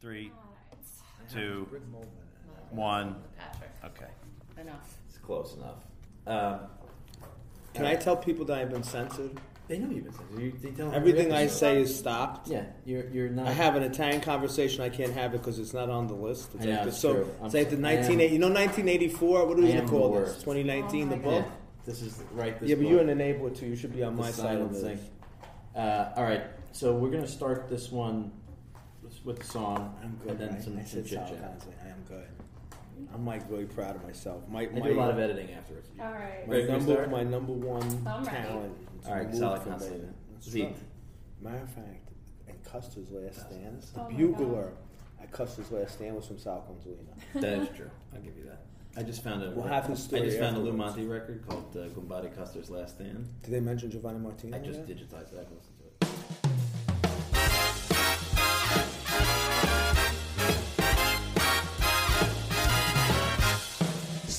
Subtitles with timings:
[0.00, 0.30] Three,
[1.32, 1.66] two,
[2.70, 3.16] one.
[3.84, 4.06] Okay.
[4.60, 4.96] Enough.
[5.08, 5.84] It's close enough.
[6.26, 6.60] Um,
[7.74, 9.40] Can I tell people that I've been censored?
[9.66, 10.40] they know you've been censored.
[10.40, 12.48] You, they tell Everything I every say is stopped.
[12.48, 13.48] Yeah, you're you're not.
[13.48, 14.82] I have an Italian conversation.
[14.82, 16.54] I can't have it because it's not on the list.
[16.54, 17.34] It's I know, like the, it's so true.
[17.40, 18.32] I'm it's like the so- I am- 1980.
[18.32, 19.46] You know, 1984.
[19.46, 20.28] What are we I gonna am call the this?
[20.28, 20.40] worst.
[20.40, 21.06] 2019.
[21.06, 21.44] Oh the my book.
[21.46, 21.52] Yeah,
[21.84, 22.58] this is right.
[22.60, 23.66] This Yeah, but you're an enabler too.
[23.66, 24.96] You should be on The my side of silencing.
[24.96, 25.00] this.
[25.76, 26.42] Uh, all right,
[26.72, 28.32] so we're gonna start this one
[29.24, 30.30] with- with the song, I'm good.
[30.32, 30.62] and then right?
[30.62, 31.42] some, I some said chit Sal chat.
[31.60, 31.74] Consley.
[31.84, 32.26] I am good.
[33.14, 34.42] I'm like really proud of myself.
[34.48, 35.88] My, I my, do a lot of editing afterwards.
[36.00, 36.46] All right.
[36.48, 37.10] my Ready for me to number, start?
[37.10, 38.72] my number one I'm talent.
[39.00, 40.04] is All right, removed Sally from Consley me.
[40.32, 40.64] That's Zeke.
[40.64, 40.76] right.
[41.40, 42.10] Matter of fact,
[42.48, 44.72] in Custer's last stand, the Oh my bugler
[45.22, 47.40] at Custer's last stand was from Sal Consolino.
[47.40, 47.90] That is true.
[48.12, 48.62] I'll give you that.
[48.96, 49.50] I just found a.
[49.50, 50.96] We'll have his story I just found a Lou afterwards.
[50.96, 53.28] Monte record called uh, Gumbati Custer's Last Stand.
[53.44, 54.56] Did they mention Giovanni Martino?
[54.56, 54.96] I just there?
[54.96, 55.40] digitized that.
[55.42, 55.60] I can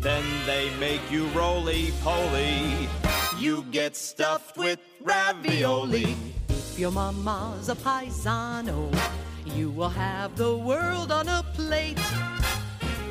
[0.00, 2.88] Then they make you roly poly.
[3.38, 6.16] You get stuffed with ravioli.
[6.48, 8.90] If your mama's a paisano,
[9.54, 11.98] you will have the world on a plate.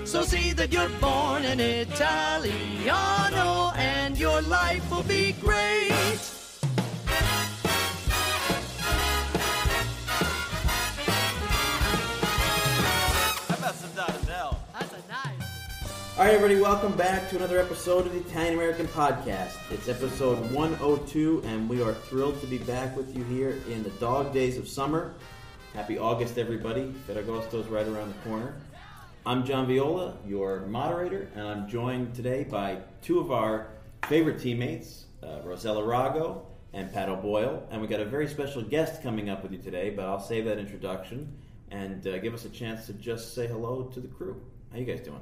[0.05, 2.03] So see that you're born an Italiano
[3.75, 5.91] and your life will be great.
[16.17, 19.57] All right, everybody, welcome back to another episode of the Italian American Podcast.
[19.69, 23.89] It's episode 102, and we are thrilled to be back with you here in the
[23.89, 25.13] dog days of summer.
[25.73, 26.95] Happy August, everybody.
[27.05, 28.55] Ferragosto's right around the corner.
[29.25, 33.67] I'm John Viola, your moderator, and I'm joined today by two of our
[34.07, 37.67] favorite teammates, uh, Rossella Rago and Pat O'Boyle.
[37.71, 40.45] And we got a very special guest coming up with you today, but I'll save
[40.45, 41.37] that introduction
[41.71, 44.41] and uh, give us a chance to just say hello to the crew.
[44.71, 45.19] How you guys doing?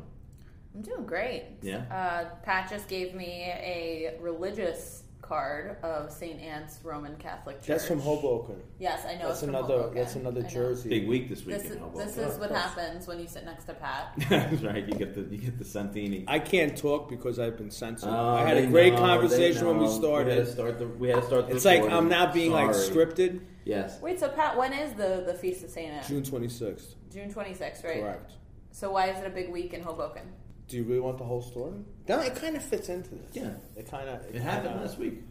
[0.75, 1.43] I'm doing great.
[1.61, 1.83] Yeah?
[1.91, 6.39] Uh, Pat just gave me a religious card of St.
[6.41, 7.67] Anne's Roman Catholic Church.
[7.67, 8.61] That's from Hoboken.
[8.77, 9.27] Yes, I know.
[9.27, 9.75] That's it's from another.
[9.75, 9.95] Hoboken.
[9.95, 10.89] That's another jersey.
[10.89, 12.07] Big week this week This, in is- Hoboken.
[12.07, 14.13] this is what happens when you sit next to Pat.
[14.29, 14.85] That's right.
[14.85, 16.25] You get the you get the Santini.
[16.27, 18.09] I can't talk because I've been censored.
[18.09, 19.91] Oh, I had a great know, conversation when we know.
[19.91, 20.35] We had started.
[20.35, 20.87] to start the.
[20.87, 21.83] We had to start the it's like.
[21.83, 23.41] I'm not being like scripted.
[23.65, 24.01] Yes.
[24.01, 25.89] Wait, so Pat, when is the, the Feast of St.
[25.89, 26.03] Anne?
[26.05, 26.95] June 26th.
[27.13, 28.01] June 26th, right?
[28.01, 28.31] Correct.
[28.71, 30.23] So why is it a big week in Hoboken?
[30.67, 31.73] Do you really want the whole story?
[32.07, 33.35] No, it kind of fits into this.
[33.35, 33.51] Yeah.
[33.75, 34.23] It kind of.
[34.33, 35.21] It happened last week.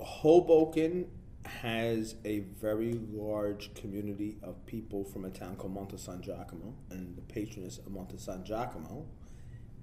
[0.00, 1.06] Hoboken
[1.44, 7.16] has a very large community of people from a town called Monte San Giacomo, and
[7.16, 9.06] the patroness of Monte San Giacomo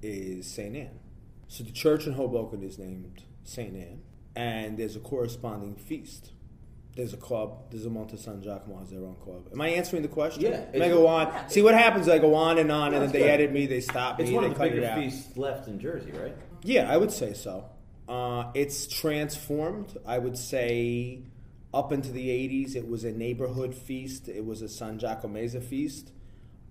[0.01, 0.99] is Saint Anne.
[1.47, 4.01] So the church in Hoboken is named Saint Anne,
[4.35, 6.31] and there's a corresponding feast.
[6.95, 7.71] There's a club.
[7.71, 9.49] There's a Monte San Giacomo has their own club.
[9.51, 10.43] Am I answering the question?
[10.43, 11.27] Yeah, Am I go on?
[11.27, 11.47] Yeah.
[11.47, 12.07] See what happens?
[12.07, 13.29] I go on and on, No, and then they good.
[13.29, 13.65] edit me.
[13.65, 14.23] They stop me.
[14.23, 14.35] It's me.
[14.35, 16.35] one they of the cut bigger feasts left in Jersey, right?
[16.63, 17.65] Yeah, I would say so.
[18.07, 19.97] Uh, it's transformed.
[20.05, 21.23] I would say
[21.73, 24.29] up into the 80s, it was a neighborhood feast.
[24.29, 26.11] It was a San Giacomese feast.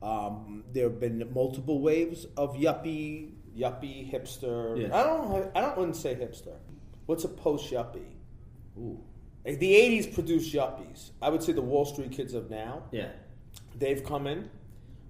[0.02, 4.80] Um, there have been multiple waves of yuppie, yuppie, hipster.
[4.80, 4.96] Yeah.
[4.98, 5.50] I don't.
[5.54, 6.56] I don't wouldn't say hipster.
[7.06, 8.12] What's a post yuppie?
[8.78, 9.00] Ooh.
[9.44, 11.10] Like the 80s produced yuppies.
[11.20, 13.08] I would say the Wall Street kids of now, Yeah.
[13.78, 14.48] they've come in.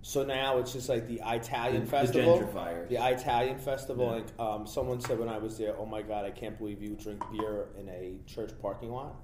[0.03, 2.39] So now it's just like the Italian The- the festival.
[2.39, 2.89] gentrifiers.
[2.89, 4.07] The Italian festival.
[4.07, 4.13] Yeah.
[4.13, 6.91] Like um, someone said when I was there, oh my god, I can't believe you
[6.95, 9.15] drink beer in a church parking lot.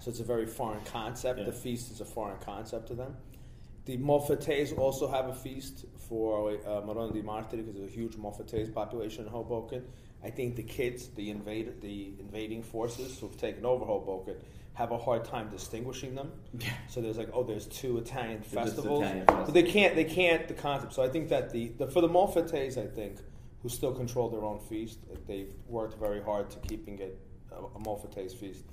[0.00, 1.38] So it's a very foreign concept.
[1.38, 1.46] Yeah.
[1.46, 3.16] The feast is a foreign concept to them.
[3.84, 8.16] The Moffates also have a feast for uh, Marone di Martiri because there's a huge
[8.16, 9.84] Moffates population in Hoboken.
[10.24, 14.36] I think the kids, the invade, the invading forces who've taken over Hoboken,
[14.74, 16.32] have a hard time distinguishing them.
[16.58, 16.68] Yeah.
[16.88, 20.46] So there's like, oh, there's two Italian They're festivals, Italian but they can't, they can't
[20.48, 20.92] the concept.
[20.92, 23.18] So I think that the, the for the Malfetes, I think,
[23.62, 27.18] who still control their own feast, they've worked very hard to keeping it
[27.52, 28.64] a, a feast.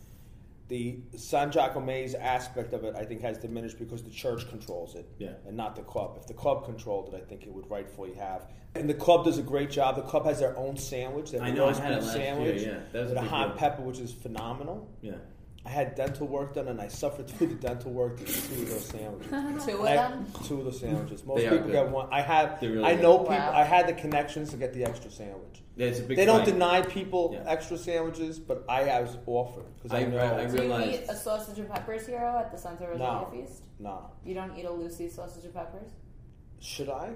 [0.70, 5.06] The San Giacomese aspect of it, I think, has diminished because the church controls it,
[5.20, 5.34] Yeah.
[5.46, 6.18] and not the club.
[6.20, 8.48] If the club controlled it, I think it would rightfully have.
[8.76, 9.98] And the club does a great job.
[9.98, 11.32] The club has their own sandwich.
[11.32, 12.80] They have I a know, I had it beef last year, yeah.
[12.94, 13.58] That was with a hot deal.
[13.58, 14.90] pepper, which is phenomenal.
[15.02, 15.16] Yeah.
[15.66, 18.64] I had dental work done, and I suffered through the dental work to eat two
[18.64, 19.32] of those sandwiches.
[19.66, 20.26] Two of them.
[20.46, 21.24] two of the sandwiches.
[21.26, 21.72] Most They people good.
[21.72, 22.08] get one.
[22.12, 22.62] I have.
[22.62, 23.02] Really I good.
[23.04, 23.36] know people.
[23.36, 23.54] Wow.
[23.54, 25.62] I had the connections to get the extra sandwich.
[25.76, 26.54] Yeah, it's a big They don't fight.
[26.54, 27.44] deny people Yeah.
[27.52, 30.18] extra sandwiches, but I, I was offered because I, I- know.
[30.20, 33.22] I- I Do you realized- eat a sausage and peppers hero at the Santa Rosalia
[33.22, 33.28] No.
[33.32, 33.64] feast?
[33.80, 35.90] no, You don't eat a Lucy sausage and peppers?
[36.60, 37.14] should I?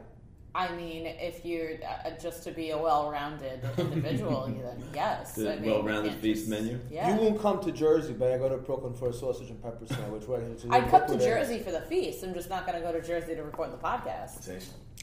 [0.58, 5.34] I mean, if you're uh, just to be a well-rounded individual, then yes.
[5.34, 6.80] The I mean, well-rounded you feast just- menu?
[6.90, 7.14] Yeah.
[7.16, 9.86] You won't come to Jersey, but I go to Brooklyn for a sausage and pepper
[9.86, 10.24] sandwich.
[10.28, 10.42] Right?
[10.42, 11.20] It's a I'd come to liquid.
[11.22, 12.24] Jersey for the feast.
[12.24, 14.50] I'm just not going to go to Jersey to record the podcast.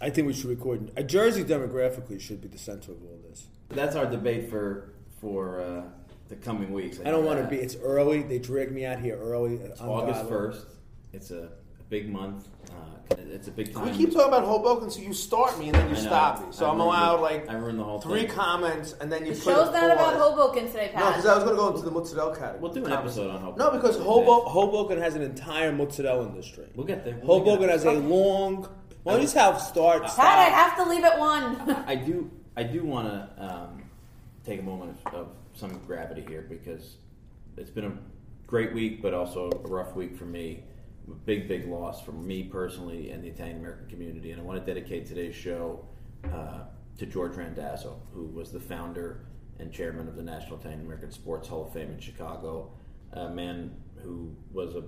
[0.03, 0.91] I think we should record.
[0.99, 3.47] Uh, Jersey demographically should be the center of all this.
[3.69, 4.91] That's our debate for
[5.21, 5.83] for uh,
[6.31, 6.99] the coming weeks.
[7.05, 7.57] I don't want to Uh, be.
[7.59, 8.23] It's early.
[8.23, 9.55] They dragged me out here early.
[9.55, 10.67] It's August first.
[11.13, 11.49] It's a, a
[11.89, 12.49] big month.
[12.71, 13.85] Uh, it's a big time.
[13.85, 16.07] We keep talking about Hoboken, so you start me and then you I know.
[16.07, 16.47] stop me.
[16.51, 18.31] So I I'm ruined allowed the- like I ruined the whole three thing.
[18.31, 20.23] comments, and then you The put show's a not about pause.
[20.31, 21.17] Hoboken today, No, Pat.
[21.17, 22.61] because I was going to go into the mozzarella category.
[22.61, 23.59] We'll do an episode on Hoboken.
[23.59, 26.67] No, because Hobo- Hoboken has an entire mozzarella industry.
[26.75, 27.19] We'll get there.
[27.23, 28.69] We'll Hoboken get has a long.
[29.03, 30.53] Why don't you just have start, Pat, I stop?
[30.53, 31.71] have to leave at one.
[31.87, 32.31] I do.
[32.57, 33.83] I do want to um,
[34.47, 36.97] take a moment of, of some gravity here because
[37.59, 37.93] it's been a
[38.47, 40.65] great week, but also a rough week for me.
[41.07, 44.33] A big, big loss for me personally and the Italian American community.
[44.33, 45.85] And I want to dedicate today's show
[46.33, 46.65] uh,
[46.99, 49.27] to George Randazzo, who was the founder
[49.59, 52.73] and chairman of the National Italian American Sports Hall of Fame in Chicago.
[53.13, 54.85] A man who was a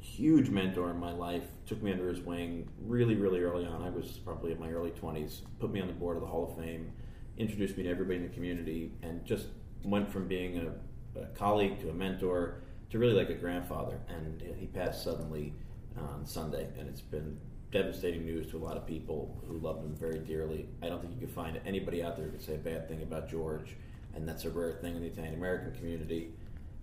[0.00, 1.44] huge mentor in my life.
[1.66, 3.82] Took me under his wing really, really early on.
[3.82, 5.42] I was probably in my early 20s.
[5.58, 6.92] Put me on the board of the Hall of Fame.
[7.36, 9.46] Introduced me to everybody in the community, and just
[9.84, 14.00] went from being a, a colleague to a mentor to really like a grandfather.
[14.08, 15.54] And he passed suddenly
[15.96, 17.38] on Sunday, and it's been
[17.72, 20.68] devastating news to a lot of people who loved him very dearly.
[20.82, 23.02] I don't think you could find anybody out there who could say a bad thing
[23.02, 23.76] about George,
[24.14, 26.32] and that's a rare thing in the Italian American community.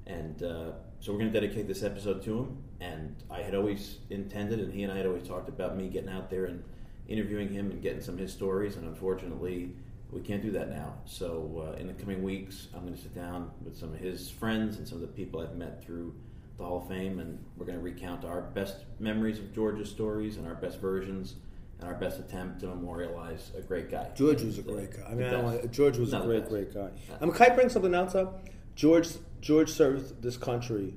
[0.05, 0.71] And uh,
[1.01, 2.57] so we're going to dedicate this episode to him.
[2.79, 6.09] And I had always intended, and he and I had always talked about me getting
[6.09, 6.63] out there and
[7.09, 8.77] interviewing him and getting some of his stories.
[8.77, 9.71] And unfortunately,
[10.11, 10.95] we can't do that now.
[11.05, 14.29] So uh, in the coming weeks, I'm going to sit down with some of his
[14.29, 16.15] friends and some of the people I've met through
[16.57, 20.37] the Hall of Fame, and we're going to recount our best memories of George's stories
[20.37, 21.35] and our best versions
[21.79, 24.09] and our best attempt to memorialize a great guy.
[24.15, 25.03] George was a great guy.
[25.07, 25.71] I mean, I best.
[25.71, 26.89] George was Not a great, great guy.
[27.21, 28.47] Um, can I bring something else up?
[28.75, 29.09] George
[29.41, 30.95] George served this country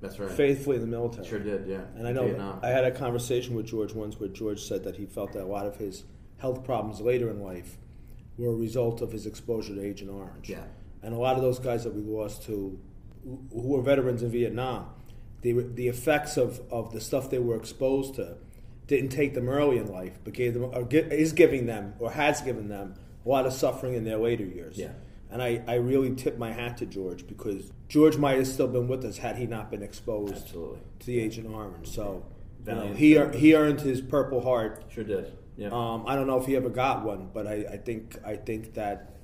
[0.00, 0.30] That's right.
[0.30, 1.26] faithfully in the military.
[1.26, 1.80] Sure did, yeah.
[1.96, 2.60] And I know Vietnam.
[2.62, 5.46] I had a conversation with George once where George said that he felt that a
[5.46, 6.04] lot of his
[6.38, 7.78] health problems later in life
[8.38, 10.48] were a result of his exposure to Agent Orange.
[10.48, 10.64] Yeah.
[11.02, 12.78] And a lot of those guys that we lost to,
[13.24, 14.90] who were veterans in Vietnam,
[15.42, 18.36] the, the effects of, of the stuff they were exposed to
[18.86, 22.40] didn't take them early in life, but gave them, or is giving them, or has
[22.40, 22.94] given them,
[23.24, 24.78] a lot of suffering in their later years.
[24.78, 24.92] Yeah.
[25.30, 28.86] And I, I really tip my hat to George because George might have still been
[28.86, 30.78] with us had he not been exposed Absolutely.
[31.00, 31.88] to the Agent Orange.
[31.88, 32.24] So
[32.66, 34.84] you know, he he earned his Purple Heart.
[34.88, 35.36] Sure did.
[35.56, 35.68] Yeah.
[35.68, 38.74] Um, I don't know if he ever got one, but I, I think I think
[38.74, 39.14] that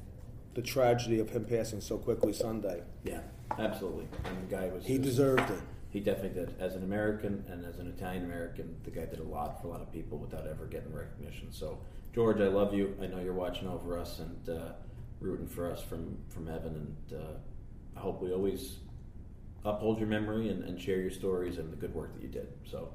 [0.54, 3.20] the tragedy of him passing so quickly Sunday, Yeah,
[3.58, 4.06] absolutely.
[4.24, 4.84] And the guy was.
[4.84, 5.60] he just- deserved it.
[5.90, 6.54] He definitely did.
[6.58, 9.70] As an American and as an Italian American, the guy did a lot for a
[9.70, 11.48] lot of people without ever getting recognition.
[11.52, 11.80] So,
[12.14, 12.96] George, I love you.
[13.02, 14.72] I know you're watching over us and uh,
[15.20, 16.96] rooting for us from, from heaven.
[17.10, 17.34] And uh,
[17.94, 18.78] I hope we always
[19.66, 22.48] uphold your memory and, and share your stories and the good work that you did.
[22.64, 22.88] So,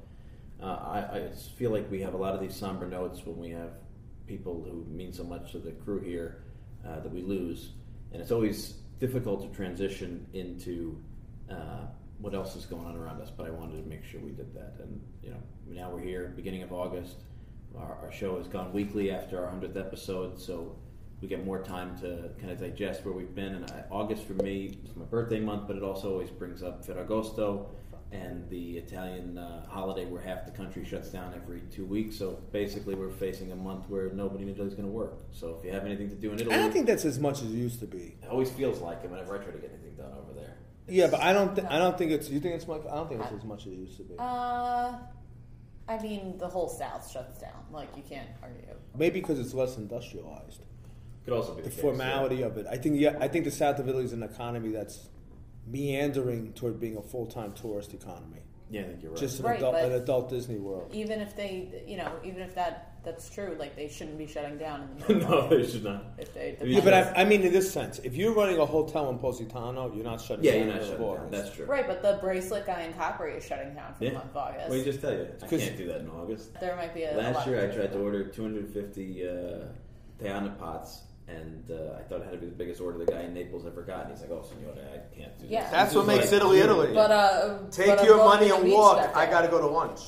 [0.61, 3.49] uh, I, I feel like we have a lot of these somber notes when we
[3.51, 3.71] have
[4.25, 6.43] people who mean so much to the crew here
[6.87, 7.73] uh, that we lose,
[8.11, 10.99] and it's always difficult to transition into
[11.51, 11.85] uh,
[12.19, 13.29] what else is going on around us.
[13.29, 16.33] But I wanted to make sure we did that, and you know, now we're here,
[16.35, 17.17] beginning of August.
[17.77, 20.75] Our, our show has gone weekly after our hundredth episode, so
[21.21, 23.55] we get more time to kind of digest where we've been.
[23.55, 26.85] And I, August for me is my birthday month, but it also always brings up
[26.85, 27.67] Ferragosto
[28.11, 32.15] and the Italian uh, holiday where half the country shuts down every two weeks.
[32.17, 35.19] So basically, we're facing a month where nobody in Italy is going to work.
[35.31, 37.41] So if you have anything to do in Italy, I don't think that's as much
[37.41, 38.15] as it used to be.
[38.21, 40.55] it always feels like it whenever I try to get anything done over there.
[40.87, 41.53] Yeah, but I don't.
[41.55, 42.29] Th- I don't think it's.
[42.29, 42.81] You think it's much?
[42.89, 44.15] I don't think it's as much as it used to be.
[44.17, 44.93] Uh,
[45.89, 47.65] I mean, the whole South shuts down.
[47.71, 48.61] Like, you can't argue.
[48.97, 50.61] Maybe because it's less industrialized.
[51.25, 52.67] Could also be the, The case, formality of it.
[52.71, 52.99] I think.
[52.99, 55.09] Yeah, I think the south of Italy is an economy that's
[55.67, 58.39] meandering toward being a full time tourist economy.
[58.69, 59.19] Yeah, I think you're right.
[59.19, 60.89] Just an, Right, adult, but- an adult Disney World.
[60.93, 64.57] Even if they, you know, even if that that's true, like they shouldn't be shutting
[64.57, 66.03] down in the middle no, of they should not.
[66.17, 66.57] if they.
[66.59, 69.17] Yeah, Yeah, but I, I mean, in this sense, if you're running a hotel in
[69.19, 71.31] Positano, you're not shutting Yeah, down you're not shutting down.
[71.31, 71.65] That's true.
[71.65, 74.09] Right, but the bracelet guy in Capri is shutting down for Yeah.
[74.09, 74.67] the month of August.
[74.69, 76.59] Well, you just tell you, I 'Cause- can't do that in August.
[76.59, 77.15] there might be a.
[77.15, 79.31] a Last lot year, I tried to order 250 uh,
[80.21, 83.21] Teana pots, and uh, I thought it had to be the biggest order the guy
[83.21, 84.05] in Naples ever got.
[84.05, 85.61] And he's like, "Oh, signore, I can't do Yeah.
[85.63, 86.93] this." That's This what is makes like- Italy Italy.
[86.93, 89.15] But uh, Take but your money and walk.
[89.15, 90.01] I got to go to lunch.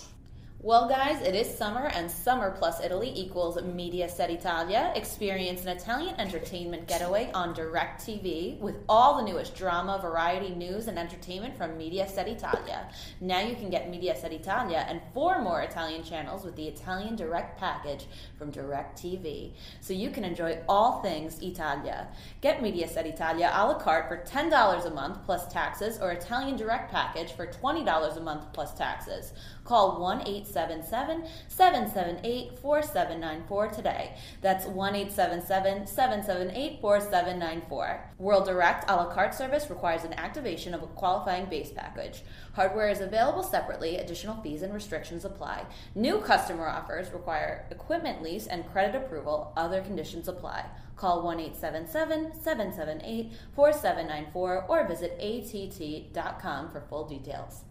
[0.61, 4.91] Well, guys, it is summer, and summer plus Italy equals Mediaset Italia.
[4.93, 10.99] Experience an Italian entertainment getaway on DIRECTV with all the newest drama, variety, news, and
[10.99, 12.89] entertainment from Mediaset Italia.
[13.21, 18.07] Now you can get Mediaset Italia and four more Italian channels with the ItalianDirect package
[18.37, 22.09] from DIRECTV, so you can enjoy all things Italia.
[22.41, 27.31] Get Mediaset Italia a la carte for $10 a month plus taxes, or ItalianDirect package
[27.31, 29.31] for $20 a month plus taxes.
[29.69, 34.15] Call 1 877 778 4794 today.
[34.41, 38.13] That's 1 877 778 4794.
[38.17, 42.23] World Direct a la carte service requires an activation of a qualifying base package.
[42.53, 45.67] Hardware is available separately, additional fees and restrictions apply.
[45.93, 50.65] New customer offers require equipment lease and credit approval, other conditions apply.
[50.95, 57.65] Call 1 877 778 4794 or visit att.com for full details.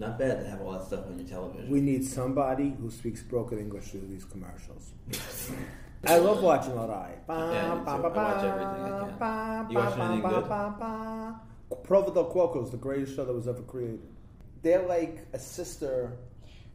[0.00, 1.68] Not bad to have all that stuff on your television.
[1.68, 4.92] We need somebody who speaks broken English through these commercials.
[6.06, 7.10] I love watching Larai.
[7.28, 7.90] Yeah, me too.
[7.90, 9.70] I watch everything I can.
[9.70, 10.44] You watch anything good?
[11.84, 14.00] Prova del Cuoco is the greatest show that was ever created.
[14.62, 16.12] They're like a sister.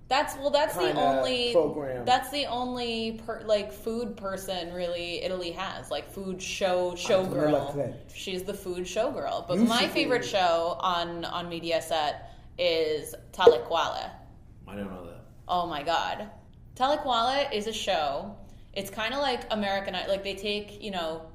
[0.07, 0.51] That's well.
[0.51, 2.05] That's the only program.
[2.05, 7.95] That's the only per, like food person really Italy has like food show Antonella showgirl.
[8.13, 9.47] She's the food showgirl.
[9.47, 12.17] But You my favorite be- show on on Mediaset
[12.57, 13.65] is Tale
[14.67, 15.25] I don't know that.
[15.47, 16.29] Oh my god,
[16.75, 18.35] Tale is a show.
[18.73, 20.11] It's kind of like American Idol.
[20.11, 21.29] Like they take you know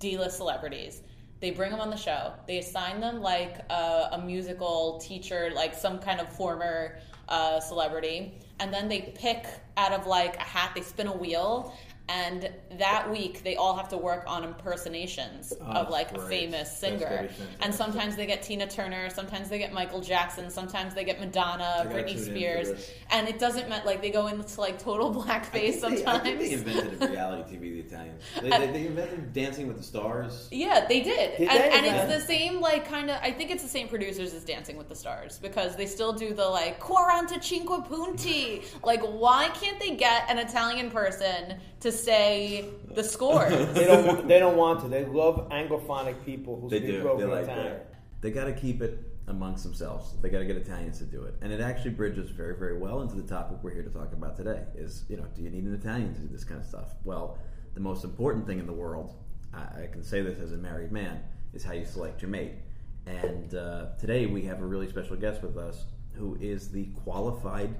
[0.00, 1.02] D-list celebrities.
[1.40, 2.34] They bring them on the show.
[2.46, 8.38] They assign them like a, a musical teacher, like some kind of former uh, celebrity,
[8.60, 10.72] and then they pick out of like a hat.
[10.74, 11.76] They spin a wheel,
[12.08, 16.26] and that week they all have to work on impersonations Oh, of like that's a
[16.28, 17.28] famous singer.
[17.60, 21.86] And sometimes they get Tina Turner, sometimes they get Michael Jackson, sometimes they get Madonna,
[21.88, 23.86] Britney tune in for Spears, and it doesn't matter.
[23.86, 27.80] Like they go into like total blackface they- I think they invented reality TV, the
[27.80, 28.22] Italians.
[28.40, 30.48] They, they, they invented Dancing with the Stars.
[30.50, 31.70] Yeah, they did, Did and, they?
[31.70, 33.18] and it's the same like kind of.
[33.22, 36.34] I think it's the same producers as Dancing with the Stars because they still do
[36.34, 38.62] the like quarantacinque punti.
[38.82, 43.48] Like, why can't they get an Italian person to say the score?
[43.50, 44.06] They don't.
[44.06, 44.88] want- They don't want to.
[44.88, 46.96] They love anglophonic people who They speak do.
[46.98, 47.64] They broken like Italian.
[47.74, 47.94] that.
[48.20, 50.14] They got to keep it amongst themselves.
[50.20, 53.02] They got to get Italians to do it, and it actually bridges very, very well
[53.02, 54.62] into the topic we're here to talk about today.
[54.74, 56.94] Is you know, do you need an Italian to do this kind of stuff?
[57.04, 57.38] Well,
[57.74, 59.14] the most important thing in the world,
[59.54, 61.20] I, I can say this as a married man,
[61.54, 62.52] is how you select your mate.
[63.06, 65.84] And uh, today we have a really special guest with us,
[66.14, 67.74] who is the qualified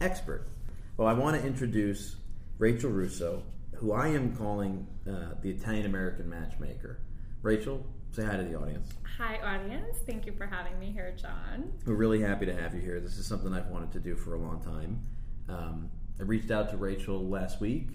[0.00, 0.48] expert.
[0.96, 2.16] Well, I want to introduce
[2.58, 3.42] Rachel Russo,
[3.76, 7.00] who I am calling uh, the Italian American matchmaker.
[7.42, 8.88] Rachel, say hi to the audience.
[9.18, 9.98] Hi, audience.
[10.06, 11.72] Thank you for having me here, John.
[11.86, 13.00] We're really happy to have you here.
[13.00, 15.00] This is something I've wanted to do for a long time.
[15.48, 17.88] Um, I reached out to Rachel last week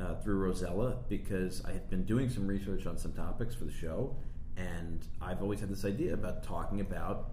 [0.00, 3.72] uh, through Rossella because I had been doing some research on some topics for the
[3.72, 4.16] show,
[4.56, 7.32] and I've always had this idea about talking about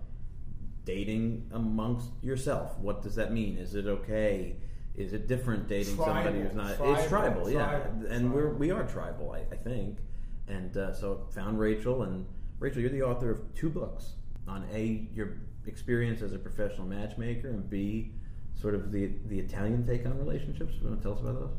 [0.86, 2.78] dating amongst yourself.
[2.80, 3.58] What does that mean?
[3.58, 4.56] Is it okay?
[5.00, 6.76] Is it different dating somebody who's not?
[6.76, 7.70] Tribal, it's tribal, tribal, yeah.
[7.70, 8.60] tribal, and we're tribal.
[8.60, 10.00] we are tribal, I, I think.
[10.48, 12.26] And uh, so found Rachel, and
[12.60, 14.16] Rachel, you're the author of two books
[14.46, 18.12] on a your experience as a professional matchmaker, and b
[18.60, 20.74] sort of the the Italian take on relationships.
[20.82, 21.52] You want to tell us about those?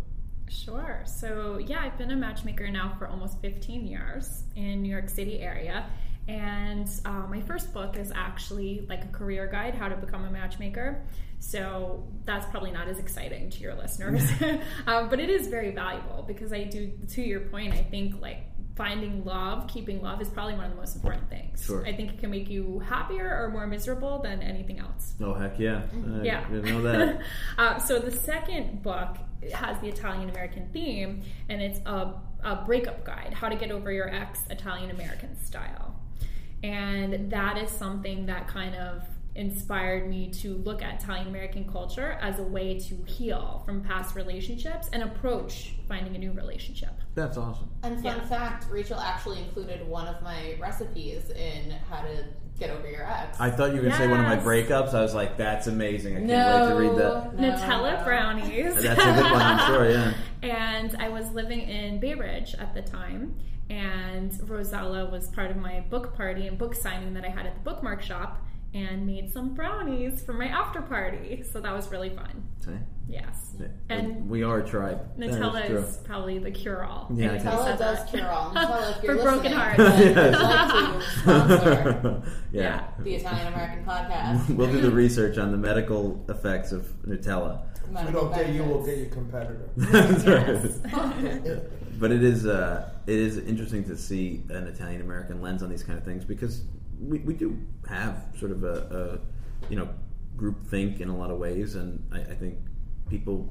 [0.50, 1.02] Sure.
[1.06, 5.40] So, yeah, I've been a matchmaker now for almost 15 years in New York City
[5.40, 5.86] area.
[6.26, 10.30] And uh, my first book is actually like a career guide, how to become a
[10.30, 11.02] matchmaker.
[11.42, 14.22] So that's probably not as exciting to your listeners,
[14.86, 18.44] um, but it is very valuable because I do, to your point, I think like
[18.76, 21.64] finding love, keeping love is probably one of the most important things.
[21.64, 21.84] Sure.
[21.86, 25.14] I think it can make you happier or more miserable than anything else.
[25.20, 25.82] Oh heck yeah!
[25.94, 26.46] I Yeah.
[26.50, 27.20] know that.
[27.58, 29.16] uh, so the second book
[29.54, 33.90] has the Italian American theme, and it's a, a breakup guide: how to get over
[33.90, 35.96] your ex Italian American style.
[36.62, 39.02] And that is something that kind of
[39.40, 44.14] inspired me to look at Italian American culture as a way to heal from past
[44.14, 46.90] relationships and approach finding a new relationship.
[47.14, 47.70] That's awesome.
[47.82, 48.26] And fun Yeah.
[48.26, 52.24] fact, Rachel actually included one of my recipes in how to
[52.58, 53.40] get over your ex.
[53.40, 54.92] I thought you were going to say one of my breakups.
[54.92, 56.14] I was like, that's amazing.
[56.16, 57.38] I can't no, wait to read that.
[57.38, 58.04] no, Nutella no.
[58.04, 58.74] brownies.
[58.82, 60.12] That's a good one, I'm sure, yeah.
[60.42, 63.36] And I was living in Bay Ridge at the time,
[63.70, 67.54] and Rosella was part of my book party and book signing that I had at
[67.54, 71.42] the bookmark shop, and made some brownies for my after party.
[71.50, 72.44] So that was really fun.
[72.64, 72.70] See?
[73.08, 73.56] Yes.
[73.58, 75.18] And And we are a tribe.
[75.18, 75.78] Nutella true.
[75.78, 77.10] is probably the cure all.
[77.12, 78.50] Yeah, Nutella does cure all.
[78.54, 79.80] Nutella, if you're For broken hearts.
[79.80, 80.94] and like
[82.52, 82.62] yeah.
[82.62, 82.84] Yeah.
[83.00, 84.54] the Italian American podcast.
[84.54, 87.62] We'll do the research on the medical effects of Nutella.
[87.92, 88.86] If we don't get you, we'll benefits.
[88.86, 89.68] get your competitor.
[89.76, 90.24] That's
[90.84, 91.98] right.
[91.98, 95.82] but it is uh, it is interesting to see an Italian American lens on these
[95.82, 96.62] kind of things because
[97.00, 99.20] we, we do have sort of a,
[99.62, 99.88] a you know
[100.36, 102.58] group think in a lot of ways, and I, I think
[103.08, 103.50] people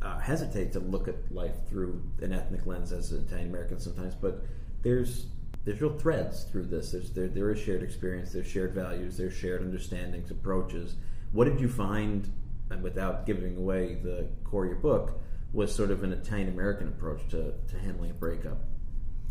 [0.00, 4.44] uh, hesitate to look at life through an ethnic lens as Italian American sometimes, but
[4.82, 5.26] there's
[5.64, 6.92] there's real threads through this.
[6.92, 10.94] There's there, there is shared experience, there's shared values, there's shared understandings, approaches.
[11.32, 12.30] What did you find,
[12.70, 15.20] and without giving away the core of your book,
[15.52, 18.58] was sort of an Italian American approach to, to handling a breakup?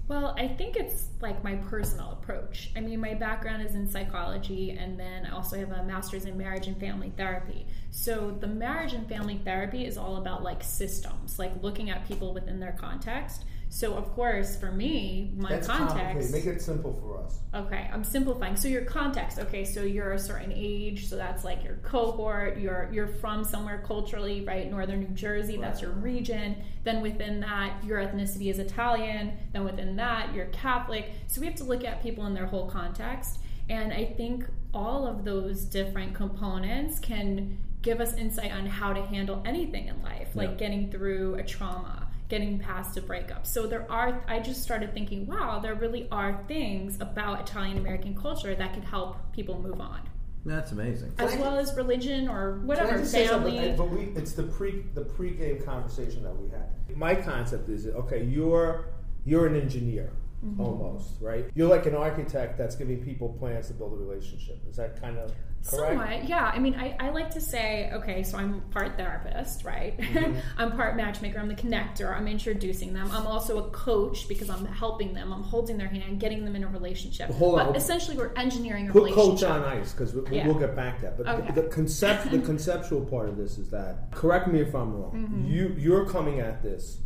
[0.07, 2.71] Well, I think it's like my personal approach.
[2.75, 6.37] I mean, my background is in psychology, and then I also have a master's in
[6.37, 7.65] marriage and family therapy.
[7.91, 12.33] So, the marriage and family therapy is all about like systems, like looking at people
[12.33, 13.45] within their context.
[13.73, 16.33] So, of course, for me, my That's context.
[16.33, 17.39] Make it simple for us.
[17.55, 18.57] Okay, I'm simplifying.
[18.57, 22.89] So your context, okay, so you're a certain age, so that's like your cohort, you're
[22.91, 24.69] you're from somewhere culturally, right?
[24.69, 26.57] Northern New Jersey, that's your region.
[26.83, 31.09] Then within that, your ethnicity is Italian, then within that, you're Catholic.
[31.27, 33.39] So we have to look at people in their whole context.
[33.69, 39.01] And I think all of those different components can give us insight on how to
[39.05, 40.55] handle anything in life, like Yeah.
[40.55, 42.00] getting through a trauma
[42.31, 43.45] getting past a breakup.
[43.45, 48.15] So there are I just started thinking, wow, there really are things about Italian American
[48.15, 49.99] culture that could help people move on.
[50.45, 51.13] That's amazing.
[51.19, 53.53] As well as religion or whatever, just say something?
[53.53, 53.75] family.
[53.77, 56.97] But we, it's the pre the pre-game conversation that we had.
[56.97, 58.23] My concept is okay.
[58.23, 58.85] You're
[59.25, 60.11] you're an engineer
[60.43, 60.59] Mm-hmm.
[60.59, 61.45] almost, right?
[61.53, 64.57] You're like an architect that's giving people plans to build a relationship.
[64.67, 65.31] Is that kind of
[65.69, 65.91] correct?
[65.99, 66.51] Somewhat, yeah.
[66.53, 69.97] I mean, I, I like to say, okay, so I'm part therapist, right?
[69.97, 70.35] Mm-hmm.
[70.57, 71.39] I'm part matchmaker.
[71.39, 72.15] I'm the connector.
[72.15, 73.09] I'm introducing them.
[73.11, 75.31] I'm also a coach because I'm helping them.
[75.31, 77.29] I'm holding their hand, getting them in a relationship.
[77.31, 77.67] Hold on.
[77.67, 79.47] but essentially, we're engineering a Put relationship.
[79.49, 80.47] coach on ice because we, Yeah.
[80.47, 81.17] we'll get back to that.
[81.17, 81.51] But Okay.
[81.53, 84.11] the, the concept, the conceptual part of this is that.
[84.11, 85.11] Correct me if I'm wrong.
[85.13, 85.45] Mm-hmm.
[85.51, 86.97] You you're coming at this,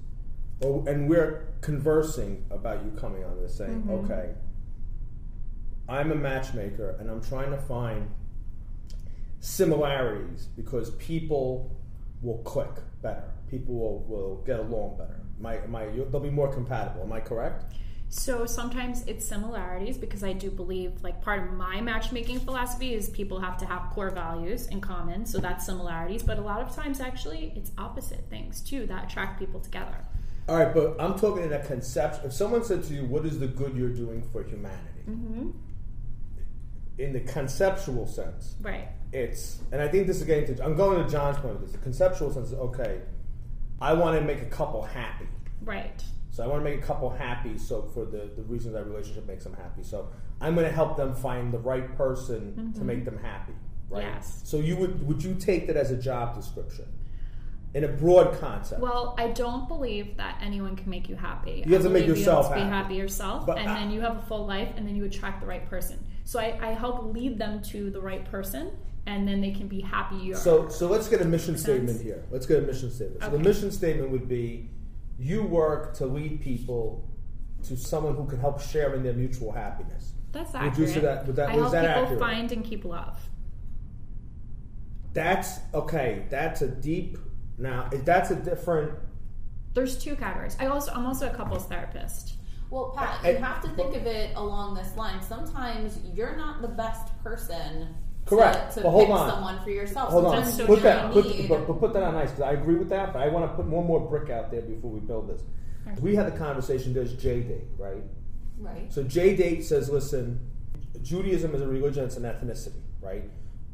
[0.62, 4.06] or, and we're conversing about you coming on this, saying, Mm-hmm.
[4.06, 4.30] okay,
[5.88, 8.10] I'm a matchmaker and I'm trying to find
[9.46, 11.72] similarities because people
[12.24, 12.72] will click
[13.04, 13.32] better.
[13.48, 15.22] People will, will get along better.
[15.40, 17.04] My, my, they'll be more compatible.
[17.04, 17.66] Am I correct?
[18.10, 23.10] So sometimes it's similarities because I do believe, like, part of my matchmaking philosophy is
[23.10, 25.26] people have to have core values in common.
[25.26, 26.24] So that's similarities.
[26.24, 29.98] But a lot of times, actually, it's opposite things too that attract people together.
[30.48, 32.26] All right, but I'm talking in a concept.
[32.26, 35.50] If someone said to you, "What is the good you're doing for humanity?" Mm-hmm.
[36.98, 38.88] In the conceptual sense, Right.
[39.12, 40.64] it's, and I think this is getting to.
[40.64, 41.72] I'm going to John's point with this.
[41.74, 43.02] The conceptual sense is okay.
[43.82, 45.28] I want to make a couple happy,
[45.62, 46.02] Right.
[46.32, 47.58] so I want to make a couple happy.
[47.58, 50.08] So for the the reason that relationship makes them happy, so
[50.40, 53.52] I'm going to help them find the right person to make them happy.
[53.90, 54.06] Right.
[54.06, 54.14] Mm-hmm.
[54.16, 54.42] Yes.
[54.46, 56.86] So you would would you take that as a job description
[57.74, 58.80] in a broad concept?
[58.80, 61.62] Well, I don't believe that anyone can make you happy.
[61.68, 62.70] You have I to make yourself you have to happy.
[62.70, 65.04] be happy yourself, But and I- then you have a full life, and then you
[65.04, 66.00] attract the right person.
[66.26, 68.72] So I, I help lead them to the right person,
[69.06, 70.36] and then they can be happier.
[70.36, 72.26] So, so let's get a mission statement here.
[72.32, 73.24] Let's get a mission statement.
[73.24, 74.70] So the mission statement would be:
[75.20, 77.08] you work to lead people
[77.64, 80.14] to someone who can help share in their mutual happiness.
[80.32, 80.90] that's Would accurate.
[80.90, 82.20] you say that- would that- I help that people accurate?
[82.20, 83.18] find and keep love.
[85.14, 86.26] That's okay.
[86.30, 87.18] That's a deep.
[87.58, 88.92] Now, that's a different.
[89.74, 90.58] There's two categories.
[90.60, 92.35] I also I'm also a couples therapist.
[92.76, 95.22] Well, Pat, I- you have to think of it along this line.
[95.22, 97.88] Sometimes you're not the best person
[98.26, 98.74] Correct.
[98.74, 99.30] to, to But hold pick on.
[99.30, 100.10] someone for yourself.
[100.10, 100.34] Hold on.
[100.34, 101.14] Sometimes so Put that.
[101.14, 103.14] Put, but, but put that on ice because I agree with that.
[103.14, 105.42] But I want to put one more brick out there before we build this.
[106.02, 106.94] We had the conversation.
[106.94, 108.04] There's JDate, right?
[108.60, 108.92] right.
[108.92, 110.42] So JDate says, listen,
[111.02, 113.24] Judaism is a religion, it's an ethnicity, right?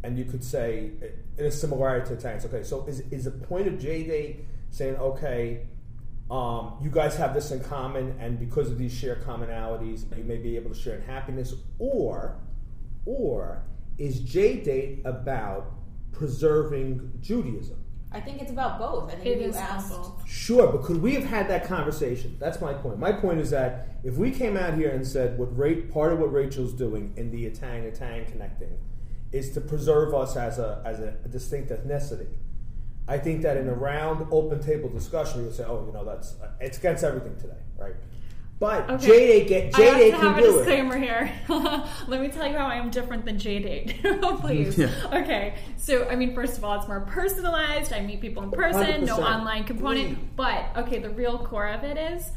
[0.04, 0.92] And you could say
[1.40, 2.46] in a similarity to Italians.
[2.46, 5.62] Okay, so is, is the point of JDate saying, okay,
[6.32, 10.38] um, you guys have this in common, and because of these shared commonalities, you may
[10.38, 12.38] be able to share in happiness, or,
[13.06, 13.64] or
[13.98, 15.74] is JDate about
[16.14, 17.78] preserving Judaism?
[18.14, 19.10] I think it's about both.
[19.10, 19.90] I think It you is asked.
[19.90, 20.28] both.
[20.28, 22.38] Sure, but could we have had that conversation?
[22.40, 22.98] That's my point.
[23.00, 26.20] My point is that if we came out here and said what Ra- part of
[26.20, 28.78] what Rachel's doing in the Italian Italian connecting
[29.32, 32.28] is to preserve us as a as a, distinct ethnicity.
[33.08, 36.06] I think that in a round open table discussion, we would say, "Oh, you know,
[36.06, 37.96] that's it's against everything today, right?"
[38.60, 39.44] But Okay.
[39.50, 40.58] JDate I J have Date to can have a do it.
[40.60, 41.32] disclaimer here.
[42.08, 44.80] Let me tell you how I am different than JDate, please.
[44.80, 47.92] Okay, so I mean, first of all, it's more personalized.
[47.92, 49.24] I meet people in person, no 100%.
[49.24, 50.10] online component.
[50.10, 50.28] Please.
[50.36, 52.30] But okay, the real core of it is,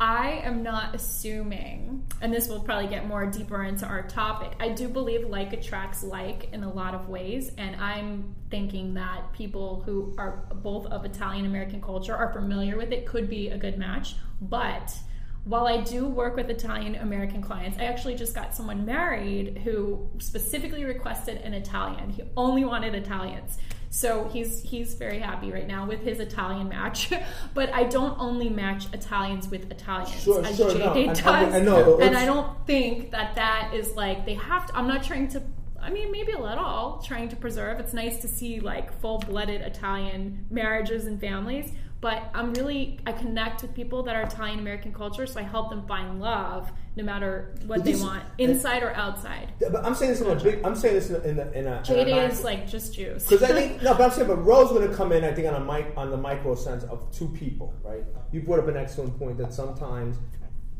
[0.00, 4.52] I am not assuming, and this will probably get more deeper into our topic.
[4.60, 9.32] I do believe like attracts like in a lot of ways, and I'm thinking that
[9.32, 13.58] people who are both of Italian American culture are familiar with it could be a
[13.58, 14.96] good match, but
[15.44, 20.08] while I do work with Italian American clients, I actually just got someone married who
[20.18, 22.10] specifically requested an Italian.
[22.10, 23.58] He only wanted Italians.
[23.90, 27.10] So he's he's very happy right now with his Italian match.
[27.54, 31.20] but I don't only match Italians with Italians Sure, as sure, no, does.
[31.26, 34.76] I- I know, and I don't think that that is like they have to.
[34.76, 35.42] I'm not trying to.
[35.80, 37.78] I mean, maybe a little trying to preserve.
[37.80, 43.62] It's nice to see like full-blooded Italian marriages and families, but I'm really I connect
[43.62, 47.54] with people that are Italian American culture, so I help them find love no matter
[47.64, 49.52] what But they want, inside or outside.
[49.60, 50.60] But I'm saying this in a big.
[50.64, 51.20] I'm saying this in a.
[51.20, 53.22] In a, in a J in a is like just Jews.
[53.22, 55.24] Because I think no, but I'm saying, but Rose going to come in.
[55.24, 58.04] I think on a mic on the micro sense of two people, right?
[58.32, 60.16] You brought up an excellent point that sometimes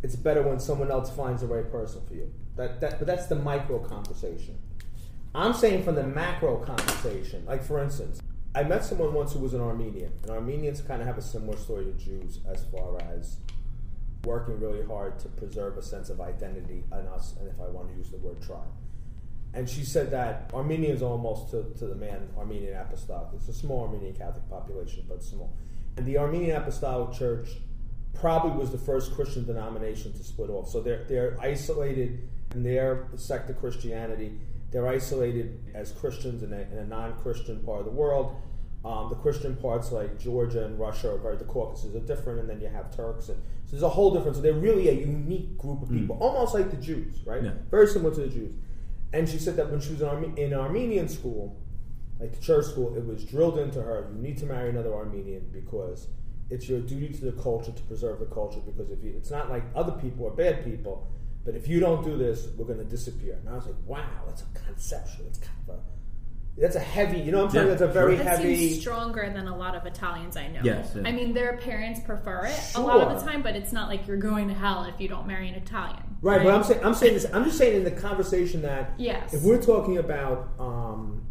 [0.03, 2.33] it's better when someone else finds the right person for you.
[2.57, 4.59] That that, but that's the micro conversation.
[5.37, 7.45] I'm saying from the macro conversation.
[7.47, 8.21] Like for instance,
[8.57, 11.57] I met someone once who was an Armenian, and Armenians kind of have a similar
[11.57, 13.37] story to Jews as far as
[14.25, 17.91] working really hard to preserve a sense of identity in us, and if I want
[17.91, 18.69] to use the word tribe.
[19.55, 23.29] And she said that Armenians almost to, to the man Armenian Apostolic.
[23.35, 25.53] It's a small Armenian Catholic population, but small.
[25.97, 27.49] And the Armenian Apostolic Church
[28.15, 30.69] probably was the first Christian denomination to split off.
[30.69, 34.39] So they're they're isolated in their sect of Christianity.
[34.71, 38.37] They're isolated as Christians in a, in a non-Christian part of the world.
[38.85, 42.61] Um, the Christian parts like Georgia and Russia, or the Caucasus, are different, and then
[42.61, 44.39] you have Turks, and so there's a whole difference.
[44.39, 46.23] So they're really a unique group of people, mm.
[46.23, 47.43] almost like the Jews, right?
[47.43, 47.51] Yeah.
[47.71, 48.55] Very similar to the Jews.
[49.13, 51.61] And she said that when she was in, Arme- in Armenian school,
[52.19, 55.51] like the church school, it was drilled into her: you need to marry another Armenian
[55.53, 56.07] because
[56.49, 58.61] it's your duty to the culture to preserve the culture.
[58.61, 61.07] Because if you, it's not like other people are bad people,
[61.45, 63.35] but if you don't do this, we're going to disappear.
[63.35, 65.27] And I was like, wow, that's a conceptual.
[65.27, 65.81] It's kind of a
[66.61, 67.21] that's a heavy.
[67.21, 68.57] You know, what I'm saying Yeah, that's a very That heavy.
[68.69, 70.61] seems stronger than a lot of Italians I know.
[70.63, 71.03] Yes, yeah.
[71.07, 74.07] I mean, their parents prefer it a lot of the time, but it's not like
[74.07, 76.03] you're going to hell if you don't marry an Italian.
[76.21, 77.27] Right, but I'm saying I'm saying this.
[77.33, 79.33] I'm just saying in the conversation that Yes.
[79.35, 81.23] if we're talking about, um,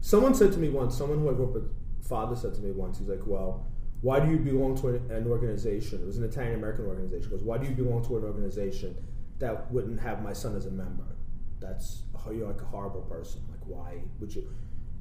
[0.00, 1.72] someone said to me once, someone who I grew up with,
[2.06, 3.66] father said to me once, he's like, "Well,
[4.00, 6.00] why do you belong to an, an organization?
[6.00, 7.24] It was an Italian American organization.
[7.24, 8.94] He goes, why do you belong to an organization
[9.40, 11.16] that wouldn't have my son as a member?
[11.58, 13.40] That's you're like a horrible person.
[13.50, 14.48] Like, why would you?"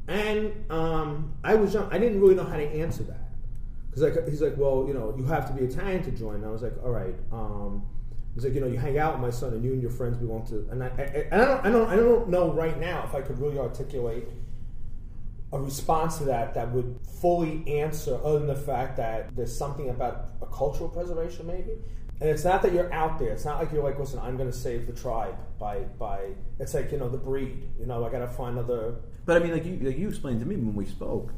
[0.07, 1.89] And um, I was young.
[1.91, 3.27] I didn't really know how to answer that
[3.89, 6.35] because like he's like, well, you know, you have to be Italian to join.
[6.35, 7.15] And I was like, all right.
[7.31, 7.85] Um,
[8.35, 10.17] he's like, you know, you hang out with my son, and you and your friends
[10.17, 10.67] belong to.
[10.71, 13.39] And I, I, I don't, I don't, I don't know right now if I could
[13.39, 14.27] really articulate
[15.53, 19.89] a response to that that would fully answer, other than the fact that there's something
[19.89, 21.71] about a cultural preservation, maybe.
[22.19, 23.29] And it's not that you're out there.
[23.29, 26.31] It's not like you're like, listen, I'm going to save the tribe by by.
[26.59, 27.69] It's like you know the breed.
[27.79, 28.95] You know, I got to find other.
[29.27, 31.33] But I mean, like you, like you explained to me when we spoke,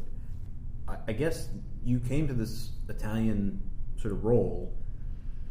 [0.87, 1.49] I, I guess
[1.83, 3.61] you came to this Italian
[3.97, 4.71] sort of role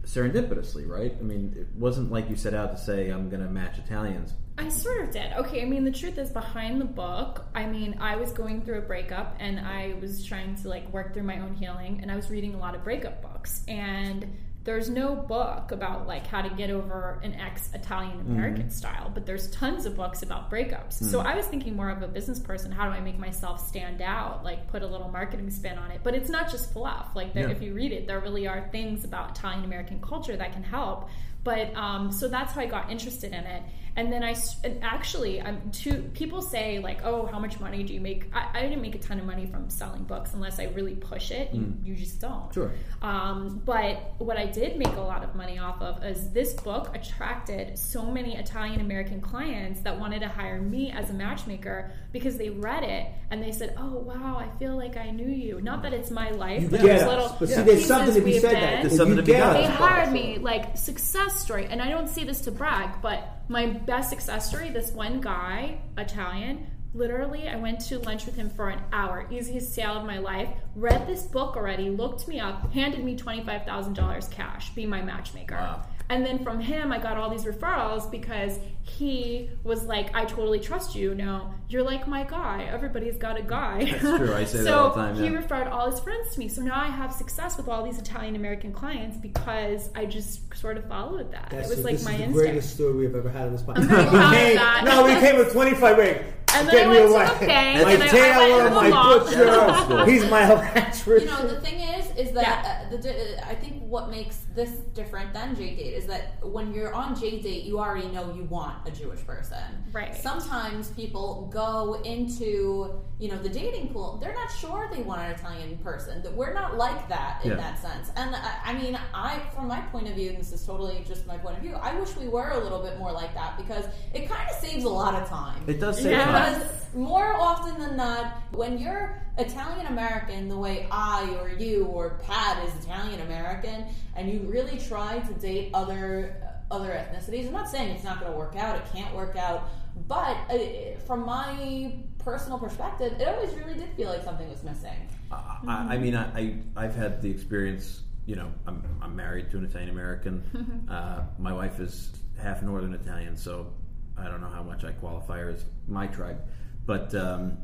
[0.04, 1.14] serendipitously, right?
[1.18, 4.34] I mean, it wasn't like you set out to say, "I'm going to match Italians."
[4.56, 5.32] I sort of did.
[5.32, 8.78] Okay, I mean, the truth is behind the book, I mean, I was going through
[8.78, 12.16] a breakup and I was trying to like work through my own healing and I
[12.16, 13.62] was reading a lot of breakup books.
[13.68, 14.26] And
[14.68, 19.24] there's no book about like how to get over an ex Italian American style, but
[19.24, 20.92] there's tons of books about breakups.
[20.92, 22.70] So I was thinking more of a business person.
[22.70, 24.44] How do I make myself stand out?
[24.44, 26.02] Like put a little marketing spin on it.
[26.04, 27.16] But it's not just fluff.
[27.16, 27.54] Like there, Yeah.
[27.54, 31.08] if you read it, there really are things about Italian American culture that can help.
[31.44, 33.62] But um, so that's how I got interested in it.
[33.98, 37.92] And then I and actually, I'm two people say like, "Oh, how much money do
[37.92, 40.66] you make?" I, I didn't make a ton of money from selling books unless I
[40.66, 41.52] really push it.
[41.52, 42.54] You, you just don't.
[42.54, 42.70] Sure.
[43.02, 46.94] Um, but what I did make a lot of money off of is this book
[46.94, 52.38] attracted so many Italian American clients that wanted to hire me as a matchmaker because
[52.38, 55.82] they read it and they said, "Oh wow, I feel like I knew you." Not
[55.82, 57.08] that it's my life, You but there's us.
[57.08, 58.60] little But see, pieces there's something to be we've said been.
[58.60, 59.32] that There's something you to be.
[59.32, 63.66] They hired me like success story, and I don't see this to brag, but my
[63.66, 64.70] best success story.
[64.70, 69.74] This one guy, Italian, literally, I went to lunch with him for an hour, easiest
[69.74, 70.48] sale of my life.
[70.74, 74.86] Read this book already, looked me up, handed me twenty five thousand dollars cash, be
[74.86, 75.56] my matchmaker.
[75.56, 75.82] Wow.
[76.10, 80.58] And then from him, I got all these referrals because he was like, "I totally
[80.60, 81.14] trust you.
[81.14, 82.64] No, you're like my guy.
[82.70, 84.34] Everybody's got a guy." That's true.
[84.34, 85.30] I say so that all the time, he yeah.
[85.36, 86.48] referred all his friends to me.
[86.48, 90.76] So now I have success with all these Italian American clients because I just sort
[90.76, 91.48] of followed that.
[91.50, 92.46] That's it was the- like this my is the instinct.
[92.50, 93.78] greatest story we've ever had on this podcast.
[93.78, 94.84] I'm very proud of came, that.
[94.84, 96.18] No, we came with 25 rings.
[96.54, 98.68] And then Get I me went to the bank, my and I- I tailor, went
[98.68, 99.18] to my mall.
[99.18, 100.10] butcher.
[100.10, 101.28] He's my electrician.
[101.28, 104.70] You know, the thing is, is that uh, the di- I think what makes this
[104.94, 108.90] different than JDate is that when you're on JDate, you already know you want a
[108.90, 109.58] Jewish person.
[109.92, 110.16] Right.
[110.16, 111.57] Sometimes people go
[112.04, 114.18] into you know the dating pool.
[114.20, 116.22] They're not sure they want an Italian person.
[116.22, 117.56] That we're not like that in Yeah.
[117.56, 118.10] that sense.
[118.16, 121.26] And I, I mean, I from my point of view, and this is totally just
[121.26, 121.74] my point of view.
[121.74, 124.84] I wish we were a little bit more like that because it kind of saves
[124.84, 125.62] a lot of time.
[125.66, 126.24] It does save Yeah.
[126.26, 126.54] time.
[126.54, 132.18] Because more often than not, when you're Italian American, the way I or you or
[132.26, 136.36] Pat is Italian American, and you really try to date other
[136.70, 138.76] other ethnicities, I'm not saying it's not going to work out.
[138.76, 139.70] It can't work out,
[140.06, 145.08] but uh, from my personal perspective, it always really did feel like something was missing.
[145.30, 148.02] I, I mean, I, I I've had the experience.
[148.26, 150.86] You know, I'm I'm married to an Italian American.
[150.90, 153.72] uh, my wife is half Northern Italian, so
[154.16, 156.40] I don't know how much I qualify her as my tribe.
[156.86, 157.58] But um,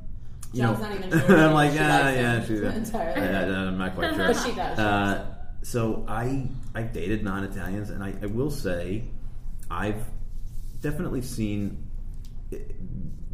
[0.52, 3.20] you John's know, not even sure I'm like, yeah, yeah, she's entirely.
[3.22, 4.28] yeah, I'm not quite sure.
[4.28, 4.78] But she does.
[4.78, 9.04] Uh, so I I've dated non-Italians, and I, I will say
[9.70, 10.02] I've
[10.80, 11.83] definitely seen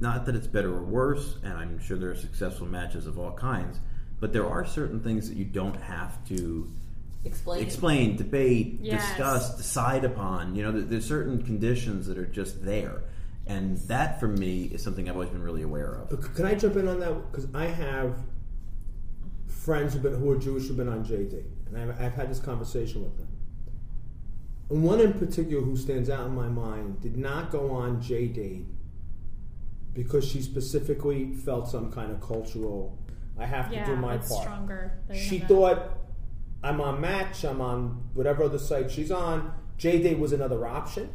[0.01, 3.33] not that it's better or worse, and I'm sure there are successful matches of all
[3.33, 3.79] kinds,
[4.19, 6.71] but there are certain things that you don't have to
[7.25, 7.63] Explain.
[7.63, 9.07] explain, debate, Yes.
[9.09, 10.55] discuss, decide upon.
[10.55, 13.03] You know, there- there's certain conditions that are just there,
[13.47, 16.35] and that for me is something I've always been really aware of.
[16.35, 17.31] Can I jump in on that?
[17.31, 18.17] Because I have
[19.47, 22.39] friends who've been, who are Jewish who've been on JD, and I've, I've had this
[22.41, 23.27] conversation with them.
[24.71, 28.65] And one in particular who stands out in my mind did not go on JD
[29.95, 32.99] because she specifically felt some kind of cultural.
[33.39, 34.43] I have yeah, to do my it's part.
[34.43, 34.99] stronger.
[35.15, 35.49] She that.
[35.49, 35.99] thought
[36.63, 39.53] I'm on Match, I'm on whatever other site she's on.
[39.79, 41.11] JD was another option.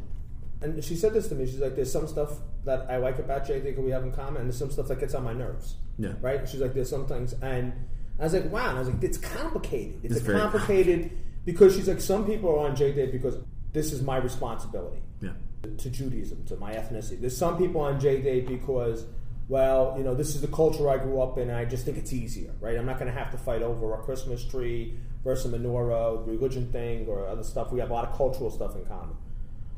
[0.62, 1.46] And she said this to me.
[1.46, 4.38] She's like, "There's some stuff that I like about JD that we have in common,
[4.38, 6.14] and there's some stuff that gets on my nerves." Yeah.
[6.22, 6.40] Right?
[6.40, 7.74] And she's like, "There's some things," and
[8.20, 10.00] I was like, "Wow!" And I was like, "It's complicated.
[10.04, 11.12] It's, It's a very complicated
[11.46, 13.38] because she's like, some people are on JD because
[13.72, 15.32] this is my responsibility Yeah.
[15.78, 17.20] To Judaism, to my ethnicity.
[17.20, 19.06] There's some people on JD because,
[19.48, 22.14] well, you know, this is the culture I grew up in, I just think it's
[22.14, 22.78] easier, right?
[22.78, 26.72] I'm not going to have to fight over a Christmas tree versus a menorah, religion
[26.72, 27.72] thing, or other stuff.
[27.72, 29.16] We have a lot of cultural stuff in common.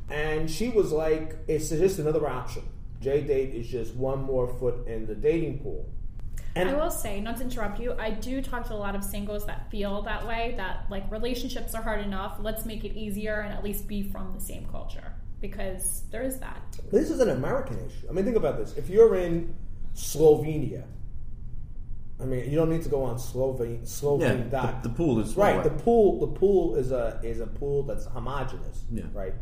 [0.09, 2.63] And she was like, it's just another option.
[3.01, 5.89] JDate is just one more foot in the dating pool.
[6.55, 9.03] And I will say, not to interrupt you, I do talk to a lot of
[9.03, 13.41] singles that feel that way, that like relationships are hard enough, let's make it easier
[13.41, 15.13] and at least be from the same culture.
[15.39, 16.79] Because there is that.
[16.91, 18.07] This is an American issue.
[18.09, 18.75] I mean, think about this.
[18.75, 19.53] If you're in
[19.93, 20.83] Slovenia,
[22.19, 23.79] I mean, you don't need to go on Slovene.
[23.81, 24.83] Yeah, Slovene the, dot.
[24.83, 25.63] the pool is right.
[25.63, 26.19] The pool.
[26.19, 28.83] The pool is a is a pool that's homogenous.
[28.91, 29.03] Yeah.
[29.13, 29.33] Right.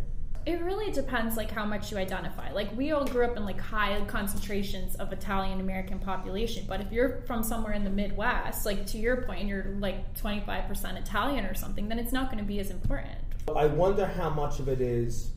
[0.46, 2.52] It really depends like how much you identify.
[2.52, 6.92] Like we all grew up in like high concentrations of Italian American population, but if
[6.92, 11.56] you're from somewhere in the Midwest, like to your point, you're like 25% Italian or
[11.56, 13.18] something, then it's not going to be as important.
[13.56, 15.32] I wonder how much of it is,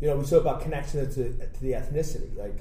[0.00, 2.36] you know, we talk about connection to to the ethnicity.
[2.36, 2.58] Like,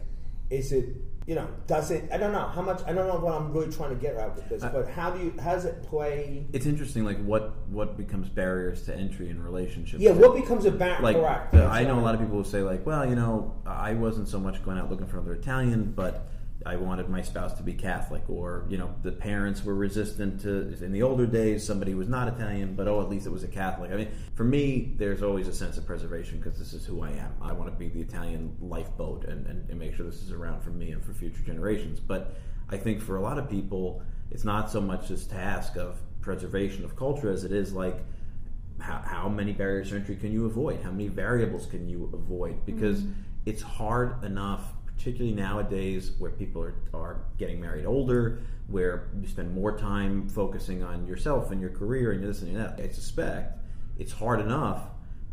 [0.49, 0.89] is it,
[1.25, 2.09] you know, does it?
[2.11, 2.81] I don't know how much.
[2.85, 5.23] I don't know what I'm really trying to get at with this, but how do
[5.23, 5.33] you?
[5.41, 6.45] How does it play?
[6.53, 10.01] It's interesting, like what what becomes barriers to entry in relationships.
[10.01, 10.11] Yeah.
[10.11, 11.01] What becomes a barrier?
[11.01, 11.53] like correct.
[11.53, 14.29] uh, I know a lot of people who say like, well, you know, I wasn't
[14.29, 16.29] so much going out looking for another Italian, but
[16.65, 20.73] I wanted my spouse to be Catholic, or you know, the parents were resistant to.
[20.83, 23.47] In the older days, somebody was not Italian, but oh, at least it was a
[23.47, 23.91] Catholic.
[23.91, 27.11] I mean, for me, there's always a sense of preservation because this is who I
[27.11, 27.33] am.
[27.41, 30.61] I want to be the Italian lifeboat and, and, and make sure this is around
[30.61, 31.99] for me and for future generations.
[31.99, 32.35] But
[32.69, 36.83] I think for a lot of people, it's not so much this task of preservation
[36.83, 38.03] of culture as it is like
[38.79, 40.81] how, how many barriers to entry can you avoid?
[40.81, 42.65] How many variables can you avoid?
[42.65, 43.13] Because mm-hmm.
[43.45, 49.53] it's hard enough, particularly nowadays where people are, are getting married older, where you spend
[49.53, 52.79] more time focusing on yourself and your career and this and that.
[52.81, 53.59] I suspect
[53.99, 54.81] it's hard enough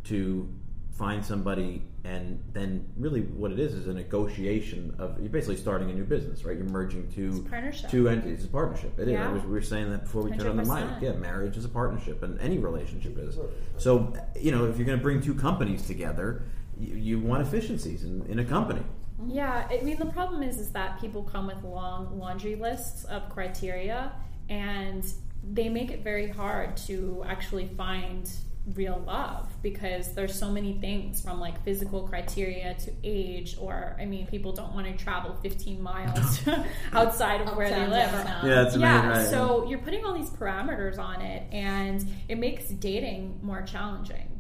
[0.05, 0.49] to
[0.93, 5.91] find somebody and then really what it is is a negotiation of you're basically starting
[5.91, 7.91] a new business right you're merging two It's a partnership.
[7.91, 9.15] two entities it's a partnership it is.
[9.15, 9.29] Yeah.
[9.29, 11.65] I was, we were saying that before we turned on the mic yeah marriage is
[11.65, 13.37] a partnership and any relationship is
[13.77, 16.45] so you know if you're going to bring two companies together
[16.79, 18.83] you, you want efficiencies in, in a company
[19.27, 23.29] Yeah, I mean the problem is is that people come with long laundry lists of
[23.31, 24.13] criteria
[24.49, 25.05] and
[25.53, 28.31] they make it very hard to actually find
[28.75, 34.07] real love because there's so many things from like physical criteria to age or I
[34.07, 36.41] mean people don't want to travel 15 miles
[36.93, 38.47] outside of where they live or, downtown.
[38.47, 39.27] yeah it's yeah, right?
[39.27, 44.34] so you're putting all these parameters on it, and it makes dating more challenging.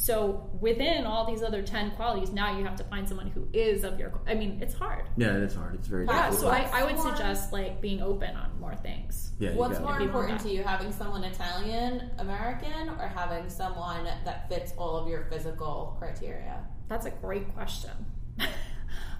[0.00, 3.84] So within all these other ten qualities, now you have to find someone who is
[3.84, 4.18] of your.
[4.26, 5.04] I mean, it's hard.
[5.18, 8.00] yeah it's hard it's very Yeah, difficult so I, I would more- suggest like being
[8.00, 9.32] open on more things.
[9.38, 9.84] yeah you What's got it.
[9.90, 15.06] more important to you, having someone Italian American or having someone that fits all of
[15.06, 16.64] your physical criteria?
[16.88, 17.90] That's a great question.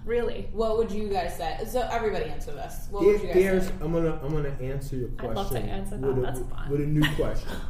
[0.07, 1.59] really, What would you guys say?
[1.69, 2.89] So everybody answer this.
[2.91, 3.73] What would you guys say?
[3.83, 5.31] I'm gonna I'm gonna answer your question.
[5.31, 6.07] I'd love to answer that.
[6.07, 6.71] With a, That's fun.
[6.71, 7.51] with a new question.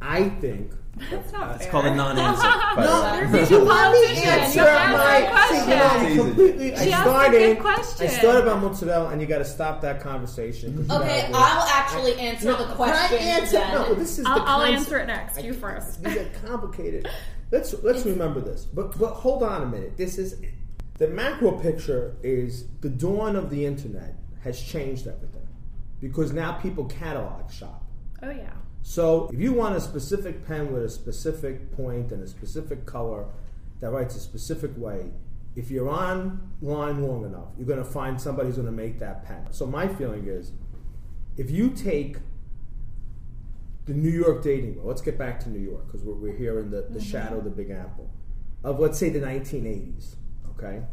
[0.00, 0.72] I think
[1.10, 1.72] that's not it's fair.
[1.72, 3.40] called a non-answer by the way.
[3.40, 4.16] You're being a politician.
[4.16, 6.12] You to my- answer see, you know, question.
[6.12, 6.74] I completely.
[6.74, 7.38] I She asked a started.
[7.38, 8.06] good question.
[8.06, 10.86] I started about mozzarella, and you got to stop that conversation.
[10.90, 13.18] Okay, I'll actually answer No, the can I question.
[13.18, 13.52] answer?
[13.58, 13.72] then.
[13.74, 15.36] No, this is I'll, the I'll answer it next.
[15.42, 16.02] You can't- first.
[16.02, 17.08] These are complicated.
[17.52, 18.64] Let's let's remember this.
[18.64, 19.96] But but hold on a minute.
[19.96, 20.40] This is
[20.98, 25.46] the macro picture is the dawn of the internet has changed everything
[26.00, 27.84] because now people catalog shop.
[28.24, 28.50] Oh yeah.
[28.88, 33.26] So if you want a specific pen with a specific point and a specific color
[33.80, 35.10] that writes a specific way,
[35.56, 39.24] if you're online long enough, you're going to find somebody who's going to make that
[39.24, 39.48] pen.
[39.50, 40.52] So my feeling is,
[41.36, 42.18] if you take
[43.86, 46.60] the New York dating world, let's get back to New York because we're, we're here
[46.60, 47.10] in the, the mm-hmm.
[47.10, 48.08] shadow of the Big Apple,
[48.62, 50.14] of let's say the 1980s,
[50.50, 50.84] okay?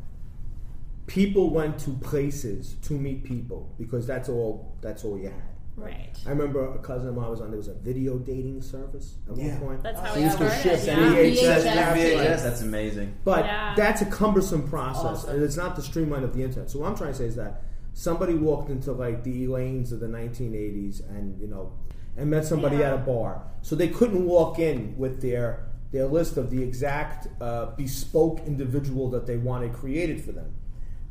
[1.05, 5.52] People went to places to meet people because that's all that's all you had.
[5.75, 6.09] Right.
[6.25, 7.49] I remember a cousin of mine was on.
[7.49, 9.57] There was a video dating service at Yeah.
[9.59, 9.83] one point.
[9.83, 10.85] That's how They it used to started.
[10.85, 10.95] yeah.
[11.15, 11.93] VHS VHS.
[11.95, 13.73] VHS, that's amazing But Yeah.
[13.75, 15.35] that's a cumbersome process, Awesome.
[15.35, 16.69] and it's not the streamline of the internet.
[16.69, 19.99] So what I'm trying to say is that somebody walked into like the Elaines of
[19.99, 21.71] the 1980s, and you know,
[22.17, 22.89] and met somebody Yeah.
[22.89, 23.41] at a bar.
[23.63, 29.09] So they couldn't walk in with their their list of the exact uh, bespoke individual
[29.11, 30.51] that they wanted created for them.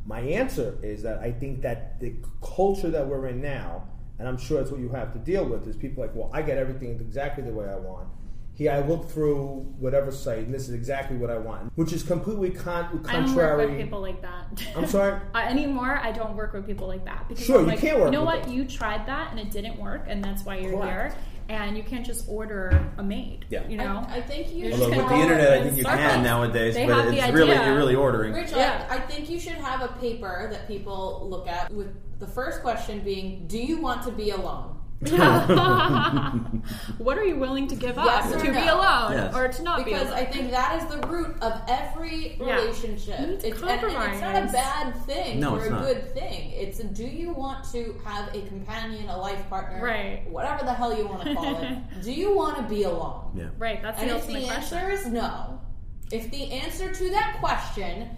[0.04, 3.84] My answer is that I think that the culture that we're in now,
[4.18, 6.42] and I'm sure that's what you have to deal with, is people like, well, I
[6.42, 8.08] get everything exactly the way I want.
[8.54, 12.02] Here, I look through whatever site, and this is exactly what I want, which is
[12.02, 13.66] completely con- I don't work contrary.
[13.70, 14.62] with people like that.
[14.76, 15.18] I'm sorry?
[15.34, 18.06] uh, anymore, I don't work with people like that because Sure, you like, can't work
[18.12, 18.42] You know what?
[18.44, 18.52] them.
[18.52, 21.14] You tried that and it didn't work, and that's why you're Correct.
[21.14, 21.22] here.
[21.52, 23.44] And you can't just order a maid.
[23.50, 23.68] Yeah.
[23.68, 24.04] You know.
[24.08, 26.00] I, I think you You're should Although with gonna the internet, I think you circles.
[26.00, 28.32] can nowadays, They but have the it's really you're really ordering.
[28.32, 28.86] Rich, Yeah.
[28.90, 31.88] I, I think you should have a paper that people look at with
[32.18, 34.78] the first question being, "Do you want to be alone?"
[36.98, 39.34] what are you willing to give Yes up or to be alone Yes.
[39.34, 42.56] or to not Because be I think that is the root of every Yeah.
[42.56, 43.18] relationship.
[43.20, 45.70] You need to It's, and, and it's not a bad thing No, or it's a
[45.70, 45.82] not.
[45.82, 46.52] good thing.
[46.52, 50.22] It's a, do you want to have a companion, a life partner, Right.
[50.30, 51.78] whatever the hell you want to call it?
[52.02, 53.32] do you want to be alone?
[53.34, 53.46] Yeah.
[53.58, 53.82] right.
[53.82, 55.60] That's And the if the ultimate answer is no,
[56.12, 58.08] if the answer to that question,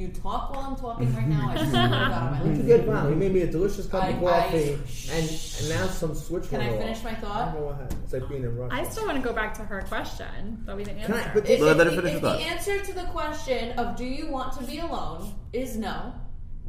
[0.00, 1.50] you talk while I'm talking right now.
[1.50, 4.08] I swear to God, I'm You gonna- get wow, he made me a delicious cup
[4.08, 6.48] of coffee, I- and, and now some switch.
[6.48, 7.52] Can I went finish my thought?
[7.54, 7.94] Go ahead.
[8.02, 8.74] It's like being in Russia.
[8.74, 11.30] I still want to go back to her question, but we didn't Can I- answer.
[11.34, 12.40] but If, Well, if let her the, finish if the the thought.
[12.40, 16.14] answer to the question of do you want to be alone is no,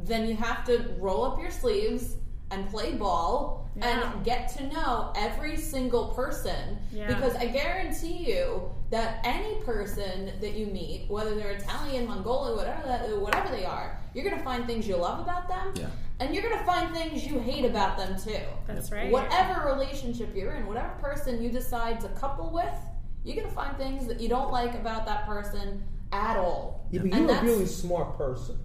[0.03, 2.15] then you have to roll up your sleeves
[2.51, 4.13] and play ball Yeah.
[4.13, 6.77] and get to know every single person.
[6.91, 7.07] Yeah.
[7.07, 12.85] Because I guarantee you that any person that you meet, whether they're Italian, Mongolian, whatever
[12.87, 15.87] that, whatever they are, you're gonna find things you love about them, Yeah.
[16.19, 18.43] and you're gonna find things you hate about them too.
[18.67, 19.09] That's right.
[19.09, 22.75] Whatever relationship you're in, whatever person you decide to couple with,
[23.23, 26.85] you're gonna find things that you don't like about that person at all.
[26.91, 28.57] Yeah, but And you're a really smart person.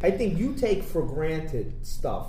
[0.00, 2.28] I think you take for granted stuff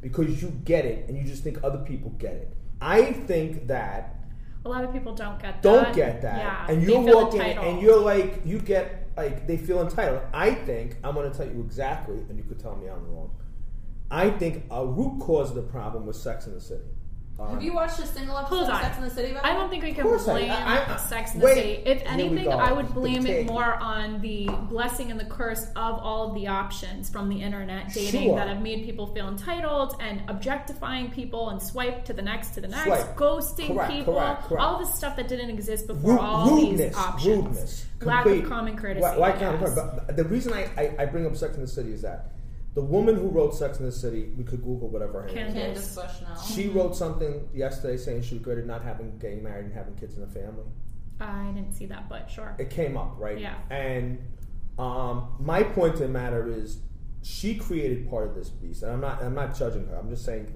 [0.00, 2.56] because you get it and you just think other people get it.
[2.80, 4.16] I think that
[4.64, 5.62] A lot of people don't get that.
[5.62, 9.80] don't get that, Yeah, and you're walking and you're like you get like they feel
[9.82, 10.22] entitled.
[10.32, 13.30] I think I'm going to tell you exactly, and you could tell me I'm wrong.
[14.10, 16.84] I think a root cause of the problem was Sex in the City.
[17.40, 18.80] On- Have um, you watched a single episode Hold of.
[18.82, 19.32] Sex in the City?
[19.32, 21.54] By I don't think we can course I- blame I- I- Sex in the wait,
[21.54, 21.72] City.
[21.86, 22.50] If here we anything, go.
[22.50, 23.46] I would blame it take.
[23.46, 27.92] more on the blessing and the curse of all of the options from the internet
[27.92, 28.36] dating Sure.
[28.36, 32.60] that have made people feel entitled and objectifying people and swipe to the next to
[32.60, 33.16] the next, Swipe.
[33.16, 34.62] ghosting Correct, people, correct, correct.
[34.62, 37.26] all this stuff that didn't exist before Ru- all rudeness, these options.
[37.44, 39.02] rudeness, Lack complete- of common courtesy.
[39.02, 39.74] Why, why can't yes.
[39.74, 42.26] but but the reason I, I, I bring up Sex in the City is that
[42.74, 45.54] the woman who wrote Sex in the City, we could Google whatever her name is.
[45.54, 46.40] Candace Bushnell.
[46.40, 50.20] She wrote something yesterday saying she regretted not having getting married and having kids in
[50.20, 50.64] the family.
[51.20, 52.54] I didn't see that, but sure.
[52.58, 53.38] It came up, right?
[53.38, 53.56] Yeah.
[53.70, 54.18] And
[54.78, 56.78] um, my point to the matter is,
[57.22, 59.22] she created part of this beast, and I'm not.
[59.22, 59.96] I'm not judging her.
[59.96, 60.54] I'm just saying,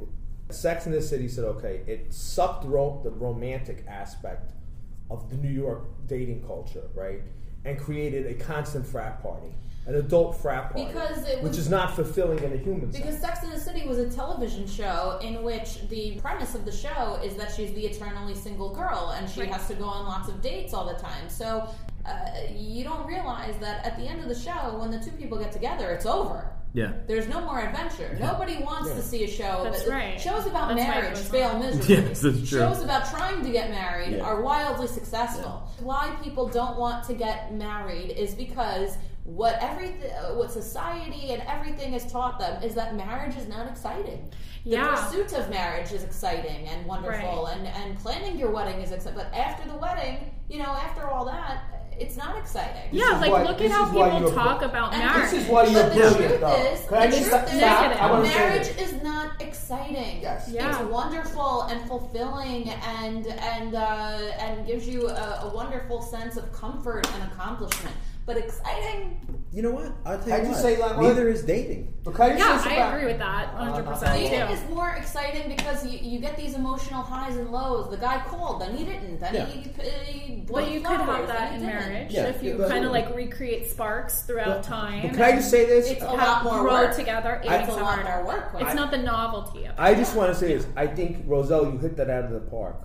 [0.51, 4.53] Sex in the City said, okay, it sucked ro- the romantic aspect
[5.11, 7.21] of the New York dating culture, right,
[7.67, 9.53] and created a constant frat party,
[9.87, 12.97] an adult frat party, Because it which is not fulfilling in a human sense.
[13.05, 16.73] Because Sex in the City was a television show in which the premise of the
[16.73, 19.51] show is that she's the eternally single girl and she Right.
[19.53, 21.29] has to go on lots of dates all the time.
[21.29, 21.69] So
[22.07, 22.13] uh,
[22.55, 25.53] you don't realize that at the end of the show, when the two people get
[25.53, 26.51] together, it's over.
[26.73, 26.93] Yeah.
[27.07, 28.17] There's no more adventure.
[28.21, 29.63] Nobody wants to see a show.
[29.65, 30.21] That's that, right.
[30.21, 31.95] Shows about That's marriage fail miserably.
[32.09, 32.59] Yes, that's true.
[32.59, 34.25] Shows about trying to get married Yeah.
[34.25, 35.69] are wildly successful.
[35.81, 41.93] Why people don't want to get married is because what everything, what society and everything
[41.93, 44.31] has taught them is that marriage is not exciting.
[44.65, 44.95] The Yeah.
[44.97, 47.57] pursuit of marriage is exciting and wonderful, Right.
[47.57, 49.19] and and planning your wedding is exciting.
[49.19, 51.63] But after the wedding, you know, after all that,
[51.99, 52.89] it's not exciting.
[52.93, 55.31] Yeah, like why- look at this how is why people you're- talk about And marriage.
[55.31, 56.55] This is why you're But the brilliant, truth though.
[56.57, 57.49] is, Can I just stop?
[58.03, 60.21] I marriage is not exciting.
[60.21, 60.49] Yes.
[60.49, 60.69] Yeah.
[60.71, 66.53] It's wonderful and fulfilling, and and uh, and gives you a, a wonderful sense of
[66.53, 67.95] comfort and accomplishment.
[68.27, 69.21] But exciting,
[69.53, 69.93] You know what?
[70.07, 70.61] I'll tell you How'd you what.
[70.63, 71.93] say that Neither is dating.
[72.07, 75.99] Okay, yeah, so I about- agree with that 100% dating is more exciting because you,
[76.01, 77.91] you get these emotional highs and lows.
[77.91, 79.45] The guy called, then he didn't, then Yeah.
[79.47, 82.85] he, he But bought you could have that in marriage Yeah, if you yeah, kind
[82.87, 85.03] of like recreate sparks throughout time.
[85.03, 85.91] But can I just say this?
[85.91, 86.97] It's a lot more grow work.
[86.97, 87.41] together.
[87.45, 88.25] It's It's a lot harder.
[88.25, 88.55] more work.
[88.59, 89.75] It's not the novelty of it.
[89.79, 90.67] I just want to say this.
[90.77, 92.77] I think Rossella, you hit that out of the park.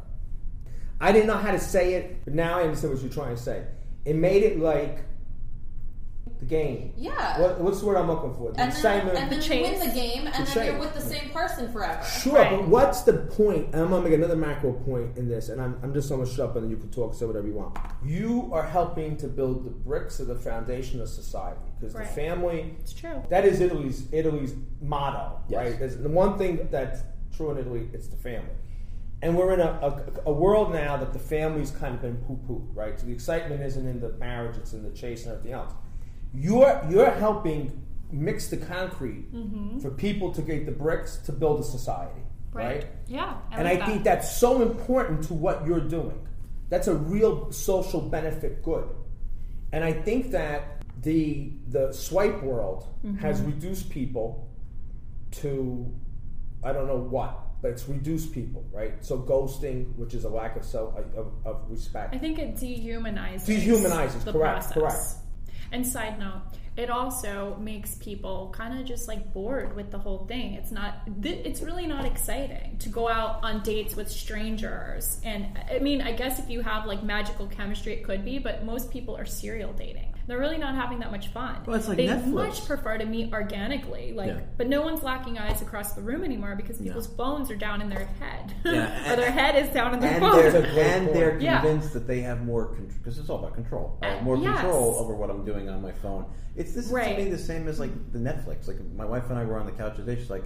[1.01, 3.41] I didn't know how to say it, but now I understand what you're trying to
[3.41, 3.63] say.
[4.05, 4.99] It made it like
[6.39, 6.93] the game.
[6.95, 7.39] Yeah.
[7.41, 8.51] What, what's the word I'm looking for?
[8.53, 9.17] The and then, excitement.
[9.17, 11.71] and then The you win the game, and The then you're with the same person
[11.71, 12.01] forever.
[12.05, 12.51] Sure, Right.
[12.51, 13.65] but what's the point?
[13.73, 16.39] And I'm gonna make another macro point in this, and I'm, I'm just gonna shut
[16.49, 17.77] up, and then you can talk, say whatever you want.
[18.05, 22.07] You are helping to build the bricks of the foundation of society because Right.
[22.07, 22.75] the family.
[22.79, 23.21] It's true.
[23.29, 25.57] That is Italy's Italy's motto, Yes.
[25.71, 25.79] right?
[25.79, 27.01] There's the one thing that's
[27.35, 28.49] true in Italy, it's the family.
[29.21, 29.65] And we're in a,
[30.25, 32.97] a, a world now that the family's kind of been poo-pooed, right?
[32.97, 35.73] So the excitement isn't in the marriage, it's in the chase and everything else.
[36.33, 39.25] You're you're helping mix the concrete
[39.81, 42.21] for people to get the bricks to build a society,
[42.53, 42.85] right?
[43.07, 43.37] Yeah.
[43.51, 44.15] I and like I think that.
[44.21, 46.27] that's so important to what you're doing.
[46.69, 48.87] That's a real social benefit good.
[49.71, 53.17] And I think that the the swipe world Mm-hmm.
[53.19, 54.49] has reduced people
[55.31, 55.89] to
[56.63, 58.93] I don't know what, but it's reduced people, right?
[59.05, 62.13] So ghosting, which is a lack of self of, of respect.
[62.13, 63.45] I think it dehumanizes.
[63.47, 64.73] Dehumanizes, the correct, process.
[64.73, 65.05] correct.
[65.71, 66.41] And side note,
[66.77, 70.53] it also makes people kind of just like bored with the whole thing.
[70.53, 71.01] It's not.
[71.21, 75.19] th- It's really not exciting to go out on dates with strangers.
[75.23, 78.39] And I mean, I guess if you have like magical chemistry, it could be.
[78.39, 80.08] But most people are serial dating.
[80.29, 81.55] They're really not having that much fun.
[81.65, 82.27] Well, it's like they Netflix.
[82.27, 84.13] much prefer to meet organically.
[84.13, 84.39] Like, Yeah.
[84.57, 87.89] but no one's locking eyes across the room anymore because people's phones are down in
[87.89, 90.35] their head, Yeah, or their head is down in their and phone.
[90.37, 90.55] They're,
[90.95, 91.13] and point.
[91.15, 91.61] they're Yeah.
[91.61, 93.97] convinced that they have more control because it's all about control.
[94.03, 94.59] I have Uh, more yes.
[94.59, 96.25] control over what I'm doing on my phone.
[96.55, 97.17] It's this Right.
[97.17, 98.67] to me the same as like the Netflix.
[98.67, 100.15] Like my wife and I were on the couch today.
[100.15, 100.43] She's like,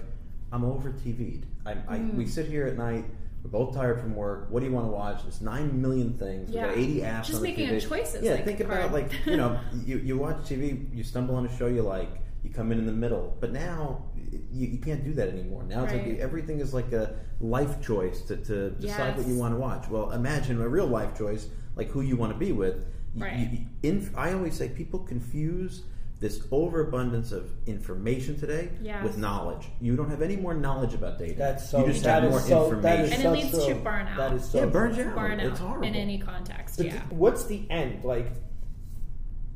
[0.50, 1.44] "I'm over TV'd.
[1.66, 2.14] I, I Mm.
[2.14, 3.04] we sit here at night."
[3.44, 4.46] We're both tired from work.
[4.50, 5.22] What do you want to watch?
[5.22, 6.48] There's nine million things.
[6.48, 6.82] We got Yeah.
[6.82, 7.76] 80 apps Just on the making TV.
[7.76, 11.34] a choice Yeah, like, think about like you know, you, you watch TV, you stumble
[11.36, 12.08] on a show you like,
[12.42, 13.36] you come in in the middle.
[13.40, 14.02] But now
[14.50, 15.62] you, you can't do that anymore.
[15.64, 16.08] Now it's Right.
[16.08, 19.88] like everything is like a life choice to, to decide what you want to watch.
[19.90, 22.86] Well, imagine a real life choice, like who you want to be with.
[23.14, 23.48] You- Right.
[23.52, 25.82] you- in, I always say people confuse
[26.20, 29.02] this overabundance of information today Yes.
[29.02, 29.68] with knowledge.
[29.80, 31.38] You don't have any more knowledge about dating.
[31.38, 32.82] That's so you just that have more so, information.
[32.82, 34.16] That is And it so leads to burnout.
[34.16, 35.04] That is so yeah, burns true.
[35.04, 35.16] you out.
[35.16, 35.86] burnout It's horrible.
[35.86, 36.76] in any context.
[36.76, 37.02] But yeah.
[37.10, 38.28] what's the end like?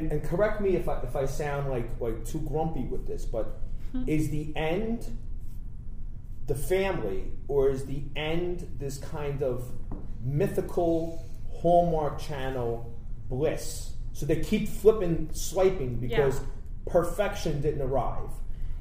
[0.00, 3.60] And correct me if I if I sound like like too grumpy with this, but
[3.92, 4.04] hmm.
[4.06, 5.06] is the end
[6.46, 9.70] the family or is the end this kind of
[10.22, 12.92] mythical Hallmark Channel
[13.28, 13.92] bliss?
[14.18, 16.46] So they keep flipping, swiping because Yeah.
[16.86, 18.30] perfection didn't arrive.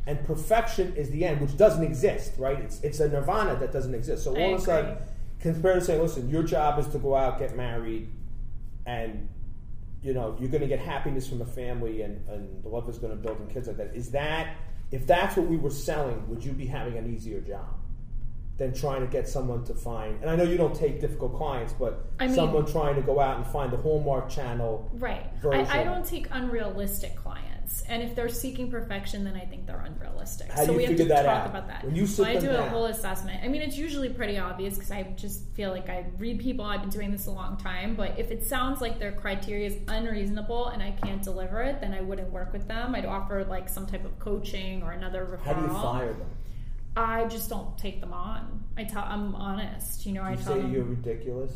[0.08, 2.58] and perfection is the end, which doesn't exist, right?
[2.62, 4.24] It's it's a nirvana that doesn't exist.
[4.24, 4.98] So I all of a sudden,
[5.42, 8.08] to saying, listen, your job is to go out, get married,
[8.86, 9.28] and
[10.02, 12.98] you know you're going to get happiness from a family, and and the love is
[13.00, 13.94] going to build and kids like that.
[13.94, 14.56] Is that
[14.92, 17.68] if that's what we were selling, would you be having an easier job?
[18.58, 21.74] Than trying to get someone to find, and I know you don't take difficult clients,
[21.74, 25.28] but I mean- someone trying to go out and find the Hallmark Channel Right.
[25.44, 29.86] I, I don't take unrealistic clients, and if they're seeking perfection, then I think they're
[29.86, 30.52] unrealistic.
[30.52, 31.50] How so we have to that talk out?
[31.52, 31.84] about that.
[31.86, 33.44] When you sit Well, I do a whole assessment.
[33.44, 36.66] I mean, it's usually pretty obvious because I just feel like I read people.
[36.66, 39.78] I've been doing this a long time, but if it sounds like their criteria is
[39.88, 42.96] unreasonable and I can't deliver it, then I wouldn't work with them.
[42.96, 45.46] I'd offer like some type of coaching or another referral.
[45.46, 46.30] How do you fire them?
[46.98, 48.64] I just don't take them on.
[48.76, 50.06] I tell I'm honest.
[50.06, 51.52] You know, I tell say them you're ridiculous.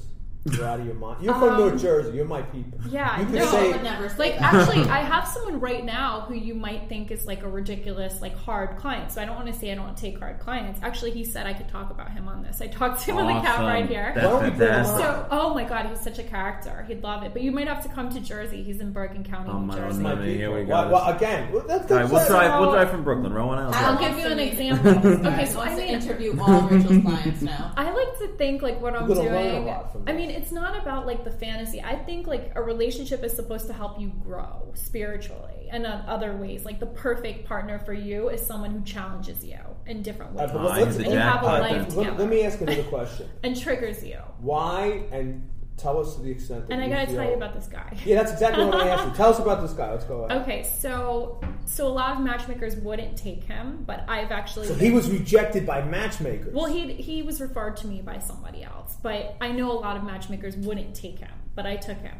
[0.45, 1.23] You're out of your mind.
[1.23, 2.15] You're from Um, North Jersey.
[2.17, 2.79] You're my people.
[2.89, 6.21] Yeah, you can no, say I would never like actually i have someone right now
[6.21, 9.47] who you might think is like a ridiculous like hard client so i don't want
[9.47, 12.27] to say i don't take hard clients actually he said i could talk about him
[12.27, 14.49] on this i talked to him on the cab right here That's Why don't we
[14.49, 15.05] bring him fantastic.
[15.05, 17.81] so oh my god he's such a character he'd love it but you might have
[17.83, 20.19] to come to jersey he's in bergen county Oh, new my jersey Lord.
[20.19, 20.69] my Here we go.
[20.71, 22.59] Well, well, again, well, that's All right, we'll that's- drive.
[22.59, 23.33] We'll So- drive from Brooklyn.
[23.33, 23.75] Rowan out.
[23.75, 24.91] I'll Adam give you an to example.
[24.91, 27.71] Okay, Okay, so wants I to mean, interview all of Rachel's clients now.
[27.77, 30.03] I like to think like what I'm You're gonna learn a doing.
[30.07, 31.81] I mean, it's not about like the fantasy.
[31.81, 36.35] I think like a relationship is supposed to help you grow spiritually and in other
[36.35, 36.65] ways.
[36.65, 40.49] Like the perfect partner for you is someone who challenges you in different Uh, ways.
[40.53, 41.97] but let's- he's and you have a jackpot life then.
[41.97, 43.29] let, let me ask another question.
[43.43, 44.17] and triggers you.
[44.39, 47.53] Why and tell us to the extent that And I gotta feel- tell you about
[47.55, 47.97] this guy.
[48.05, 49.13] Yeah, that's exactly what I asked you.
[49.15, 49.91] Tell us about this guy.
[49.91, 50.41] Let's go ahead.
[50.43, 54.91] Okay, so so a lot of matchmakers wouldn't take him, but I've actually So he
[54.91, 56.53] was rejected by matchmakers.
[56.53, 59.97] Well, he he was referred to me by somebody else, but I know a lot
[59.97, 62.15] of matchmakers wouldn't take him, but I took him.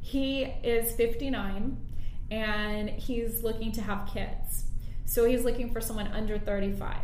[0.00, 1.76] He is 59
[2.30, 4.64] and he's looking to have kids.
[5.04, 6.96] So he's looking for someone under 35.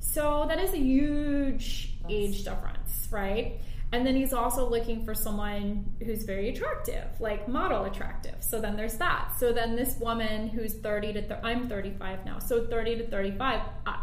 [0.00, 3.60] So that is a huge age difference, right?
[3.96, 8.34] And then he's also looking for someone who's very attractive, like model attractive.
[8.40, 9.32] So then there's that.
[9.38, 12.38] So then this woman who's 30 to thir- I'm 35 now.
[12.38, 14.02] So 30 to 35, I,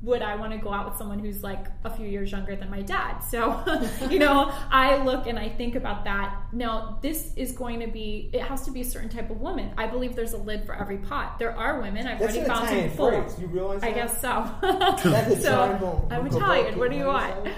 [0.00, 2.70] would I want to go out with someone who's like a few years younger than
[2.70, 3.18] my dad?
[3.28, 3.62] So,
[4.10, 6.34] you know, I look and I think about that.
[6.54, 9.74] Now, this is going to be, it has to be a certain type of woman.
[9.76, 11.38] I believe there's a lid for every pot.
[11.38, 13.12] There are women, I've That's already found some full.
[13.38, 13.94] You realize I that?
[13.94, 15.38] guess so.
[15.42, 16.78] So I'm Italian.
[16.78, 17.48] What do you want?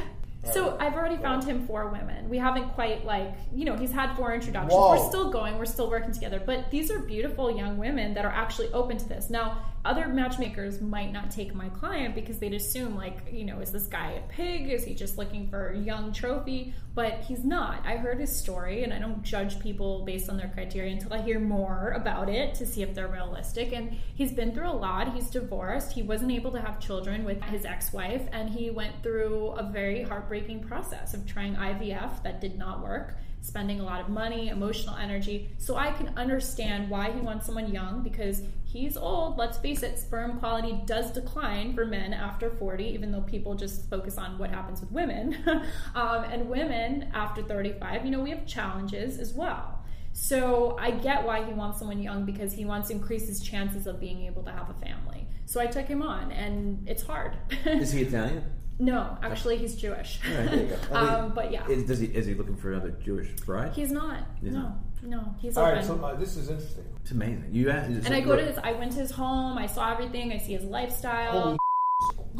[0.53, 2.29] So I've already found him four women.
[2.29, 4.73] We haven't quite like you know he's had four introductions.
[4.73, 4.91] Whoa.
[4.91, 5.59] We're still going.
[5.59, 6.43] We're still working together.
[6.45, 9.29] But these are beautiful young women that are actually open to this.
[9.31, 13.73] Now other matchmakers might not take my client because they'd assume like you know is
[13.73, 14.69] this guy a pig?
[14.69, 16.75] Is he just looking for a young trophy?
[16.95, 17.87] But he's not.
[17.87, 21.23] I heard his story, and I don't judge people based on their criteria until I
[21.23, 23.73] hear more about it to see if they're realistic.
[23.73, 25.15] And he's been through a lot.
[25.15, 25.93] He's divorced.
[25.93, 30.03] He wasn't able to have children with his ex-wife, and he went through a very
[30.03, 33.17] heartbreaking process of trying IVF that did not work.
[33.43, 35.49] Spending a lot of money, emotional energy.
[35.57, 38.43] So I can understand why he wants someone young because
[38.73, 39.37] he's old.
[39.37, 43.89] Let's face it, sperm quality does decline for men after 40, even though people just
[43.91, 45.37] focus on what happens with women.
[45.95, 49.83] um, and women after 35, you know, we have challenges as well.
[50.13, 53.87] So I get why he wants someone young because he wants to increase his chances
[53.87, 55.27] of being able to have a family.
[55.47, 57.37] So I took him on, and it's hard.
[57.65, 58.45] Is he Italian?
[58.79, 60.21] no, actually, he's Jewish.
[60.29, 60.97] All right, there you go.
[60.97, 63.73] um, but yeah, Is, does he, is he looking for another Jewish bride?
[63.73, 64.27] he's not.
[64.41, 64.77] He's no, not.
[65.03, 65.77] No, he's All open.
[65.77, 66.85] right, so uh, this is interesting.
[67.03, 67.49] It's amazing.
[67.53, 68.59] You asked, and I go to his.
[68.59, 69.57] I went to his home.
[69.59, 70.33] I saw everything.
[70.33, 71.41] I see his lifestyle.
[71.41, 71.59] Holy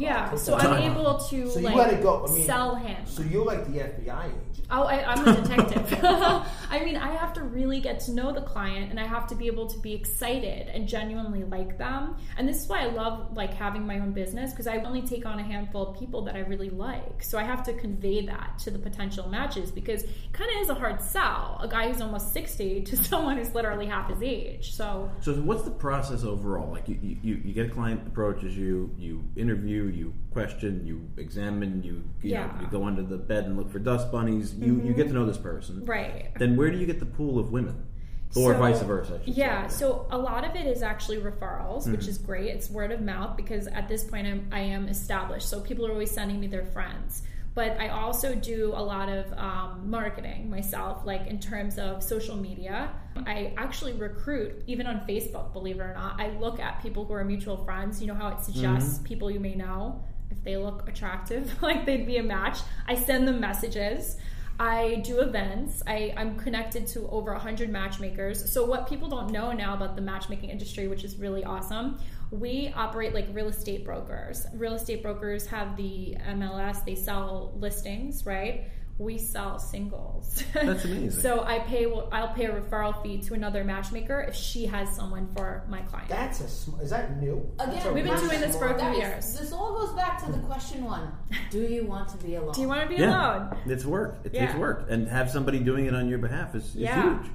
[0.01, 2.25] yeah, so I'm able to So like let it go.
[2.27, 2.97] I mean, sell him.
[3.05, 4.51] So you're like the FBI agent.
[4.71, 5.99] Oh, I, I'm a detective.
[6.03, 9.35] I mean, I have to really get to know the client, and I have to
[9.35, 12.15] be able to be excited and genuinely like them.
[12.37, 15.25] And this is why I love like having my own business because I only take
[15.25, 17.21] on a handful of people that I really like.
[17.21, 20.69] So I have to convey that to the potential matches because it kind of is
[20.69, 21.59] a hard sell.
[21.61, 24.73] A guy who's almost sixty to someone who's literally half his age.
[24.73, 26.71] So So what's the process overall?
[26.71, 31.83] Like you, you, you get a client approaches you, you interview, you question, you examine,
[31.83, 32.47] you you, Yeah.
[32.47, 32.61] Mm-hmm.
[32.63, 34.53] you go under the bed and look for dust bunnies.
[34.55, 35.83] You you get to know this person.
[35.85, 36.31] right.
[36.39, 37.75] Then where do you get the pool of women,
[38.35, 39.19] or So- vice versa?
[39.21, 39.79] I should Yeah, say.
[39.79, 42.09] so a lot of it is actually referrals, which Mm-hmm.
[42.09, 42.47] is great.
[42.55, 45.47] It's word of mouth because at this point I'm, I am established.
[45.49, 47.23] So people are always sending me their friends.
[47.53, 52.37] But I also do a lot of um, marketing myself, like in terms of social
[52.37, 52.91] media.
[53.25, 56.19] I actually recruit, even on Facebook, believe it or not.
[56.21, 57.99] I look at people who are mutual friends.
[58.01, 59.03] You know how it suggests Mm-hmm.
[59.03, 62.59] people you may know if they look attractive, like they'd be a match.
[62.87, 64.15] I send them messages.
[64.59, 65.81] I do events.
[65.87, 68.51] I, I'm connected to over 100 matchmakers.
[68.53, 71.99] So, what people don't know now about the matchmaking industry, which is really awesome,
[72.31, 74.45] we operate like real estate brokers.
[74.53, 78.69] Real estate brokers have the MLS, they sell listings, right?
[78.97, 80.43] We sell singles.
[80.53, 81.21] That's amazing.
[81.21, 81.91] so I pay.
[82.11, 86.07] I'll pay a referral fee to another matchmaker if she has someone for my client.
[86.07, 87.49] That's a sm- is that new?
[87.57, 89.25] Again, That's We've been really doing this for a few That years.
[89.25, 90.45] is, this all goes back to the hmm.
[90.45, 91.11] question one:
[91.49, 92.53] Do you want to be alone?
[92.53, 93.57] Do you want to be Yeah, alone?
[93.65, 94.19] it's work.
[94.23, 94.45] It Yeah.
[94.45, 97.17] takes work, and have somebody doing it on your behalf is, is Yeah.
[97.17, 97.31] huge.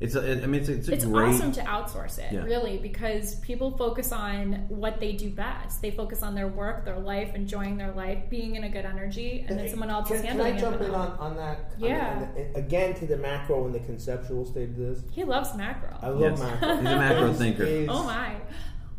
[0.00, 1.34] It's a, I mean, it's, a- it's a It's great.
[1.34, 2.44] awesome to outsource it, Yeah.
[2.44, 5.82] really, because people focus on what they do best.
[5.82, 9.44] They focus on their work, their life, enjoying their life, being in a good energy,
[9.48, 10.58] and then someone else can, is can I it.
[10.60, 11.72] jump in on, on that?
[11.76, 12.18] on Yeah.
[12.20, 15.02] the- on the- again, to the macro and the conceptual stage of this.
[15.10, 15.96] He loves macro.
[16.00, 16.38] I love Yes.
[16.38, 16.68] macro.
[16.68, 17.64] He's a macro thinker.
[17.64, 18.36] it's- oh my!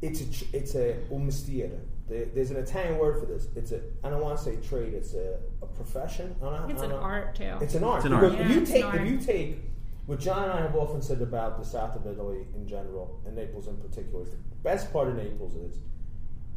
[0.01, 1.79] It's a tr- it's a um, un mestiere.
[2.09, 3.47] There's an Italian word for this.
[3.55, 4.93] It's a I don't want to say trade.
[4.93, 6.35] It's a, a profession.
[6.41, 7.53] I don't, It's I an don't- art too.
[7.61, 7.97] It's an art.
[7.97, 8.41] It's an because art.
[8.41, 9.68] if you take if you take
[10.09, 13.35] what John and I have often said about the south of Italy in general and
[13.35, 15.77] Naples in particular, is the best part of Naples is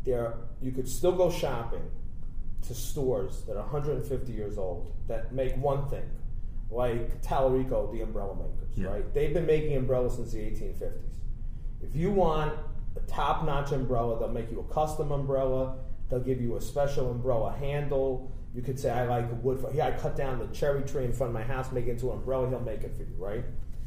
[0.05, 1.83] there you could still go shopping
[2.63, 6.05] to stores that are 150 years old that make one thing,
[6.71, 8.87] like Talarico, the umbrella makers, Yeah.
[8.89, 9.13] right?
[9.13, 11.21] They've been making umbrellas since the 1850s.
[11.83, 12.55] If you want
[12.97, 15.77] a top-notch umbrella, they'll make you a custom umbrella.
[16.09, 18.33] They'll give you a special umbrella handle.
[18.55, 19.61] You could say, I like wood.
[19.61, 21.93] For, here, I cut down the cherry tree in front of my house, make it
[21.93, 22.49] into an umbrella.
[22.49, 23.45] He'll make it for you, right?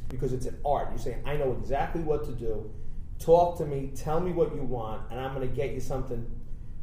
[0.09, 0.91] Because it's an art.
[0.91, 2.72] You say, I know exactly what to do.
[3.20, 3.91] Talk to me.
[3.95, 6.26] Tell me what you want, and I'm going to get you something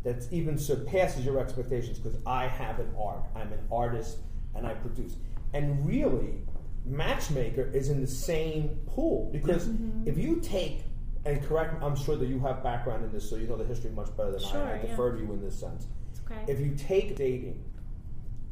[0.05, 3.25] that even surpasses your expectations because I have an art.
[3.35, 4.19] I'm an artist,
[4.55, 5.17] and I produce.
[5.53, 6.43] And really,
[6.85, 10.09] matchmaker is in the same pool because mm-hmm.
[10.09, 10.85] if you take
[11.25, 13.91] and correct, I'm sure that you have background in this, so you know the history
[13.91, 14.51] much better than I.
[14.51, 14.91] Sure, I yeah.
[14.91, 15.87] defer to you in this sense.
[16.11, 16.45] It's okay.
[16.51, 17.63] If you take dating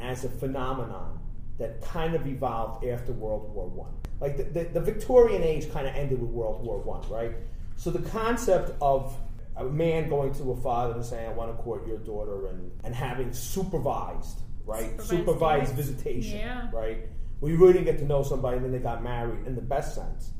[0.02, 1.18] as a phenomenon
[1.58, 5.86] that kind of evolved after World War One, like the, the, the Victorian age kind
[5.86, 7.32] of ended with World War One, right?
[7.76, 9.14] So the concept of
[9.56, 12.70] a man going to a father and saying, "I want to court your daughter," and
[12.84, 16.70] and having supervised, right, Supervised supervised visitation, Yeah.
[16.72, 17.08] right,
[17.40, 19.62] where you really didn't get to know somebody and then they got married in the
[19.62, 20.32] best sense,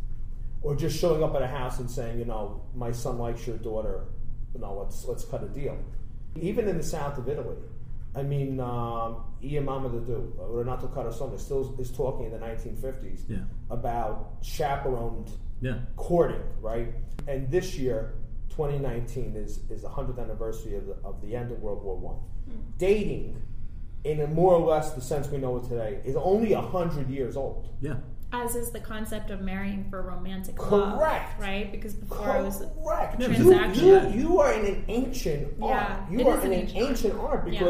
[0.63, 3.57] or just showing up at a house and saying, you know, my son likes your
[3.59, 4.05] daughter,
[4.55, 5.77] you know, let's let's cut a deal.
[6.41, 7.57] Even in the south of Italy,
[8.15, 13.39] I mean, um, Ia Mamadou, uh, Renato Carosone, still is talking in the 1950s Yeah.
[13.71, 15.31] about chaperoned
[15.61, 15.79] Yeah.
[15.97, 16.93] courting, right?
[17.27, 18.15] And this year,
[18.51, 22.17] 2019, is is the 100th anniversary of the, of the end of World War One.
[22.17, 22.61] Hmm.
[22.79, 23.37] Dating,
[24.05, 27.37] in a more or less the sense we know it today, is only 100 years
[27.37, 27.69] old.
[27.81, 27.97] Yeah.
[28.33, 31.01] As is the concept of marrying for romantic Correct.
[31.01, 31.71] love, right?
[31.73, 33.21] Because before it was Correct.
[33.21, 36.11] Yeah, You, you, you are in an ancient Yeah, art.
[36.13, 37.61] You it are is in an an ancient ancient art Yeah.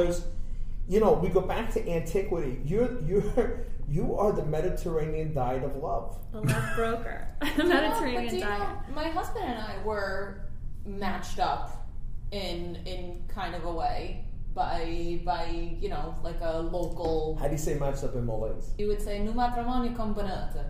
[0.90, 2.60] Because, you know, we go back to antiquity.
[2.64, 6.18] You're you're you are the Mediterranean diet of love.
[6.32, 8.60] the love broker, the You know, Mediterranean but do you diet.
[8.60, 10.42] know, my husband and I were
[10.84, 11.88] matched up
[12.30, 14.24] in in kind of a way
[14.54, 15.46] by by
[15.80, 17.36] you know like a local.
[17.40, 18.70] How do you say matched up in Malays?
[18.78, 20.64] You would say nu matrimonio combinato.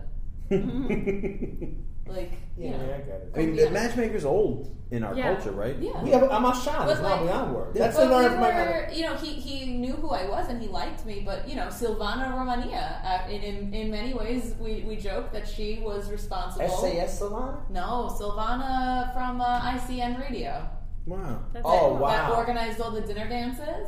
[2.07, 2.75] Like you Yeah.
[2.75, 3.31] I get it.
[3.35, 3.65] I mean, Yeah.
[3.65, 5.33] the matchmaker's old in our Yeah.
[5.35, 5.77] culture, right?
[5.77, 6.03] Yeah.
[6.03, 6.89] Yeah, but I'm a shot.
[6.89, 7.73] It's not like- beyond word.
[7.73, 10.27] That's but an art we of my were, you know, he, he knew who I
[10.27, 13.01] was and he liked me, but you know, Silvana Romania.
[13.05, 16.67] Uh, in, in in many ways, we, we joke that she was responsible.
[16.67, 17.63] SAS Salon?
[17.69, 20.67] No, Silvana from uh, ICN Radio
[21.05, 21.39] Wow.
[21.53, 21.99] That's oh, it.
[21.99, 22.09] wow.
[22.09, 23.87] that organized all the dinner dances.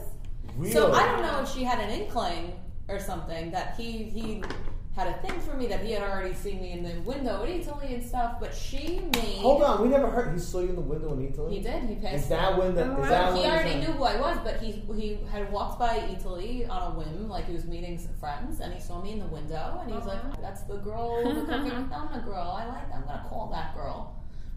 [0.58, 0.72] really?
[0.72, 2.54] So I don't know if she had an inkling
[2.88, 4.44] or something that he he
[4.96, 7.50] had a thing for me that he had already seen me in the window at
[7.50, 9.40] Eataly and stuff, but she made.
[9.40, 10.32] Hold on, we never heard.
[10.34, 11.52] He saw you in the window in Eataly?
[11.52, 11.84] He did.
[11.86, 12.24] He passed.
[12.24, 12.84] Is that when the.
[12.84, 13.10] Oh, is wow.
[13.10, 16.70] that he when already knew who I was, but he he had walked by Eataly
[16.70, 19.26] on a whim, like he was meeting some friends, and he saw me in the
[19.26, 22.56] window, and he was like, oh, "That's the girl, the cooking Madonna girl.
[22.56, 22.94] I like.
[22.94, 24.16] I'm gonna call that girl."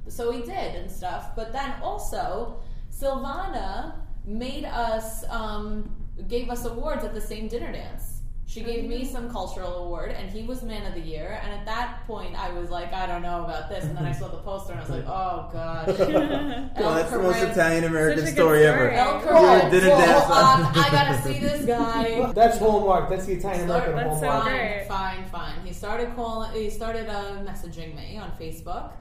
[0.09, 1.34] So he did and stuff.
[1.34, 2.61] But then also,
[2.93, 3.95] Silvana
[4.26, 5.91] made us um,
[6.28, 8.16] gave us awards at the same dinner dance.
[8.49, 11.40] She gave me some cultural award, and he was man of the year.
[11.42, 13.84] And at that point, I was like, I don't know about this.
[13.84, 15.99] And then I saw the poster, and I was like, Oh gosh.
[16.78, 18.78] Well, that's the most Italian American Such a good story ever.
[18.86, 18.94] story.
[18.97, 19.20] El Well,
[19.61, 19.70] Coral.
[19.70, 20.24] dinner dance.
[20.30, 22.32] um, I gotta see this guy.
[22.34, 23.11] That's Hallmark.
[23.11, 24.86] That's the Italian American That's so Hallmark.
[24.86, 25.66] Fine, fine, fine.
[25.66, 26.53] He started calling.
[26.53, 28.92] He started uh, messaging me on Facebook,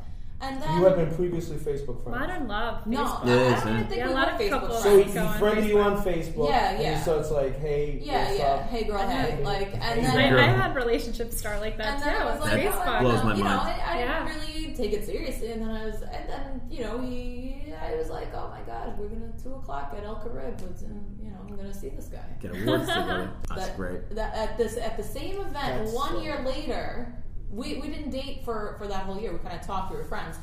[0.46, 2.20] and then You have been previously Facebook friends.
[2.20, 2.86] Modern love.
[2.88, 3.26] no, Facebook.
[3.26, 4.90] I, Yeah, I it's, don't even think Yeah, we a lot of Facebook couples So
[4.94, 5.08] friends.
[5.08, 6.50] he Go on friended you on Facebook.
[6.50, 7.02] Yeah, and yeah.
[7.04, 8.46] So it's like, hey, Yeah, what's yeah.
[8.46, 8.62] up?
[8.70, 10.40] Hey, girl, hey, like, and Hey, then I, girl.
[10.40, 12.10] I had relationships start like that and too.
[12.10, 13.02] then I was like, That oh, Facebook.
[13.02, 13.56] blows no, my you mind.
[13.56, 14.26] know, I, I Yeah.
[14.26, 15.52] didn't really take it seriously.
[15.52, 18.98] And then I was, and then you know, he, I was like, oh my god,
[18.98, 20.58] we're gonna two o'clock at El Caribe.
[20.58, 20.90] But, uh,
[21.22, 22.20] you know, I'm gonna see this guy.
[22.42, 23.30] Get awards together.
[23.50, 24.10] That's that, great.
[24.16, 27.14] That at this at the same event, That's one so- year later,
[27.56, 29.32] we, we didn't date for for that whole year.
[29.32, 29.92] We kind of talked.
[29.92, 30.38] We were friends.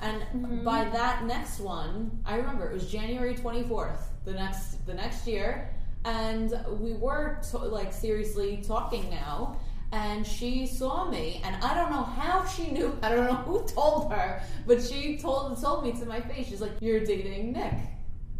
[0.00, 0.64] And mm-hmm.
[0.64, 5.70] by that next one, I remember it was January 24th, the next the next year,
[6.04, 9.58] and we were to, like seriously talking now.
[9.90, 12.96] And she saw me, and I don't know how she knew.
[13.02, 16.48] I don't know who told her, but she told told me to my face.
[16.48, 17.74] She's like, "You're dating Nick,"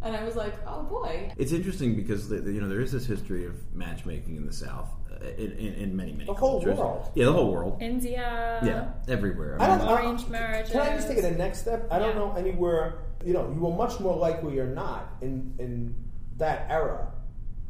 [0.02, 2.92] and I was like, "Oh boy." It's interesting because the, the- you know there is
[2.92, 6.60] this history of matchmaking in the South, Uh, in, in, in many many The whole
[6.60, 6.78] cultures.
[6.78, 7.10] world.
[7.14, 7.78] Yeah, the whole world.
[7.80, 8.60] India.
[8.62, 9.56] yeah, everywhere.
[9.60, 9.80] I don't.
[9.80, 10.72] I- Arranged marriages.
[10.72, 11.88] Can I just take it a next step?
[11.90, 12.18] I don't Yeah.
[12.22, 12.98] know anywhere.
[13.24, 15.94] You know, you were much more likely or not in in
[16.36, 17.08] that era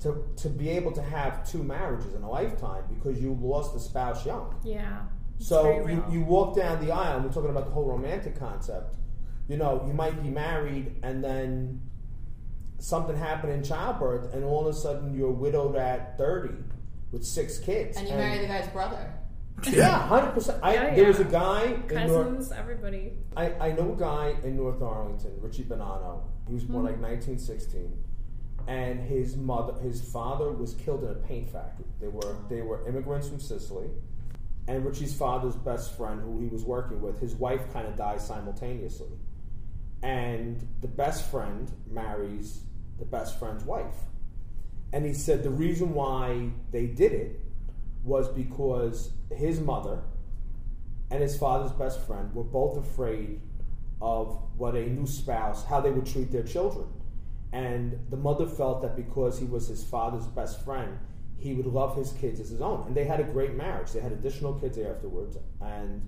[0.00, 3.80] to to be able to have two marriages in a lifetime because you lost a
[3.80, 4.54] spouse young.
[4.64, 5.02] Yeah.
[5.38, 6.04] So you, real.
[6.10, 8.96] you walk down the aisle, and we're talking about the whole romantic concept.
[9.48, 11.80] You know, you might be married, and then
[12.78, 16.54] something happened in childbirth, and all of a sudden you're widowed at thirty
[17.12, 17.96] with six kids.
[17.96, 19.12] And you marry the guy's brother.
[19.66, 20.60] Yeah, hundred percent.
[20.62, 21.30] I Yeah, there was a yeah.
[21.30, 23.12] guy in North, cousins, everybody.
[23.36, 26.22] I, I know a guy in North Arlington, Richie Bonanno.
[26.46, 27.02] He was born mm-hmm.
[27.02, 27.92] like 1916,
[28.68, 31.86] and his mother, his father was killed in a paint factory.
[32.00, 33.88] They were they were immigrants from Sicily,
[34.68, 38.24] and Richie's father's best friend, who he was working with, his wife kind of dies
[38.24, 39.10] simultaneously,
[40.04, 42.60] and the best friend marries
[42.98, 43.96] the best friend's wife,
[44.92, 47.40] and he said the reason why they did it
[48.04, 50.00] was because his mother
[51.10, 53.40] and his father's best friend were both afraid
[54.00, 56.86] of what a new spouse, how they would treat their children.
[57.52, 60.98] And the mother felt that because he was his father's best friend,
[61.38, 62.86] he would love his kids as his own.
[62.86, 63.92] And they had a great marriage.
[63.92, 65.36] They had additional kids afterwards.
[65.60, 66.02] And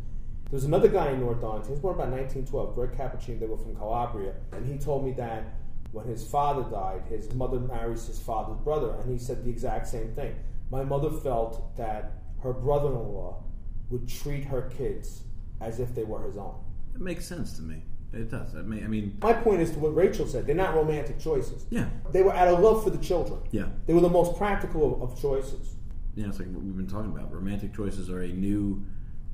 [0.50, 3.46] there was another guy in North Arlington, he was born about 1912, Greg Cappuccino, they
[3.46, 4.34] were from Calabria.
[4.52, 5.44] And he told me that
[5.92, 8.94] when his father died, his mother marries his father's brother.
[9.00, 10.34] And he said the exact same thing.
[10.70, 12.12] My mother felt that
[12.42, 13.42] her brother in law
[13.90, 15.22] would treat her kids
[15.60, 16.54] as if they were his own.
[16.94, 17.82] It makes sense to me.
[18.12, 18.54] It does.
[18.56, 20.46] I mean, I mean, My point is to what Rachel said.
[20.46, 21.66] They're not romantic choices.
[21.70, 23.40] yeah, They were out of love for the children.
[23.52, 23.66] yeah.
[23.86, 25.74] They were the most practical of, of choices.
[26.16, 27.32] Yeah, it's like what we've been talking about.
[27.32, 28.84] Romantic choices are a new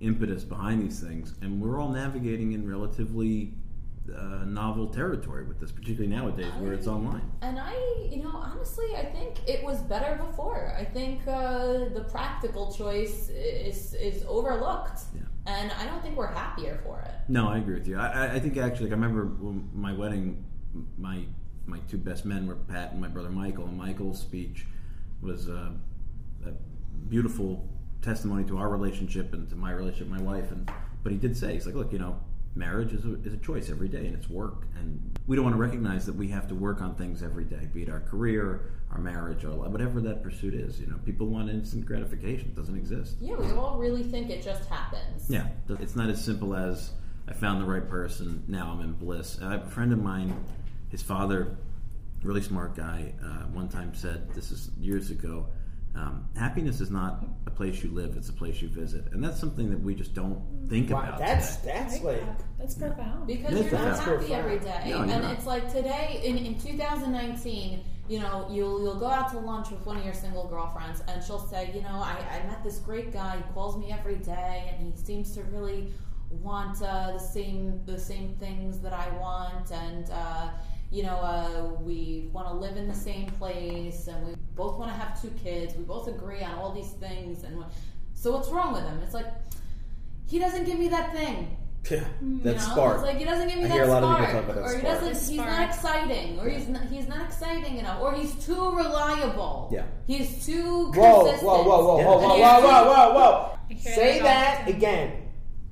[0.00, 3.54] impetus behind these things, and we're all navigating in relatively
[4.14, 7.30] uh, novel territory with this, particularly nowadays where it's online.
[7.42, 7.74] And I,
[8.10, 10.74] you know, honestly, I think it was better before.
[10.78, 15.22] I think uh, the practical choice is is overlooked, Yeah.
[15.46, 17.12] and I don't think we're happier for it.
[17.28, 17.98] No, I agree with you.
[17.98, 19.24] I, I- I think actually, like, I remember
[19.74, 20.44] my wedding,
[20.98, 21.24] my
[21.66, 24.66] my two best men were Pat and my brother Michael, and Michael's speech
[25.20, 25.70] was uh,
[26.46, 26.52] a
[27.08, 27.68] beautiful
[28.02, 30.50] testimony to our relationship and to my relationship with my wife.
[30.52, 30.70] And
[31.02, 32.20] but he did say, he's like, look, you know,
[32.56, 35.54] marriage is a, is a choice every day, and it's work, and we don't want
[35.54, 38.72] to recognize that we have to work on things every day, be it our career,
[38.90, 40.80] our marriage, our or whatever that pursuit is.
[40.80, 43.16] You know, people want instant gratification; it doesn't exist.
[43.20, 45.28] Yeah, we all really think it just happens.
[45.28, 46.92] Yeah, it's not as simple as
[47.28, 48.42] I found the right person.
[48.48, 49.38] Now I'm in bliss.
[49.42, 50.44] I have a friend of mine.
[50.88, 51.56] His father,
[52.22, 55.46] really smart guy, uh, one time said, "This is years ago.
[55.96, 59.40] Um, happiness is not a place you live; it's a place you visit." And that's
[59.40, 61.18] something that we just don't think Wow, about.
[61.18, 61.72] that's today.
[61.78, 62.44] that's Like like that.
[62.58, 63.26] That's profound.
[63.26, 65.32] Because That's you're not happy every day, No, and not.
[65.34, 67.84] it's like today in, in 2019.
[68.08, 71.22] You know, you'll you'll go out to lunch with one of your single girlfriends, and
[71.24, 73.38] she'll say, you know, I, I met this great guy.
[73.38, 75.88] He calls me every day, and he seems to really
[76.30, 80.50] want uh, the same the same things that I want, and uh,
[80.90, 84.90] you know, uh, we want to live in the same place, and we both want
[84.90, 85.74] to have two kids.
[85.76, 87.64] We both agree on all these things, and
[88.14, 89.00] so what's wrong with him?
[89.02, 89.26] It's like
[90.26, 91.56] he doesn't give me that thing.
[91.90, 92.58] yeah, You that know?
[92.60, 92.94] spark.
[92.96, 94.50] It's like he doesn't give me I that hear a lot of spark, people talk
[94.50, 95.28] about that or he doesn't.
[95.28, 99.70] He's not exciting, or he's not, he's not exciting enough, or he's too reliable.
[99.72, 99.84] Yeah.
[100.06, 101.42] he's too Whoa, consistent.
[101.42, 102.04] whoa, whoa, whoa, Yeah.
[102.06, 103.78] whoa, whoa, whoa, whoa, whoa, whoa!
[103.80, 104.74] Say that that often.
[104.76, 105.22] again.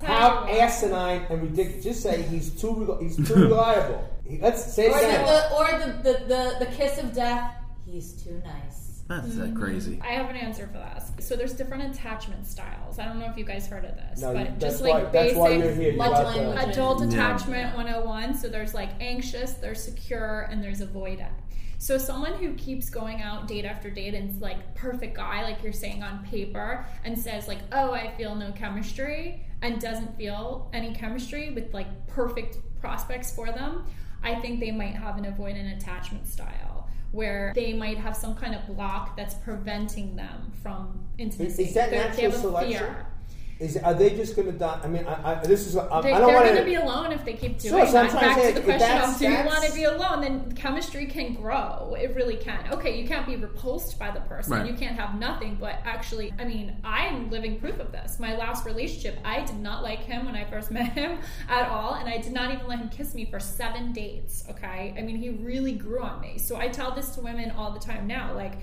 [0.03, 1.83] How asinine and ridiculous!
[1.83, 4.07] Just say he's too rel- he's too reliable.
[4.27, 7.55] He- Let's say Or, the, the, or the, the, the, the kiss of death.
[7.85, 9.03] He's too nice.
[9.07, 10.01] That's that crazy.
[10.03, 11.21] I have an answer for that.
[11.23, 12.97] So there's different attachment styles.
[12.97, 15.11] I don't know if you guys heard of this, No, but that's just why like
[15.11, 15.91] that's basic why you're here.
[15.91, 16.47] You're love out there.
[16.47, 16.73] language.
[16.75, 17.07] adult Yeah.
[17.09, 21.29] attachment 101 so there's like anxious there's secure and there's avoidant
[21.77, 25.61] so someone who keeps going out date after date and is like perfect guy like
[25.61, 30.67] you're saying on paper and says like oh i feel no chemistry and doesn't feel
[30.73, 33.85] any chemistry with like perfect prospects for them
[34.25, 38.53] i think they might have an avoidant attachment style where they might have some kind
[38.53, 42.77] of block that's preventing them from intimacy Is that natural selection?
[42.77, 43.07] fear.
[43.57, 44.81] Is are they just going to die?
[44.83, 45.77] I mean, I, I, this is.
[45.77, 47.87] I, They, I don't they're want going to be alone if they keep doing Sure,
[47.87, 48.11] so I'm that.
[48.11, 49.83] trying to Back say, to the if question that's- of do you want to be
[49.85, 50.21] alone?
[50.21, 51.95] Then chemistry can grow.
[51.97, 52.65] It really can.
[52.73, 54.51] Okay, you can't be repulsed by the person.
[54.53, 54.69] Right.
[54.69, 55.55] You can't have nothing.
[55.57, 58.19] But actually, I mean, I'm living proof of this.
[58.19, 61.93] My last relationship, I did not like him when I first met him at all,
[61.93, 64.43] and I did not even let him kiss me for seven dates.
[64.49, 66.39] Okay, I mean, he really grew on me.
[66.39, 68.55] So I tell this to women all the time now, like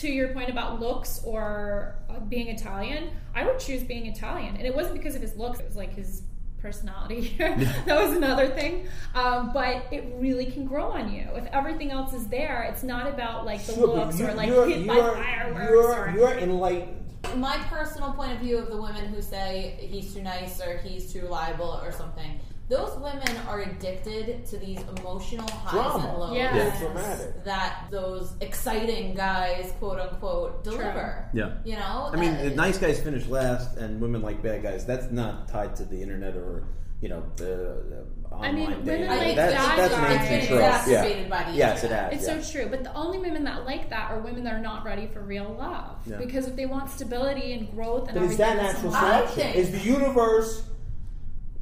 [0.00, 4.56] to your point about looks or uh, being Italian, I would choose being Italian.
[4.56, 6.22] And it wasn't because of his looks, it was like his
[6.60, 7.34] personality.
[7.38, 8.88] that was another thing.
[9.14, 11.26] Um, but it really can grow on you.
[11.34, 14.48] If everything else is there, it's not about like the Sure, looks you- or like
[14.48, 15.70] you're, hit by you're, fireworks.
[15.70, 17.02] you're, or, you're enlightened.
[17.36, 21.12] my personal point of view of the women who say he's too nice or he's
[21.12, 22.38] too reliable or something,
[22.68, 26.08] those women are addicted to these emotional highs Drama.
[26.08, 26.56] and lows Yeah.
[26.56, 27.44] Yeah, dramatic.
[27.44, 31.28] that those exciting guys, quote unquote, deliver.
[31.32, 31.50] Yeah.
[31.64, 32.10] You know?
[32.12, 34.84] I mean, Uh, the nice guys finish last, and women like bad guys.
[34.84, 36.64] That's not tied to the internet or
[37.02, 39.06] you know the, the online I mean, women dating.
[39.08, 40.08] like that's bad that's guys.
[40.08, 40.60] mainstream It's trope.
[40.60, 41.28] exacerbated Yeah.
[41.44, 42.12] by the yes, it has.
[42.14, 42.40] It's yeah.
[42.40, 45.06] so true, but the only women that like that are women that are not ready
[45.06, 45.98] for real love.
[46.06, 46.16] Yeah.
[46.16, 49.42] Because if they want stability and growth and But is that natural I selection?
[49.42, 50.62] think- Is the universe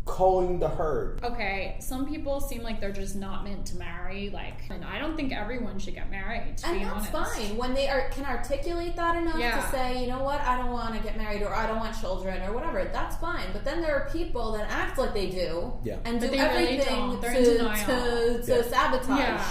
[0.06, 1.22] culling the herd?
[1.24, 4.28] Okay, some people seem like they're just not meant to marry.
[4.30, 6.58] Like, and I don't think everyone should get married.
[6.58, 7.34] To and be that's honest.
[7.36, 9.60] fine when they are can articulate that enough Yeah.
[9.60, 11.98] to say, you know what, I don't want to get married or I don't want
[12.00, 12.84] children or whatever.
[12.84, 13.46] That's fine.
[13.52, 15.96] But then there are people that act like they do Yeah.
[16.04, 17.20] and But do they really everything don't.
[17.22, 18.62] They're in to, to, to Yeah.
[18.62, 19.44] sabotage Yeah.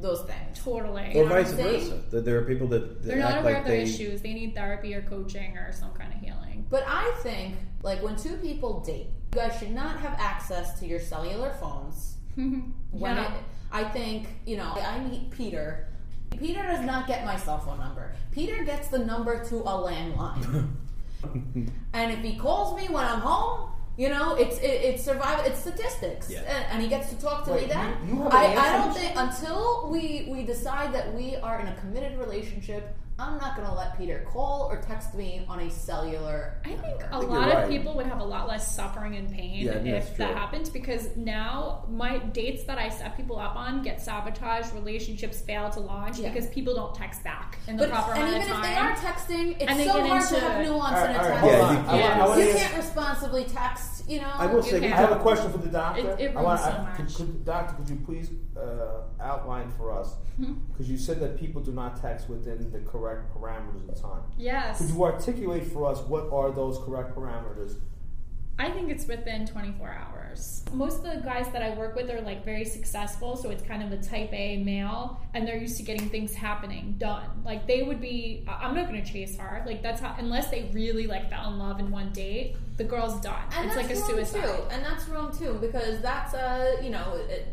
[0.00, 0.58] those things.
[0.64, 1.02] Totally.
[1.04, 2.00] Or You know what vice versa.
[2.10, 3.82] That there are people that, that They're not act aware like of their they.
[3.84, 4.22] issues.
[4.22, 6.66] They need therapy or coaching or some kind of healing.
[6.68, 10.86] But I think, like, when two people date, you guys should not have access to
[10.86, 12.16] your cellular phones.
[12.36, 13.34] when Yeah.
[13.34, 15.86] it, I think, you know, I meet Peter.
[16.38, 18.12] Peter does not get my cell phone number.
[18.32, 20.68] Peter gets the number to a landline.
[21.92, 25.58] and if he calls me when I'm home, you know, it's it, it's survival, it's
[25.60, 26.40] statistics, Yeah.
[26.40, 27.94] and, and he gets to talk to Wait, me then.
[28.08, 31.66] you- you I, an I don't think until we we decide that we are in
[31.66, 35.70] a committed relationship, I'm not going to let Peter call or text me on a
[35.70, 36.54] cellular.
[36.64, 37.08] I think number.
[37.12, 37.68] a think lot you're of right.
[37.68, 40.34] people would have a lot less suffering and pain Yeah, if that true.
[40.34, 45.68] happened because now my dates that I set people up on get sabotaged, relationships fail
[45.70, 46.30] to launch Yeah.
[46.32, 48.92] because people don't text back in the But, proper and amount even if they are
[48.96, 51.40] texting, it's so get hard to have nuance All right, in a text.
[51.40, 51.74] hold Yeah, on.
[51.74, 52.36] you- I, want- I yeah.
[52.36, 54.30] You ask- can't responsibly text, you know.
[54.34, 56.10] I will say you we I have a question for the doctor.
[56.12, 57.14] It- it I want, so I, could, much.
[57.16, 60.14] could, doctor, could you please uh, outline for us?
[60.72, 64.22] Because you said that people do not text within the correct parameters of time.
[64.38, 64.78] yes.
[64.78, 67.76] Could you articulate for us what are those correct parameters?
[68.58, 70.62] I think it's within 24 hours.
[70.74, 73.82] Most of the guys that I work with are like very successful, so it's kind
[73.82, 77.24] of a type A male, and they're used to getting things happening, done.
[77.42, 79.62] Like they would be, I- I'm not gonna chase her.
[79.66, 83.18] Like that's how, unless they really like fell in love in one date, the girl's
[83.22, 83.42] done.
[83.56, 84.42] and it's that's like a wrong suicide.
[84.44, 87.48] too, and that's wrong too because that's a, you know it,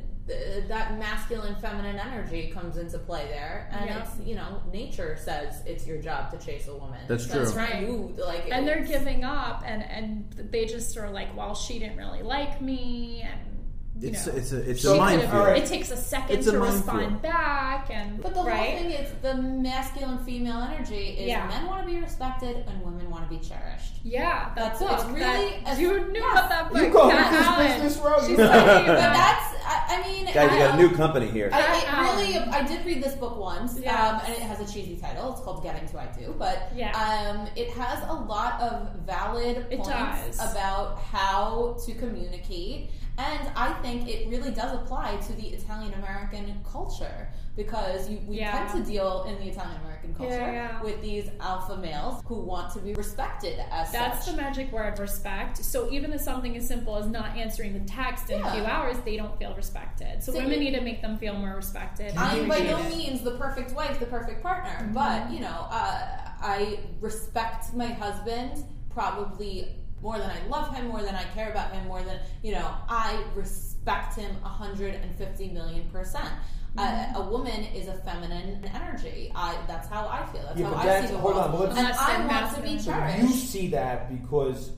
[0.67, 3.99] that masculine feminine energy comes into play there, and Yeah.
[4.03, 6.99] it's you know nature says it's your job to chase a woman.
[7.07, 7.61] That's That's true.
[7.61, 7.81] Right.
[7.81, 11.97] You, like, And they're giving up, and and they just are like, well, she didn't
[11.97, 13.56] really like me, and you
[14.01, 14.33] It's know.
[14.33, 15.31] it's a it's a could minefield.
[15.47, 16.75] have- It takes a second It's to minefield.
[16.85, 18.55] respond back, and But the right?
[18.69, 21.47] whole thing is the masculine female energy is Yeah.
[21.47, 23.93] men want to be respected and women want to be cherished.
[24.03, 25.09] Yeah, that's, That's it.
[25.09, 26.31] it's really That- a- you knew yes.
[26.31, 26.81] about that book.
[26.81, 27.81] You go Kat with this Allen.
[27.81, 28.19] business road.
[28.21, 31.49] She's You- talking But that's I, I mean Guys, you got a new company here.
[31.51, 33.99] I, Kat really, I did read this book once, Yes.
[33.99, 35.31] um, and it has a cheesy title.
[35.33, 36.91] It's called "Getting to I Do," but Yeah.
[36.97, 44.07] um, it has a lot of valid points about how to communicate, and I think
[44.07, 48.67] it really does apply to the Italian American culture because you, we Yeah.
[48.67, 50.81] tend to deal in the Italian American culture Yeah, yeah.
[50.83, 54.35] with these alpha males who want to be respected as That's such.
[54.35, 55.57] the magic word, respect.
[55.57, 58.97] So even if something as simple as not answering the text in a few hours,
[59.03, 60.21] they don't feel respected.
[60.23, 62.15] So See, women need to make them feel more respected.
[62.15, 64.93] I'm by no means the perfect wife, the perfect partner, Mm-hmm.
[64.93, 66.09] but you know, uh,
[66.39, 71.71] I respect my husband probably more than I love him, more than I care about
[71.71, 72.69] him, more than you know.
[72.89, 76.29] I respect him 150 million percent.
[76.77, 79.31] Uh, a woman is a feminine energy.
[79.33, 80.43] I that's how I feel.
[80.43, 81.87] That's Yeah, how I see the hold world, on, but let's- and
[82.31, 83.19] I want to be cherished.
[83.23, 84.71] You see that because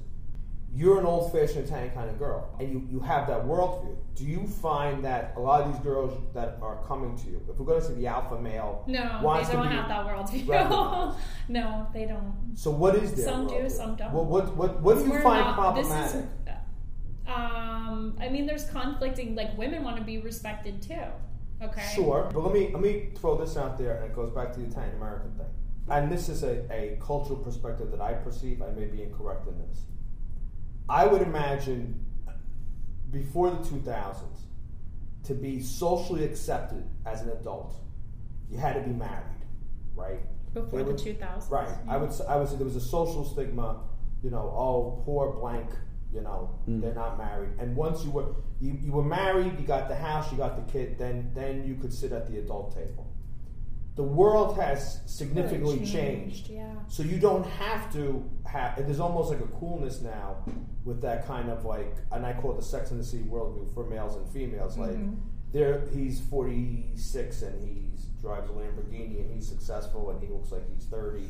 [0.73, 3.95] you're an old fashioned Italian kind of girl and you, you have that worldview.
[4.15, 7.57] Do you find that a lot of these girls that are coming to you, if
[7.57, 11.15] we're going to say the alpha male, No, wants they don't be have that worldview.
[11.49, 12.33] no, they don't.
[12.55, 14.11] So what is their Some do, some don't.
[14.11, 16.29] What what what, what do you We're find not- this is- problematic?
[17.27, 19.35] um, I mean, there's conflicting.
[19.35, 20.95] Like women want to be respected too.
[21.61, 21.85] Okay.
[21.93, 24.59] Sure, but let me let me throw this out there, and it goes back to
[24.59, 25.47] the Italian American thing.
[25.89, 28.61] And this is a, a cultural perspective that I perceive.
[28.61, 29.81] I may be incorrect in this.
[30.89, 32.05] I would imagine
[33.11, 34.23] before the 2000s,
[35.23, 37.75] to be socially accepted as an adult,
[38.49, 39.43] you had to be married,
[39.95, 40.19] right?
[40.53, 41.51] Before There the was- 2000s.
[41.51, 41.69] Right.
[41.87, 43.81] I would s- I would say there was a social stigma,
[44.23, 45.69] you know, oh poor blank,
[46.11, 46.79] you know, hmm.
[46.81, 47.51] they're not married.
[47.59, 48.25] And once you were
[48.59, 51.75] you, you were married, you got the house, you got the kid, then then you
[51.75, 53.05] could sit at the adult table.
[53.95, 56.49] The world has significantly Changed, changed.
[56.49, 56.73] yeah.
[56.87, 58.77] So you don't have to have.
[58.77, 60.37] There's almost like a coolness now
[60.89, 63.73] with that kind of like, and I call it the Sex and the City worldview
[63.73, 64.77] for males and females.
[64.77, 65.13] Like, Mm-hmm.
[65.53, 67.83] there, he's 46 and he
[68.21, 71.23] drives a Lamborghini and he's successful and he looks like he's 30,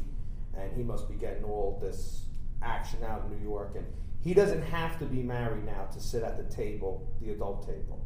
[0.57, 2.25] and he must be getting all this
[2.63, 3.73] action out in New York.
[3.75, 3.85] And
[4.23, 8.03] he doesn't have to be married now to sit at the table, the adult table.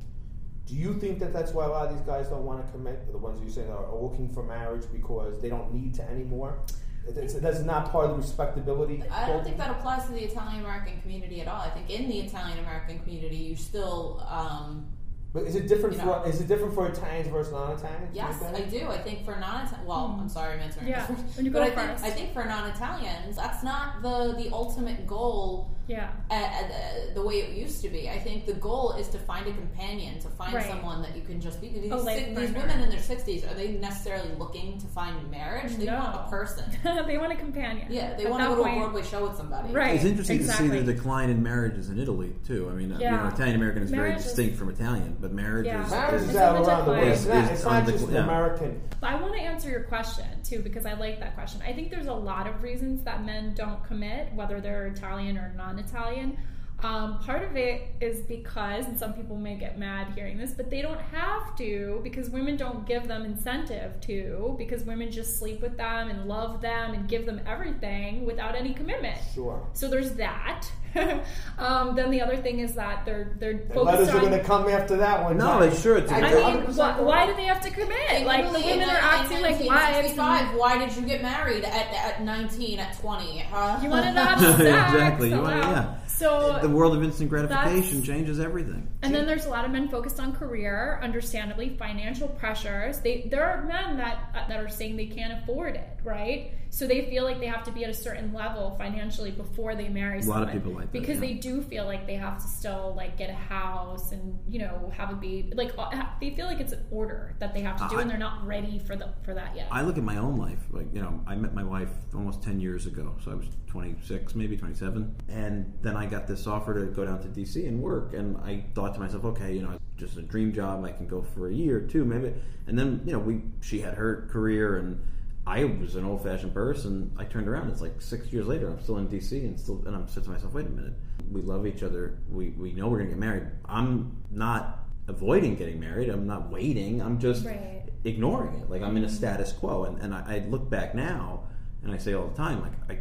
[0.66, 3.12] Do you think that that's why a lot of these guys don't want to commit?
[3.12, 6.60] The ones you say are looking for marriage because they don't need to anymore.
[7.06, 9.04] It's, that's not part of the respectability.
[9.12, 11.62] I don't think that applies to the Italian American community at all.
[11.62, 14.26] I think in the Italian American community, you still.
[14.30, 14.88] Um,
[15.34, 16.24] But is it different for know.
[16.24, 18.16] is it different for Italians versus non-Italians?
[18.16, 18.88] yes, I do.
[18.88, 20.88] I think for non well, I'm sorry, I'm answering.
[20.88, 22.04] Yeah, when you but go I think, first.
[22.06, 25.76] I think for non-Italians, that's not the the ultimate goal.
[25.88, 26.12] Yeah.
[26.32, 28.10] uh, uh, the way it used to be.
[28.10, 30.66] I think the goal is to find a companion, to find Right.
[30.66, 31.70] someone that you can just be.
[31.70, 35.76] These, si- these women in their sixties are they necessarily looking to find marriage?
[35.76, 35.98] They No.
[36.00, 36.66] want a person.
[37.08, 37.88] they want a companion.
[37.90, 39.74] Yeah, they At want to that go to a Broadway show with somebody.
[39.74, 39.96] Right.
[39.96, 40.70] It's interesting exactly.
[40.70, 42.70] to see the decline in marriages in Italy too.
[42.72, 45.34] I mean, uh, you know, Italian American is very Marriage is- distinct from Italian, but
[45.34, 45.86] marriage Yeah.
[45.86, 47.04] is, Marriage is is out around the world.
[47.04, 47.08] decline.
[47.14, 48.24] It's not, it's not on just yeah.
[48.24, 48.82] American.
[49.02, 51.62] But I want to answer your question too because I like that question.
[51.68, 55.54] I think there's a lot of reasons that men don't commit, whether they're Italian or
[55.74, 56.38] non-Italian.
[56.82, 60.70] Um, part of it is because, and some people may get mad hearing this, but
[60.70, 65.62] they don't have to because women don't give them incentive to because women just sleep
[65.62, 69.18] with them and love them and give them everything without any commitment.
[69.34, 69.66] Sure.
[69.72, 70.66] So there's that.
[71.58, 74.44] um, then the other thing is that they're they're And focused letters are going to
[74.44, 75.38] come after that one.
[75.38, 77.72] No, they sure, it's a I I good- mean, why, why do they have to
[77.72, 78.12] commit?
[78.12, 80.10] In Like the women are acting like wives.
[80.18, 83.40] and- Why did you get married at, at 19, at 20?
[83.40, 83.80] Huh?
[83.82, 84.60] You wanted to have sex.
[84.60, 85.30] exactly.
[85.30, 85.96] You want, allow- yeah.
[86.24, 88.88] So the world of instant gratification changes everything.
[89.02, 93.00] And then there's a lot of men focused on career, understandably, financial pressures.
[93.00, 96.52] They there are men that that are saying they can't afford it, right?
[96.74, 99.90] So they feel like they have to be at a certain level financially before they
[99.90, 100.40] marry A someone.
[100.40, 101.28] lot of people like that, because yeah.
[101.28, 104.92] they do feel like they have to still like get a house and you know
[104.98, 105.54] have a baby.
[105.54, 105.74] Like
[106.20, 108.44] they feel like it's an order that they have to do, I- and they're not
[108.48, 109.68] ready for the for that yet.
[109.72, 110.58] I look at my own life.
[110.72, 113.94] Like you know, I met my wife almost ten years ago, so I was twenty
[114.04, 117.68] six, maybe twenty seven, and then I got this offer to go down to DC
[117.68, 120.84] and work, and I thought to myself, okay, you know, it's just a dream job.
[120.84, 122.34] I can go for a year or two, maybe,
[122.66, 125.00] and then you know, we she had her career and.
[125.46, 127.12] I was an old-fashioned person.
[127.18, 127.70] I turned around.
[127.70, 128.70] It's like six years later.
[128.70, 130.94] I'm still in DC, and still, and I'm said to myself, "Wait a minute.
[131.30, 132.20] We love each other.
[132.30, 133.44] We we know we're gonna get married.
[133.66, 136.10] I'm not avoiding getting married.
[136.10, 137.02] I'm not waiting.
[137.02, 137.84] I'm just Right.
[138.06, 138.70] ignoring it.
[138.70, 139.84] Like I'm in a status quo.
[139.84, 141.44] And, and I, I look back now
[141.84, 143.00] and I say all the time, like I,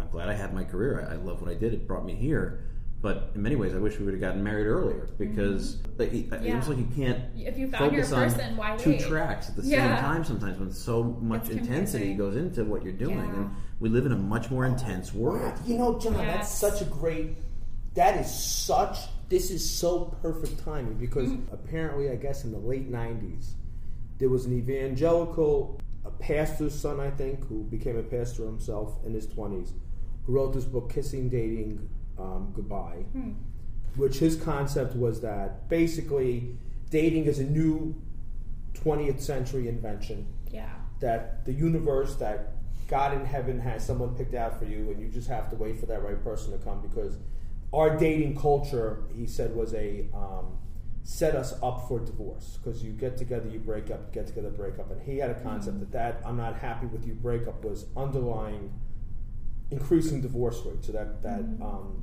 [0.00, 1.06] I'm glad I had my career.
[1.06, 1.74] I, I love what I did.
[1.74, 2.64] It brought me here.
[3.02, 6.30] But in many ways, I wish we would have gotten married earlier because like, it-
[6.30, 6.44] Mm-hmm.
[6.46, 6.58] Yeah.
[6.58, 9.00] it's like you can't If you found your focus on person, why two wait?
[9.00, 9.96] tracks at the Yeah.
[9.96, 10.24] same time.
[10.24, 12.16] Sometimes when so much It's intensity confusing.
[12.16, 13.34] goes into what you're doing, Yeah.
[13.34, 13.50] and
[13.80, 15.52] we live in a much more intense world.
[15.66, 17.36] You know, John, that's such a great.
[17.94, 18.98] That is such.
[19.28, 21.52] This is so perfect timing because Mm-hmm.
[21.52, 23.54] apparently, I guess in the late '90s,
[24.18, 29.12] there was an evangelical, a pastor's son, I think, who became a pastor himself in
[29.12, 29.72] his 20s,
[30.24, 31.88] who wrote this book, "Kissing, Dating,
[32.22, 33.04] um, Goodbye,"
[33.96, 36.56] which his concept was that basically
[36.90, 38.00] dating is a new
[38.74, 40.68] 20th century invention yeah.
[41.00, 42.52] that the universe, that
[42.88, 45.78] God in heaven has someone picked out for you, and you just have to wait
[45.78, 46.80] for that right person to come.
[46.82, 47.16] Because
[47.72, 50.58] our dating culture, he said, was a um,
[51.04, 52.58] set us up for divorce.
[52.62, 55.30] Because you get together, you break up, you get together, break up, and he had
[55.30, 58.72] a concept that that I'm not happy with you breakup was underlying
[59.70, 60.84] increasing divorce rate.
[60.84, 62.02] So that that um,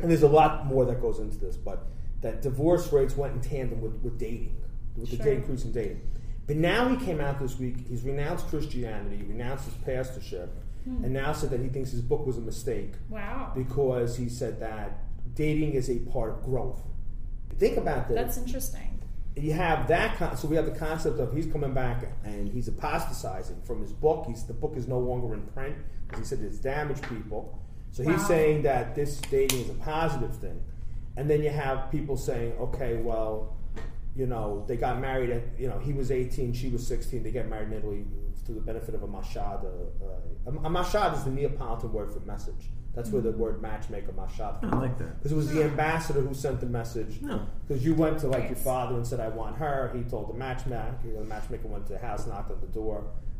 [0.00, 1.86] and there's a lot more that goes into this, but
[2.20, 4.56] that divorce rates went in tandem with, with dating,
[4.96, 5.26] with the Sure.
[5.26, 6.00] day increase in dating.
[6.46, 7.86] But now he came out this week.
[7.88, 10.50] He's renounced Christianity, renounced his pastorship,
[10.84, 11.04] hmm.
[11.04, 13.52] and now said that he thinks his book was a mistake Wow.
[13.54, 14.98] because he said that
[15.34, 16.82] dating is a part of growth.
[17.58, 19.00] Think about this That's interesting.
[19.36, 22.68] you have that con- so we have the concept of he's coming back and he's
[22.68, 25.74] apostatizing from his book he's the book is no longer in print
[26.06, 27.58] because he said it's damaged people
[27.94, 28.28] so he's Wow.
[28.32, 30.58] saying that this dating is a positive thing
[31.16, 33.56] and then you have people saying okay well
[34.16, 37.30] you know they got married at you know he was 18 she was 16 they
[37.30, 38.04] get married in italy
[38.44, 42.20] through the benefit of a mashad uh, a, a mashad is the neapolitan word for
[42.34, 42.64] message
[42.96, 44.54] That's where the word matchmaker, mashat.
[44.62, 45.12] I like that.
[45.18, 47.12] Because it was the ambassador who sent the message.
[47.30, 47.36] No.
[47.66, 50.38] Because you went to like your father and said, "I want her." He told the
[50.44, 50.94] matchmaker.
[51.22, 52.98] The matchmaker went to the house, knocked on the door.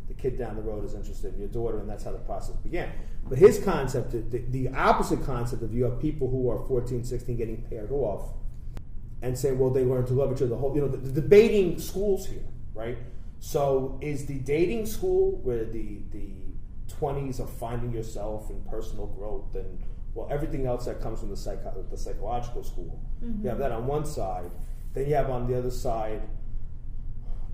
[0.08, 2.56] The kid down the road is interested in your daughter, and that's how the process
[2.56, 2.92] began.
[3.28, 7.36] But his concept, the, the opposite concept of you have people who are 14, 16
[7.36, 8.34] getting paired off,
[9.22, 11.20] and say, "Well, they learn to love each other." The whole, you know, the, the
[11.20, 12.44] debating schools here,
[12.74, 12.98] right?
[13.40, 16.30] So, is the dating school where the the
[16.88, 19.82] twenties of finding yourself and personal growth and
[20.14, 23.00] well everything else that comes from the psycho- the psychological school.
[23.20, 23.48] You mm-hmm.
[23.48, 24.50] have that on one side.
[24.92, 26.22] Then you have on the other side.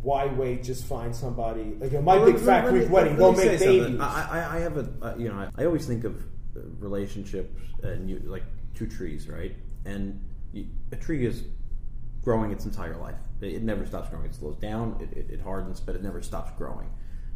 [0.03, 0.63] Why wait?
[0.63, 1.75] Just find somebody.
[1.79, 3.13] Like you know, my Well, big let- fat let me- Greek wedding.
[3.15, 3.83] let Go me make say something.
[3.85, 4.01] babies.
[4.01, 6.17] I, I, I have a, uh, you know, I, I always think of
[6.57, 8.45] uh, relationships and you like
[8.75, 9.55] two trees, right?
[9.85, 10.23] And
[10.53, 11.45] you, a tree is
[12.23, 13.17] growing its entire life.
[13.41, 14.27] It, it never stops growing.
[14.27, 16.89] It slows down, it, it, it hardens, but it never stops growing.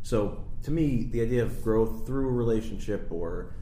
[0.02, 3.54] So to me, the idea of growth through a relationship or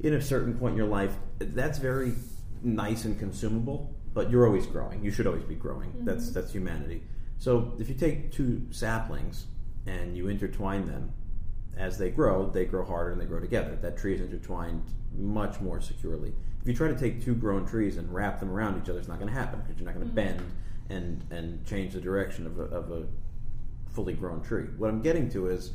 [0.00, 2.12] in a certain point in your life, that's very
[2.62, 3.94] nice and consumable.
[4.14, 5.02] But you're always growing.
[5.04, 5.90] You should always be growing.
[6.04, 7.02] That's that's humanity.
[7.42, 9.46] So if you take two saplings
[9.84, 11.12] and you intertwine them,
[11.76, 13.76] as they grow, they grow harder and they grow together.
[13.82, 14.84] That tree is intertwined
[15.18, 16.32] much more securely.
[16.60, 19.08] If you try to take two grown trees and wrap them around each other, it's
[19.08, 20.40] not going to happen because you're not going to bend
[20.88, 23.06] and and change the direction of a, of a
[23.90, 24.66] fully grown tree.
[24.76, 25.72] What I'm getting to is,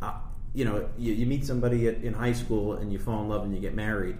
[0.00, 0.14] uh,
[0.54, 3.42] you know, you, you meet somebody at, in high school and you fall in love
[3.42, 4.16] and you get married.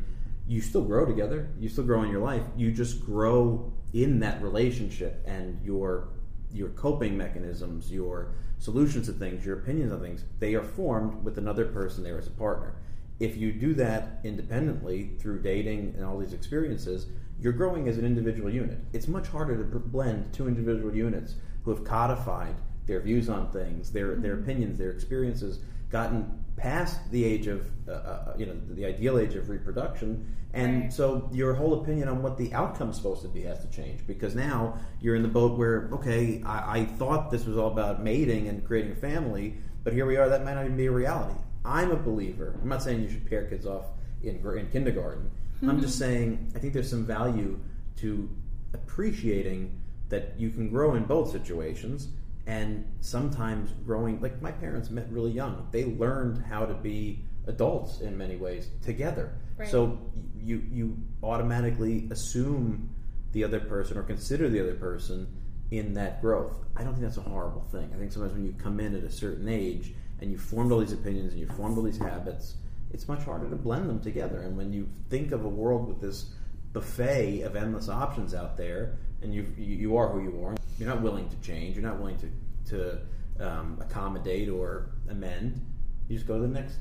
[0.46, 1.48] You still grow together.
[1.58, 2.42] You still grow in your life.
[2.58, 6.08] You just grow in that relationship and your
[6.54, 11.38] your coping mechanisms, your solutions to things, your opinions on things, they are formed with
[11.38, 12.76] another person there as a partner.
[13.20, 17.06] If you do that independently through dating and all these experiences,
[17.40, 18.78] you're growing as an individual unit.
[18.92, 21.34] It's much harder to blend two individual units
[21.64, 22.54] who have codified
[22.86, 24.44] their views on things, their their mm-hmm.
[24.44, 29.34] opinions, their experiences, gotten past the age of uh, uh, you know the ideal age
[29.34, 30.92] of reproduction, and Right.
[30.92, 34.34] so your whole opinion on what the outcome's supposed to be has to change because
[34.34, 38.48] now you're in the boat where okay, I, I thought this was all about mating
[38.48, 40.28] and creating a family, but here we are.
[40.28, 41.38] That might not even be a reality.
[41.64, 42.58] I'm a believer.
[42.62, 43.86] I'm not saying you should pair kids off
[44.22, 45.30] in, in kindergarten.
[45.62, 47.58] I'm just saying I think there's some value
[47.96, 48.28] to
[48.74, 49.80] appreciating
[50.10, 52.08] that you can grow in both situations
[52.46, 55.66] and sometimes growing like my parents met really young.
[55.70, 59.32] They learned how to be adults in many ways together.
[59.56, 59.68] Right.
[59.68, 59.98] so
[60.36, 62.90] you you automatically assume
[63.32, 65.26] the other person or consider the other person
[65.70, 66.56] in that growth.
[66.76, 67.90] I don't think that's a horrible thing.
[67.94, 70.80] I think sometimes when you come in at a certain age and you formed all
[70.80, 72.56] these opinions and you formed all these habits
[72.94, 74.40] it's much harder to blend them together.
[74.40, 76.30] And when you think of a world with this
[76.72, 80.88] buffet of endless options out there and you you, you are who you are you're
[80.88, 82.28] not willing to change you're not willing to
[82.70, 82.98] to
[83.44, 85.60] um, accommodate or amend
[86.08, 86.76] you just go to the next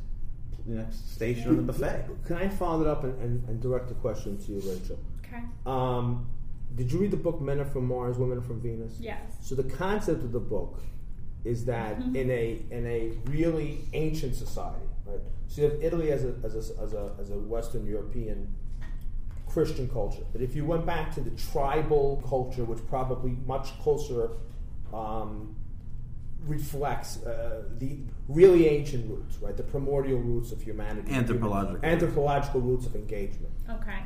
[0.67, 3.89] the next station on the buffet Can I follow it up and, and, and direct
[3.89, 4.97] the question to you, Rachel?
[5.25, 5.43] Okay.
[5.65, 6.27] Um,
[6.75, 8.97] did you read the book Men Are From Mars, Women Are From Venus?
[8.99, 9.19] Yes.
[9.41, 10.79] So the concept of the book
[11.43, 15.19] is that in a in a really ancient society, right?
[15.47, 18.55] So you have Italy as a as a, as a, as a Western European
[19.53, 20.23] Christian culture.
[20.31, 24.31] But if you went back to the tribal culture, which probably much closer
[24.93, 25.55] um,
[26.45, 27.97] reflects uh, the
[28.27, 29.55] really ancient roots, right?
[29.55, 31.79] The primordial roots of humanity, Anthropological.
[31.85, 33.99] anthropological roots of engagement Okay.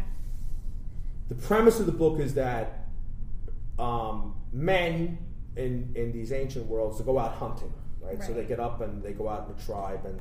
[1.30, 2.86] the premise of the book is that
[3.80, 5.18] um, men
[5.56, 8.22] in in these ancient worlds they go out hunting, right?
[8.24, 10.20] So they get up and they go out in the tribe and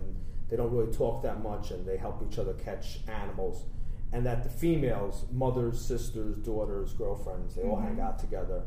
[0.49, 3.65] they don't really talk that much and they help each other catch animals.
[4.13, 8.03] And that the females, mothers, sisters, daughters, girlfriends, they all hang mm-hmm.
[8.03, 8.63] out together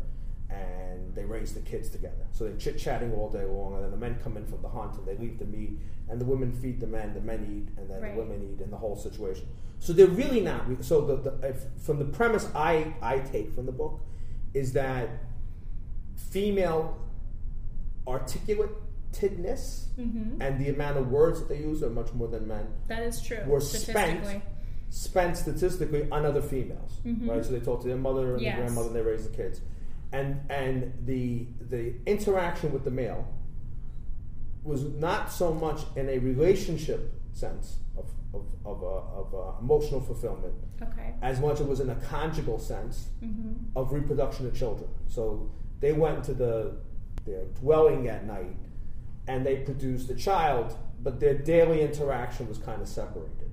[0.50, 2.26] and they raise the kids together.
[2.32, 4.70] So they're chit chatting all day long, and then the men come in from the
[4.70, 5.78] hunt and they leave the meat,
[6.10, 8.16] and the women feed the men, the men eat, and then Right.
[8.16, 9.48] the women eat, and the whole situation.
[9.80, 10.66] So they're really not.
[10.84, 14.02] So the, the if, from the premise I I take from the book
[14.54, 15.10] is that
[16.16, 16.98] female
[18.08, 20.42] articulatedness mm-hmm.
[20.42, 23.22] and the amount of words that they use are much more than men That is
[23.22, 23.40] true.
[23.46, 24.42] were spent.
[24.90, 27.44] Spent statistically on other females, right?
[27.46, 28.56] So they talk to their mother and Yes.
[28.56, 29.62] their grandmother, and they raise the kids,
[30.12, 33.26] and and the the interaction with the male
[34.64, 40.00] was not so much in a relationship sense of of, of, uh, of uh, emotional
[40.00, 41.14] fulfillment Okay.
[41.24, 43.08] as much as it was in a conjugal sense
[43.76, 44.88] of reproduction of children.
[45.08, 46.74] So they went to the
[47.26, 48.56] their dwelling at night
[49.28, 53.50] and they produced a child, but their daily interaction was kind of separated.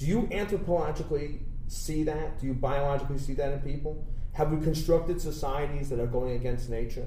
[0.00, 2.40] Do you anthropologically see that?
[2.40, 4.02] Do you biologically see that in people?
[4.32, 7.06] Have we constructed societies that are going against nature?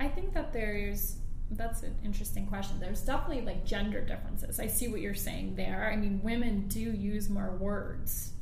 [0.00, 1.16] I think that there's
[1.50, 2.80] that's an interesting question.
[2.80, 4.58] There's definitely like gender differences.
[4.58, 5.90] I see what you're saying there.
[5.92, 8.32] I mean, women do use more words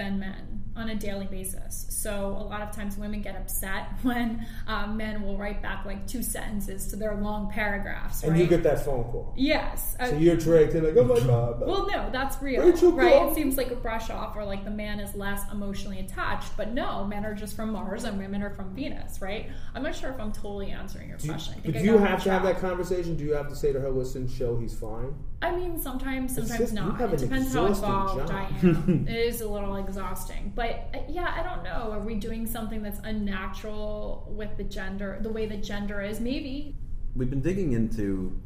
[0.00, 1.86] than men on a daily basis.
[1.90, 6.06] So a lot of times women get upset when um, men will write back like
[6.06, 8.22] two sentences to their long paragraphs.
[8.22, 8.40] And right?
[8.40, 9.34] you get that phone call.
[9.36, 9.96] yes.
[9.98, 11.60] So Uh, you're dragged in like, oh my god.
[11.60, 13.28] well, no, that's real, Rachel right?
[13.28, 16.56] It seems like a brush off, or like the man is less emotionally attached.
[16.56, 19.50] But no, men are just from Mars and women are from Venus, right?
[19.74, 21.54] I'm not sure if I'm totally answering your Do you, question.
[21.58, 23.16] I but do you have to have that conversation?
[23.16, 25.14] Do you have to say to her, listen, show he's fine?
[25.42, 27.00] I mean, sometimes, sometimes just- not.
[27.00, 28.30] It depends how involved job.
[28.30, 29.06] I am.
[29.08, 31.92] it is a little exhausting, but uh, yeah, I don't know.
[31.92, 36.20] Are we doing something that's unnatural with the gender, the way the gender is?
[36.20, 36.76] Maybe.
[37.16, 38.40] We've been digging into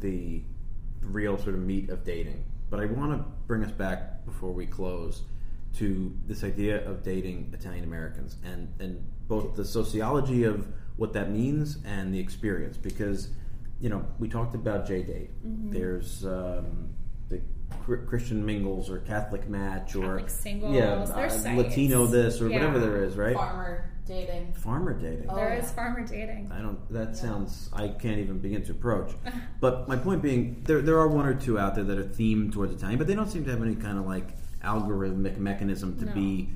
[0.00, 0.42] the
[1.02, 4.66] real sort of meat of dating, but I want to bring us back before we
[4.66, 5.22] close
[5.76, 10.66] to this idea of dating Italian Americans and and both the sociology of
[10.96, 13.28] what that means and the experience because
[13.80, 15.28] you know we talked about JDate.
[15.70, 16.94] There's um,
[17.28, 17.40] the
[18.06, 21.54] Christian mingles or Catholic match or Catholic singles, yeah, uh.
[21.56, 22.56] Latino this or Yeah.
[22.58, 23.34] whatever there is, right?
[23.36, 24.52] Farmer dating.
[24.54, 25.26] Farmer dating.
[25.26, 25.70] There is yeah.
[25.70, 26.50] farmer dating.
[26.52, 26.78] I don't.
[26.92, 27.70] That sounds.
[27.72, 29.12] I can't even begin to approach.
[29.60, 32.52] But my point being, there there are one or two out there that are themed
[32.52, 34.28] towards Italian, but they don't seem to have any kind of like
[34.64, 36.12] algorithmic mechanism to No.
[36.12, 36.50] be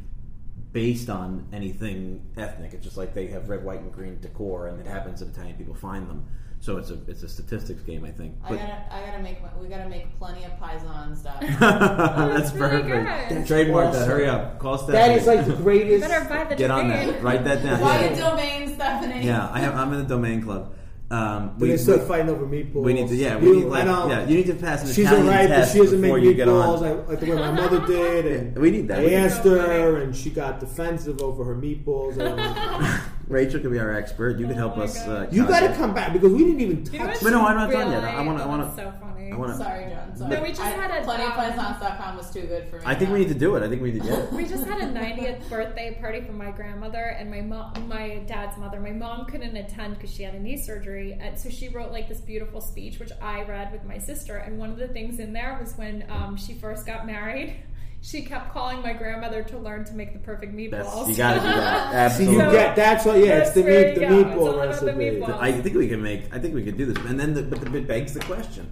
[0.73, 2.73] based on anything ethnic.
[2.75, 5.57] It's just like they have red, white, and green decor, and it happens that Italian
[5.57, 6.25] people find them.
[6.63, 8.35] So it's a it's a statistics game, I think.
[8.45, 11.41] I gotta, I gotta make, my- we gotta make plenty of paisan stuff.
[11.59, 13.29] that's, really perfect.
[13.31, 13.47] good.
[13.47, 14.07] Trademark that.
[14.07, 14.59] Hurry up.
[14.59, 14.99] Call Stephanie.
[14.99, 16.07] That is like the greatest.
[16.07, 17.23] better buy the Get on that.
[17.23, 17.81] Write that down.
[17.81, 18.07] Buy Yeah.
[18.11, 19.25] a domain, Stephanie.
[19.27, 20.75] Yeah, I have, I'm in the domain club.
[21.11, 22.83] Um, When they start fighting over meatballs.
[22.85, 24.99] We need to, yeah, we You- need like, yeah, you need to pass an She's
[25.07, 26.83] Italian alright, but test she doesn't make you get meatballs on.
[26.99, 28.27] like, like the way my mother did.
[28.27, 28.99] And We need that.
[29.01, 32.19] I We asked her, and she got defensive over her meatballs.
[33.31, 34.39] And Rachel could be our expert.
[34.39, 34.99] You could help my us.
[34.99, 37.01] Uh, you got to come back because we didn't even touch.
[37.01, 38.05] what's But no, I'm not done yet.
[38.05, 39.11] I wanna- I oh, wanna- so funny.
[39.33, 39.59] I want to.
[39.59, 40.17] Sorry, John.
[40.17, 40.31] Sorry.
[40.35, 42.83] No, we just I, had a, plenty of um, was too good for me.
[42.85, 43.63] I think we need to do it.
[43.63, 44.33] I think we need to get it.
[44.33, 48.59] We just had a 90th birthday party for my grandmother and my mom, my dad's
[48.59, 48.81] mother.
[48.81, 52.09] My mom couldn't attend because she had a knee surgery, and so she wrote like
[52.09, 54.39] this beautiful speech, which I read with my sister.
[54.39, 57.55] And one of the things in there was when um, she first got married.
[58.03, 61.41] She kept calling my grandmother to learn to make the perfect That's, you got to
[61.41, 62.13] do that.
[62.13, 62.45] See, Absolutely.
[62.45, 63.19] you get that's what.
[63.19, 64.21] Yeah, it's the meat, the you.
[64.21, 65.05] It's all meatball about the recipe.
[65.21, 65.39] meatball.
[65.39, 66.35] I think we can make.
[66.35, 67.05] I think we can do this.
[67.05, 68.71] And then, the, but the, it begs the question: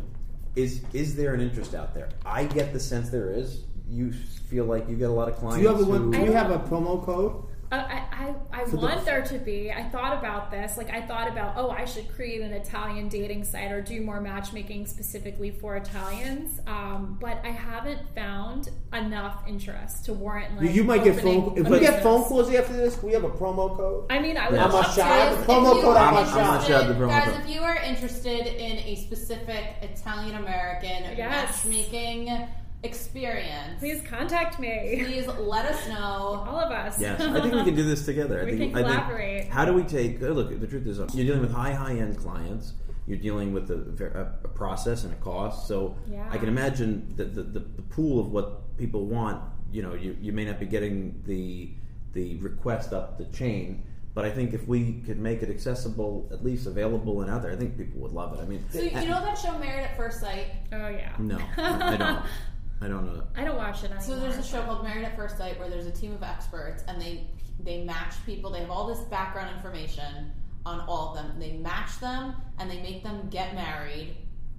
[0.56, 2.08] Is is there an interest out there?
[2.24, 3.64] I get the sense there is.
[3.86, 5.58] You feel like you get a lot of clients.
[5.58, 7.44] Do you have a who- Do you have a promo code?
[7.70, 9.70] Uh, I, I, I For the- want there to be.
[9.70, 10.78] I thought about this.
[10.78, 14.22] Like, I thought about, oh, I should create an Italian dating site or do more
[14.22, 16.60] matchmaking specifically for Italians.
[16.66, 21.58] Um, but I haven't found enough interest to warrant, like, you might get opening phone.
[21.58, 24.06] If we get phone calls after this, we have a promo code.
[24.08, 24.64] I mean, I would Yeah.
[24.64, 24.90] love I'm a to.
[24.92, 24.96] shot.
[24.96, 26.38] Guys, the if promo you code I'm not sure.
[26.40, 27.40] I'm not sure of the promo Guys, code.
[27.42, 31.66] if you are interested in a specific Italian American Yes.
[31.66, 32.48] matchmaking
[32.84, 35.02] experience, Please contact me.
[35.04, 35.96] please let us know.
[36.48, 37.00] All of us.
[37.00, 38.40] Yes, I think we can do this together.
[38.42, 39.48] I We think, can I think- collaborate.
[39.48, 40.22] how do we take?
[40.22, 42.74] uh, Look, the truth is, uh, you're dealing with high, high end clients.
[43.06, 45.66] You're dealing with a, a, a process and a cost.
[45.66, 46.28] So Yeah.
[46.30, 49.42] I can imagine that the, the, the pool of what people want.
[49.72, 51.72] You know, you, you may not be getting the
[52.14, 53.82] the request up the chain.
[54.14, 57.52] But I think if we could make it accessible, at least available and out there,
[57.52, 58.40] I think people would love it.
[58.42, 60.46] I mean, So you know that show Married at First Sight?
[60.72, 61.12] Oh, yeah.
[61.18, 62.22] no, I don't.
[62.80, 63.24] I don't know.
[63.36, 64.00] I don't watch it anymore.
[64.02, 66.84] So there's a show called Married at First Sight where there's a team of experts
[66.88, 67.26] and they
[67.60, 68.50] they match people.
[68.50, 70.32] They have all this background information
[70.64, 71.38] on all of them.
[71.40, 74.16] They match them and they make them get married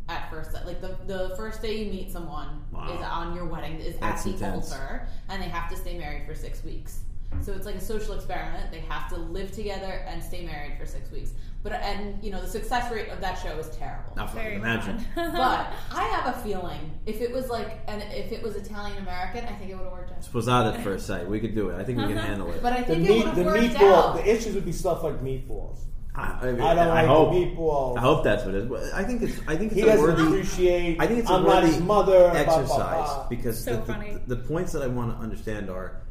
[0.09, 0.65] at first sight.
[0.65, 2.93] Like the the first day you meet someone Wow.
[2.93, 4.71] is on your wedding is That's at the intense.
[4.73, 7.01] altar and they have to stay married for six weeks.
[7.41, 8.71] So it's like a social experiment.
[8.71, 11.31] They have to live together and stay married for six weeks.
[11.63, 14.13] But and you know the success rate of that show is terrible.
[14.15, 15.03] Not Very imagine.
[15.15, 19.43] But I have a feeling if it was like, and if it was Italian American,
[19.45, 20.21] I think it would have worked out.
[20.21, 21.27] Sposata at first sight.
[21.27, 21.75] We could do it.
[21.79, 22.27] I think we can uh-huh.
[22.27, 22.61] handle it.
[22.63, 23.93] But I The think it meat, would have the worked meatball.
[23.93, 24.15] out.
[24.17, 25.79] The issues would be stuff like meatballs.
[26.15, 27.31] I, I, I don't I like hope.
[27.33, 27.97] the meatballs.
[27.97, 28.69] I hope that's what it is.
[28.69, 29.39] Well, I think it's.
[29.47, 30.99] I think it's He a doesn't worthy appreciate.
[31.01, 32.19] I think it's a I'm not worthy his mother.
[32.19, 32.67] blah, blah, exercise
[33.15, 33.27] blah.
[33.29, 33.93] because So the,
[34.27, 36.01] the- The, points that I want to understand are: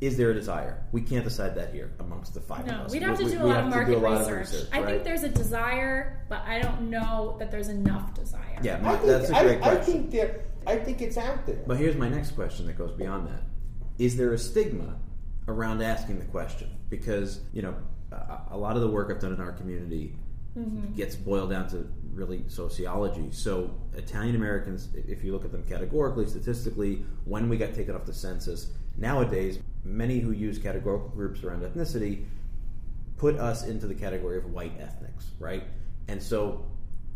[0.00, 0.84] is there a desire?
[0.92, 2.92] We can't decide that here amongst the five No, of us.
[2.92, 4.68] we'd have to We- do we a lot have of market a lot of research.
[4.72, 8.58] I think there's a desire, but I don't know that there's enough desire.
[8.62, 9.84] Yeah, I my- think, that's a I, great I question.
[9.84, 10.40] think there.
[10.66, 11.62] I think it's out there.
[11.66, 13.42] But here's my next question that goes beyond that:
[13.98, 14.96] Is there a stigma
[15.48, 16.68] around asking the question?
[16.90, 17.74] Because you know,
[18.12, 20.18] a, a lot of the work I've done in our community
[20.58, 20.92] mm-hmm.
[20.94, 23.28] gets boiled down to really sociology.
[23.30, 28.04] So Italian Americans, if you look at them categorically, statistically, when we got taken off
[28.04, 32.24] the census, nowadays many who use categorical groups around ethnicity
[33.16, 35.64] put us into the category of white ethnics, right?
[36.08, 36.66] And so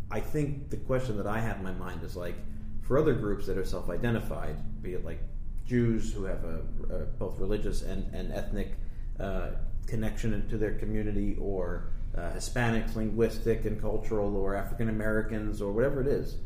[0.09, 2.35] I think the question that I have in my mind is like
[2.81, 5.19] for other groups that are self-identified, be it like
[5.65, 6.61] Jews who have a,
[6.93, 8.73] a both religious and, and ethnic
[9.19, 9.51] uh,
[9.87, 16.01] connection to their community, or uh, Hispanics, linguistic and cultural, or African Americans, or whatever
[16.01, 16.37] it is,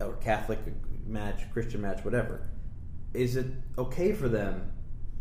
[0.00, 0.58] or Catholic
[1.06, 2.48] match, Christian match, whatever.
[3.14, 3.46] Is it
[3.78, 4.72] okay for them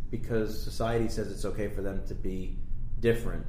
[0.10, 2.58] because society says it's okay for them to be
[3.00, 3.46] different?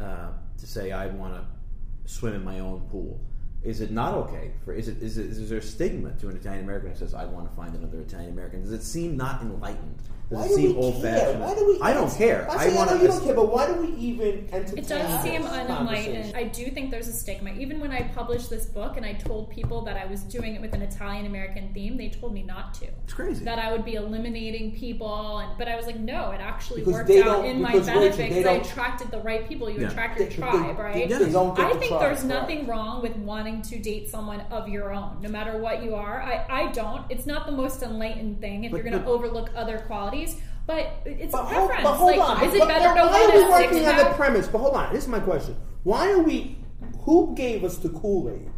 [0.00, 3.20] Uh, to say I want to swim in my own pool.
[3.62, 4.72] Is it not okay for?
[4.72, 7.24] Is it is, it, is there a stigma to an Italian American who says I
[7.24, 8.62] want to find another Italian American?
[8.62, 10.02] Does it seem not enlightened?
[10.32, 11.18] Does Why it do seem we old care?
[11.18, 11.40] fashioned?
[11.40, 11.80] Why do we?
[11.82, 12.50] I don't care.
[12.50, 14.78] I, I want I know you don't care, but why do we even entertain?
[14.78, 16.34] It does seem this unenlightened.
[16.34, 17.50] I do think there's a stigma.
[17.52, 20.60] Even when I published this book and I told people that I was doing it
[20.62, 22.86] with an Italian American theme, they told me not to.
[23.04, 23.44] It's crazy.
[23.44, 26.94] That I would be eliminating people, and but I was like, no, it actually Because
[26.94, 29.68] worked out in my benefit because I attracted the right people.
[29.68, 29.90] You Yeah.
[29.90, 31.08] attract your They- tribe, they- right?
[31.10, 32.24] they don't I think tribe, there's correct.
[32.24, 36.22] nothing wrong with wanting to date someone of your own, no matter what you are.
[36.22, 37.02] I, I don't.
[37.10, 40.21] It's not the most enlightened thing if But- you're going to overlook other qualities.
[40.66, 41.82] But it's But a hold, preference.
[41.88, 42.44] but hold like, on.
[42.48, 44.46] is it But- better but to why win are we working on the premise?
[44.48, 44.92] But hold on.
[44.92, 45.56] This is my question.
[45.82, 46.58] Why are we?
[47.00, 48.48] Who gave us the Kool Aid?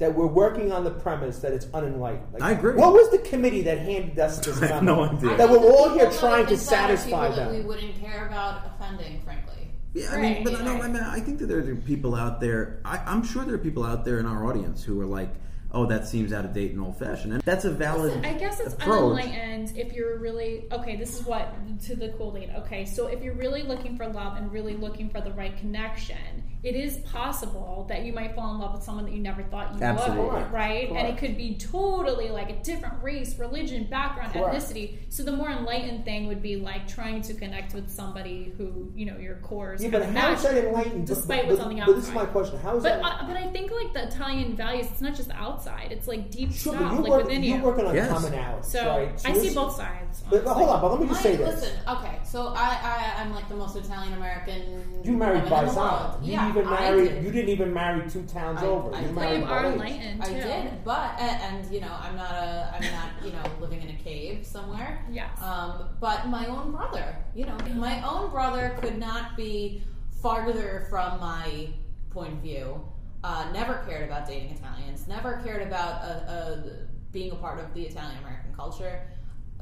[0.00, 2.32] That we're working on the premise that it's unenlightened.
[2.32, 2.74] Like, I agree.
[2.74, 5.04] What was the committee that handed us this I have memo?
[5.06, 5.36] no idea.
[5.36, 8.26] That we're all here trying to think that are satisfy people That we wouldn't care
[8.26, 9.68] about offending, frankly.
[9.94, 10.82] Yeah, I mean, Right, but no, right.
[10.82, 12.80] I mean, I think that there are people out there.
[12.84, 15.28] I, I'm sure there are people out there in our audience who are like,
[15.72, 18.24] "Oh, that seems out of date and old fashioned," and that's a valid.
[18.24, 19.18] I guess it's approach.
[19.18, 20.96] unenlightened if you're really okay.
[20.96, 21.52] This is what
[21.86, 22.52] to the cool lead.
[22.58, 26.16] Okay, so if you're really looking for love and really looking for the right connection,
[26.62, 29.74] it is possible that you might fall in love with someone that you never thought
[29.74, 30.24] you Absolutely.
[30.26, 30.88] would, right?
[30.90, 34.54] And it could be totally like a different race, religion, background, Correct.
[34.54, 34.98] ethnicity.
[35.08, 39.06] So the more enlightened thing would be like trying to connect with somebody who you
[39.06, 41.06] know your core is Yeah, but how is that enlightened?
[41.08, 42.58] Despite but, what's on the But this is my question.
[42.60, 43.04] How is But that?
[43.04, 46.30] uh, but I think like the Italian values, it's not just the outside; it's like
[46.30, 47.62] deep Sure, stuff, you're, like working, within you're you.
[47.64, 48.10] working on Yes.
[48.10, 49.20] commonalities, So right?
[49.20, 50.22] So I see both sides.
[50.30, 51.54] But, but hold on, but let me just My- say this.
[51.62, 52.78] Listen, okay, so I,
[53.16, 55.02] I I'm like the most Italian American.
[55.04, 55.76] You married woman in the paesan.
[56.10, 56.24] world.
[56.24, 57.08] You yeah, even I married.
[57.08, 57.24] did.
[57.24, 58.94] You didn't even marry two towns I- over.
[58.94, 59.14] I you did.
[59.14, 59.72] But married you are paesan.
[59.72, 63.42] enlightened I did, but and, and you know, I'm not a, I'm not, you know,
[63.60, 65.04] living in a cave somewhere.
[65.10, 65.30] Yes.
[65.42, 69.82] Um, but my own brother, you know, my own brother could not be
[70.22, 71.68] farther from my
[72.10, 72.80] point of view.
[73.24, 75.06] Uh, never cared about dating Italians.
[75.06, 76.56] Never cared about uh, uh,
[77.12, 79.00] being a part of the Italian American culture.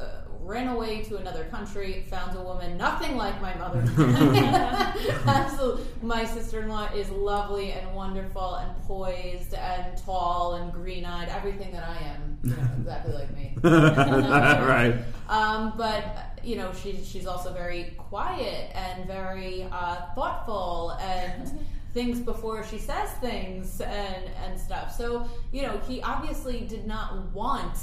[0.00, 3.80] Uh, ran away to another country, found a woman nothing like my mother.
[5.26, 5.84] Absolutely.
[6.02, 11.28] My sister in law is lovely and wonderful and poised and tall and green eyed,
[11.28, 12.38] everything that I am.
[12.42, 13.54] You know, exactly like me.
[13.62, 14.96] right.
[15.28, 22.18] Um, but you know, she's she's also very quiet and very uh, thoughtful and thinks
[22.18, 24.96] before she says things and and stuff.
[24.96, 27.76] So you know, he obviously did not want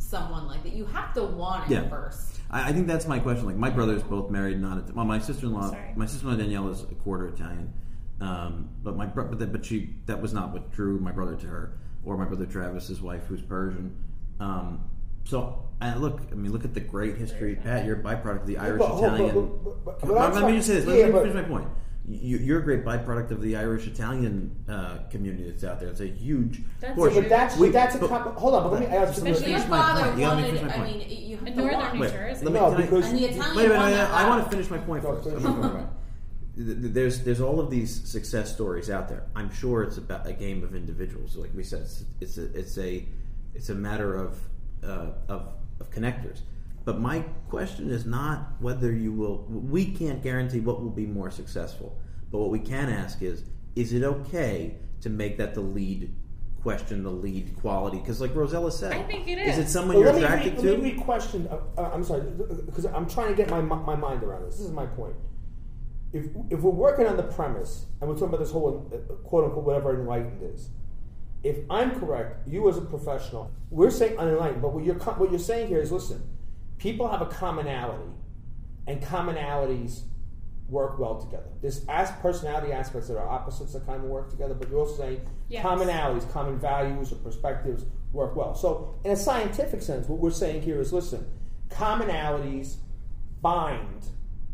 [0.00, 0.72] someone like that.
[0.72, 1.88] You have to want it Yeah.
[1.88, 2.40] first.
[2.50, 3.46] I, I think that's my question.
[3.46, 4.92] Like my brothers both married not.
[4.94, 7.72] Well, my sister in law, my sister in law Danielle is a quarter Italian,
[8.20, 11.36] um, but my bro- but, that, but she that was not what drew my brother
[11.36, 13.94] to her, or my brother Travis's wife, who's Persian.
[14.40, 14.84] Um,
[15.24, 17.84] so I look, I mean, look at the great history, Pat.
[17.84, 19.74] You're a byproduct of the Irish but hold- but- Italian.
[19.84, 20.86] Let- I'm let trying- me just say this.
[20.86, 21.68] Let yeah, me finish my point.
[22.10, 25.90] You, you're a great byproduct of the Irish Italian uh, community that's out there.
[25.90, 27.22] It's a huge That's portion.
[27.22, 28.62] But that's We- but that's a but- comp- hold on.
[28.64, 30.18] But let me ask you Especially Your finish my father point.
[30.18, 30.58] You let me wanted.
[30.60, 31.94] finish my I mean, you have In northern want.
[31.94, 32.44] New Jersey.
[32.46, 34.50] let No, can because- And the Italian Wait, wait, won wait, that I want to
[34.50, 35.28] finish my point Go, first.
[35.28, 35.72] finish I'm your not point.
[35.72, 36.80] going right.
[36.82, 39.22] Th- There's there's all of these success stories out there.
[39.36, 41.36] I'm sure it's about a game of individuals.
[41.36, 43.06] Like we said, it's it's a it's a
[43.54, 44.36] it's a matter of
[44.82, 46.40] uh, of of connectors.
[46.90, 49.46] But my question is not whether you will.
[49.48, 51.96] We can't guarantee what will be more successful.
[52.32, 53.44] But what we can ask is:
[53.76, 56.12] Is it okay to make that the lead
[56.62, 57.98] question, the lead quality?
[57.98, 59.72] Because, like Rossella said, I think it Is it is.
[59.72, 60.70] someone Well, you're let me attracted re- to?
[60.72, 61.48] Let me re-question.
[61.48, 62.22] Uh, uh, I'm sorry,
[62.66, 64.56] because I'm trying to get my my mind around this.
[64.56, 65.14] This is my point.
[66.12, 69.44] If if we're working on the premise and we're talking about this whole uh, quote
[69.44, 70.70] unquote whatever enlightened is,
[71.44, 75.38] if I'm correct, you as a professional, we're saying unenlightened, but what you're what you're
[75.38, 76.20] saying here is listen,
[76.80, 78.10] people have a commonality,
[78.86, 80.00] and commonalities
[80.68, 81.50] work well together.
[81.60, 84.96] There's as personality aspects that are opposites that kind of work together, but you're also
[84.96, 85.64] saying Yes.
[85.64, 88.54] commonalities, common values or perspectives work well.
[88.54, 91.26] So, in a scientific sense, what we're saying here is listen,
[91.68, 92.76] commonalities
[93.42, 94.06] bind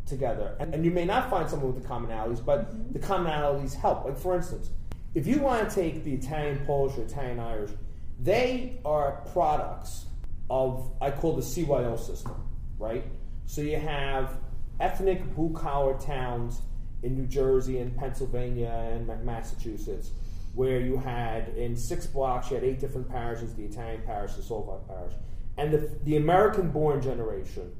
[0.07, 0.55] together.
[0.59, 2.93] And, and you may not find someone with the commonalities, but mm-hmm.
[2.93, 4.05] the commonalities help.
[4.05, 4.71] Like, for instance,
[5.13, 7.71] if you want to take the Italian Polish or Italian Irish,
[8.19, 10.06] they are products
[10.49, 12.35] of, I call the CYO system,
[12.77, 13.05] right?
[13.45, 14.37] So you have
[14.79, 16.61] ethnic blue collar towns
[17.03, 20.11] in New Jersey and Pennsylvania and Massachusetts
[20.57, 24.41] where you had in six blocks, you had eight different parishes: the Italian parish, the
[24.41, 25.13] Slovak parish,
[25.55, 27.71] and the the American-born generation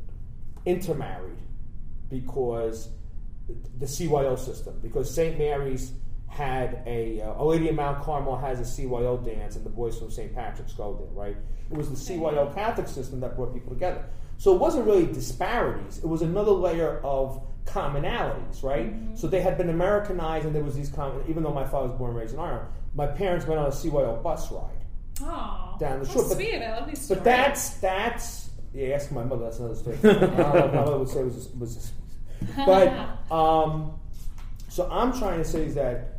[0.63, 1.39] intermarried
[2.09, 2.89] because
[3.79, 5.39] the CYO system, because St.
[5.39, 5.93] Mary's
[6.27, 9.97] had a uh, A Lady of Mount Carmel has a CYO dance, and the boys
[9.97, 10.33] from St.
[10.33, 11.37] Patrick's go there, right?
[11.71, 14.05] It was the CYO Catholic system that brought people together.
[14.37, 18.93] So it wasn't really disparities; it was another layer of commonalities, right?
[19.15, 21.23] So they had been Americanized, and there was these common.
[21.27, 23.71] Even though my father was born and raised in Ireland, my parents went on a
[23.71, 24.63] CYO bus ride
[25.23, 26.23] Aw, down the shore.
[26.23, 26.61] But- sweet.
[26.61, 27.19] I love these stories.
[27.19, 28.89] but that's that's yeah.
[28.89, 29.45] Ask my mother.
[29.45, 29.97] That's another story.
[30.03, 31.91] I don't know my mother would say it was was.
[32.65, 32.89] But
[33.31, 33.99] um,
[34.69, 36.16] so I'm trying to say is that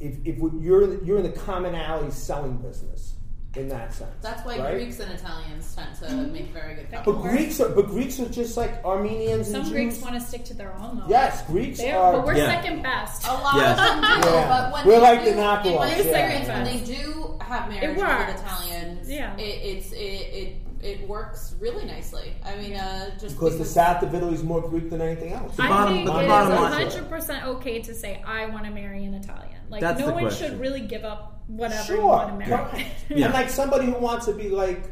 [0.00, 3.12] if, if you're you're in the commonality selling business
[3.56, 4.10] in that sense.
[4.20, 4.74] That's why right?
[4.74, 7.28] Greeks and Italians tend to make very good That But couples.
[7.32, 10.02] Greeks are but Greeks are just like Armenians Some and Greeks Jews.
[10.04, 11.04] want to stick to their own though.
[11.08, 12.14] Yes, Greeks They are.
[12.14, 12.46] but we're Yeah.
[12.60, 13.24] second best.
[13.28, 13.78] A lot Yes.
[13.78, 14.48] of them do, Yeah.
[14.48, 15.94] but when We're they like do, the knockoffs, in my yeah.
[15.98, 18.26] experience, when they do have marriages works.
[18.32, 19.36] with Italians, Yeah.
[19.36, 22.34] it, it's it, it it works really nicely.
[22.44, 25.58] I mean, uh, just because the south of Italy is more Greek than anything else.
[25.60, 28.46] I bottom- think but it the is bottom line- hundred percent okay to say I
[28.46, 29.53] want to marry an Italian.
[29.70, 30.50] Like That's no the one question.
[30.50, 32.06] should really give up whatever you Sure.
[32.06, 32.52] want to marry.
[32.62, 32.86] Right.
[33.08, 33.26] Yeah.
[33.26, 34.90] And like somebody who wants to be like,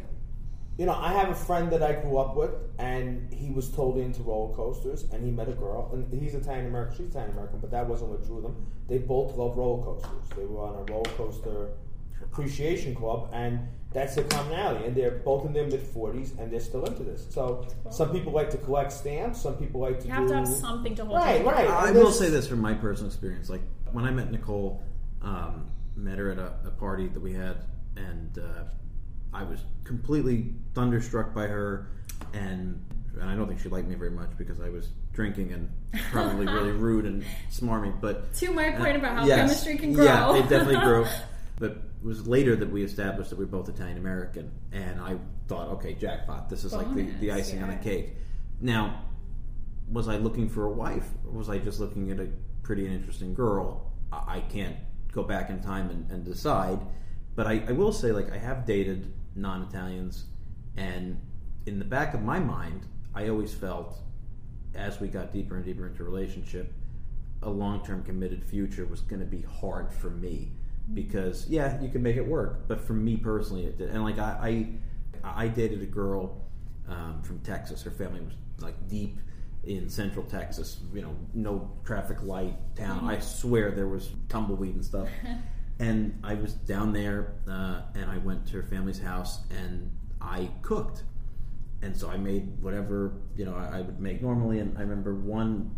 [0.79, 4.05] you know, I have a friend that I grew up with, and he was totally
[4.05, 7.59] into roller coasters, and he met a girl, and he's Italian American, she's Italian American,
[7.61, 8.57] but that wasn't what drew them.
[8.89, 10.29] They both love roller coasters.
[10.35, 11.69] They were on a roller coaster
[12.23, 13.61] appreciation club, and
[13.93, 14.87] that's the commonality.
[14.87, 17.27] And they're both in their mid forties, and they're still into this.
[17.31, 20.35] So some people like to collect stamps, some people like to You have do to
[20.37, 21.69] have something to hold right, right.
[21.69, 23.51] I will say this from my personal experience.
[23.51, 23.61] Like
[23.93, 24.83] when I met Nicole,
[25.23, 25.67] um,
[25.97, 27.59] met her at a, a party that we had,
[27.97, 28.65] and uh,
[29.33, 31.89] I was completely thunderstruck by her,
[32.33, 32.83] and
[33.21, 35.71] and I don't think she liked me very much because I was drinking and
[36.11, 37.99] probably really rude and smarmy.
[38.01, 39.37] But To my point about how Yes.
[39.39, 40.05] chemistry can grow.
[40.05, 41.07] Yeah, it definitely grew.
[41.59, 45.19] But it was later that we established that we are both Italian American, and I
[45.47, 46.49] thought, okay, jackpot.
[46.49, 48.17] This is like the, the Bonus, icing on the cake.
[48.61, 49.03] Now,
[49.91, 52.29] was I looking for a wife, or was I just looking at a
[52.63, 53.93] pretty and interesting girl?
[54.13, 54.77] I, I can't
[55.13, 56.81] go back in time and, and decide.
[57.35, 60.27] But I, I will say, like, I have dated non-Italians,
[60.77, 61.19] and
[61.67, 63.99] in the back of my mind, I always felt,
[64.75, 66.73] as we got deeper and deeper into relationship,
[67.43, 70.53] a long-term committed future was going to be hard for me
[70.95, 74.19] because yeah you can make it work but for me personally it did and like
[74.19, 74.75] i
[75.25, 76.45] i, I dated a girl
[76.89, 79.19] um, from texas her family was like deep
[79.65, 84.85] in central texas you know no traffic light town i swear there was tumbleweed and
[84.85, 85.09] stuff.
[85.79, 89.91] And i was down there uh, and i went to her family's house and
[90.21, 91.03] i cooked.
[91.83, 94.61] And so I made whatever you know I, I would make normally.
[94.61, 95.75] And I remember one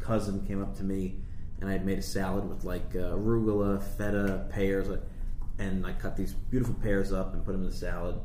[0.00, 1.16] cousin came up to me,
[1.60, 4.88] and I had made a salad with like uh, arugula, feta, pears,
[5.58, 8.16] and I cut these beautiful pears up and put them in the salad.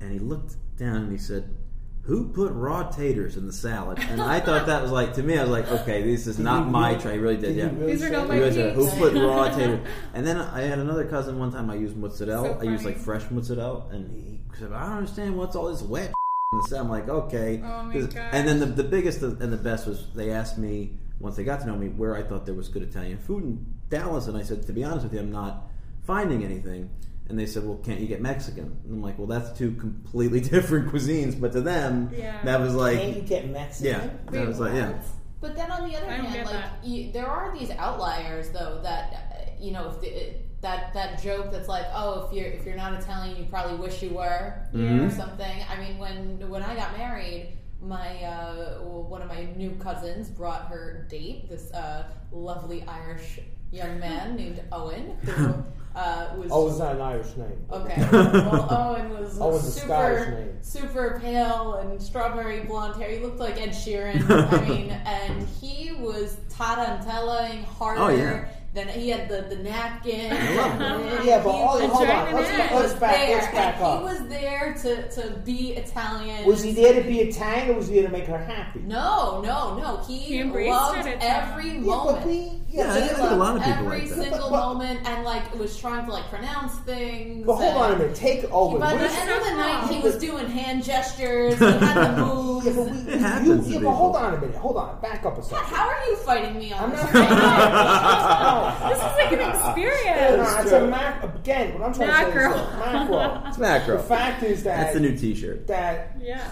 [0.00, 1.54] And he looked down and he said,
[2.02, 5.38] "Who put raw taters in the salad?" And I thought that was like to me,
[5.38, 7.86] I was like, "Okay, this is not my tray." I really did, Did yeah.
[7.86, 9.80] These are not my He was who put raw tater?
[10.14, 11.70] And then I had another cousin one time.
[11.70, 12.54] I used mozzarella.
[12.54, 15.82] So I used like fresh mozzarella, and he said, "I don't understand what's all this
[15.82, 16.12] wet."
[16.52, 17.62] And so I'm like, okay.
[17.64, 18.28] Oh my 'Cause- gosh.
[18.32, 21.60] And then the, the biggest and the best was they asked me once they got
[21.60, 24.42] to know me where I thought there was good Italian food in Dallas, and I
[24.42, 25.62] said, to be honest with you, I'm not
[26.04, 26.90] finding anything.
[27.28, 28.76] And they said, well, can't you get Mexican?
[28.84, 32.42] And I'm like, well, that's two completely different cuisines, but to them, Yeah.
[32.44, 33.86] that was like, Can you like, get Mexican?
[33.92, 34.92] yeah, that Wait, was like, yeah.
[35.40, 39.12] But then on the other I hand, like you, there are these outliers though that
[39.12, 42.76] uh, you know if the, that that joke that's like oh if you're if you're
[42.76, 45.00] not Italian you probably wish you were Mm-hmm.
[45.06, 45.64] or something.
[45.68, 47.58] I mean when when I got married.
[47.80, 53.40] My uh, one of my new cousins brought her date this uh, lovely Irish
[53.72, 55.54] young man named Owen who
[55.94, 57.66] uh, was Oh, it's not an Irish name.
[57.70, 58.06] Okay.
[58.12, 63.10] Well, Owen was Owen's a super, super pale and strawberry blonde hair.
[63.10, 64.28] He looked like Ed Sheeran.
[64.52, 68.48] I mean, and he was tarantellaing harder Oh, yeah.
[68.74, 70.32] Than he had the, the napkin.
[70.32, 70.72] I love
[71.20, 71.26] him.
[71.26, 72.32] Yeah, but He all, was- hold on.
[72.34, 72.70] Let's, neck.
[72.70, 73.36] he let's back, there.
[73.36, 73.98] let's back up.
[73.98, 76.46] He was there to, to be Italian.
[76.46, 78.80] Was he there to be Italian or was he there to make her happy?
[78.80, 79.98] No, no, no.
[80.06, 82.18] He, He embraced loved it, every Yeah, moment.
[82.20, 84.50] but we, Yeah, I He think a lot of loved people every like single But-
[84.50, 87.44] but- moment, and like was trying to like pronounce things.
[87.46, 88.14] But hold on a minute.
[88.16, 88.80] Take Owen.
[88.80, 91.58] By the end of the night, he was doing hand gestures.
[91.58, 92.64] He had the moves.
[92.66, 94.56] Yeah, but we, It happens you, yeah, but hold on a minute.
[94.56, 94.98] Hold on.
[95.02, 95.66] Back up a second.
[95.66, 97.12] How are you fighting me on I'm this?
[97.12, 98.61] not.
[98.62, 98.88] right now?
[98.88, 100.54] This is like an experience.
[100.60, 101.24] it's a mac.
[101.24, 102.50] Again, what I'm trying to say Macro.
[102.52, 103.48] is that macro.
[103.48, 103.96] It's macro.
[103.98, 105.66] The fact is that That's the new T-shirt.
[105.66, 106.46] that Yeah.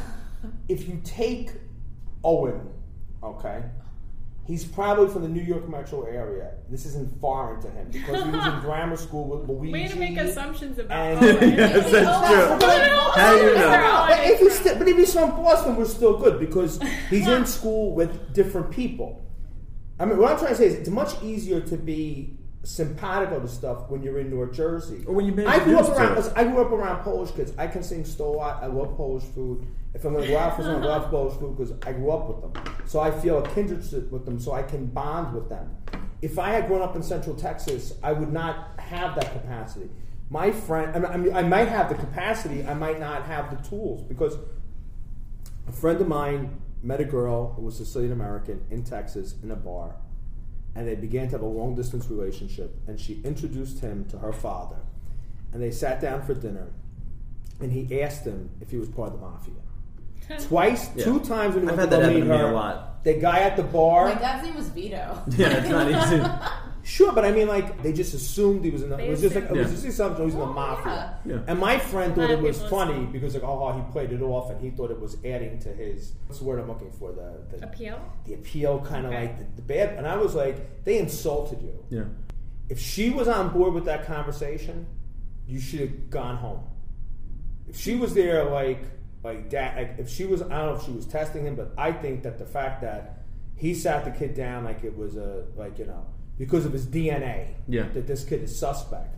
[0.68, 1.50] if you take
[2.24, 2.68] Owen,
[3.22, 3.62] okay,
[4.46, 6.50] He's probably from the New York metro area.
[6.68, 9.72] This isn't foreign to him because he was in grammar school with Luigi.
[9.72, 11.54] Way to make assumptions about and- Owen.
[11.56, 12.58] Yes, that's true.
[12.58, 14.06] But- How do you know?
[14.08, 14.52] but if he's different.
[14.54, 16.80] still, but if he's from Boston, we're still good because
[17.10, 19.24] he's in school with different people.
[20.00, 23.48] I mean, what I'm trying to say is, it's much easier to be simpatico to
[23.48, 25.04] stuff when you're in North Jersey.
[25.06, 26.18] Or when you've been I grew up around.
[26.18, 26.32] it.
[26.34, 27.52] I grew up around Polish kids.
[27.58, 28.62] I can sing Sto Lat.
[28.62, 29.66] I love Polish food.
[29.92, 32.10] If I'm going to go out for something, I out Polish food because I grew
[32.10, 32.74] up with them.
[32.86, 34.40] So I feel a kindred with them.
[34.40, 35.76] So I can bond with them.
[36.22, 39.90] If I had grown up in Central Texas, I would not have that capacity.
[40.30, 42.64] My friend, I, mean, I might have the capacity.
[42.64, 44.36] I might not have the tools because
[45.66, 49.56] a friend of mine met a girl who was Sicilian American in Texas in a
[49.56, 49.96] bar,
[50.74, 52.74] and they began to have a long distance relationship.
[52.86, 54.76] And she introduced him to her father,
[55.52, 56.68] and they sat down for dinner,
[57.60, 59.54] and he asked him if he was part of the mafia.
[60.48, 61.04] Twice, Yeah.
[61.04, 62.50] two times when he I've went had to that go happen meet to me her,
[62.50, 63.04] a lot.
[63.04, 64.06] The guy at the bar.
[64.06, 65.22] My dad's name was Vito.
[65.36, 66.22] Yeah, it's not easy.
[66.90, 68.88] Sure, but I mean, like they just assumed he was in.
[68.90, 71.18] The, it was just like it was just the assumption he was in the mafia.
[71.24, 71.34] yeah.
[71.34, 71.40] Yeah.
[71.46, 73.12] And my friend thought lot it of was people funny assume.
[73.12, 76.14] because like, oh, he played it off, and he thought it was adding to his.
[76.26, 77.12] What's the word I'm looking for?
[77.12, 78.00] The the, Appeal?
[78.24, 79.22] the appeal, kind of Okay.
[79.26, 79.96] like the, the bad.
[79.98, 81.84] And I was like, they insulted you.
[81.90, 82.04] Yeah.
[82.68, 84.86] If she was on board with that conversation,
[85.46, 86.62] you should have gone home.
[87.68, 88.82] If she was there, like
[89.22, 91.72] like that, like if she was, I don't know if she was testing him, but
[91.78, 93.22] I think that the fact that
[93.54, 96.04] he sat the kid down like it was a like you know
[96.40, 97.36] because of his DNA,
[97.68, 97.86] Yeah.
[97.94, 99.14] that this kid is suspect.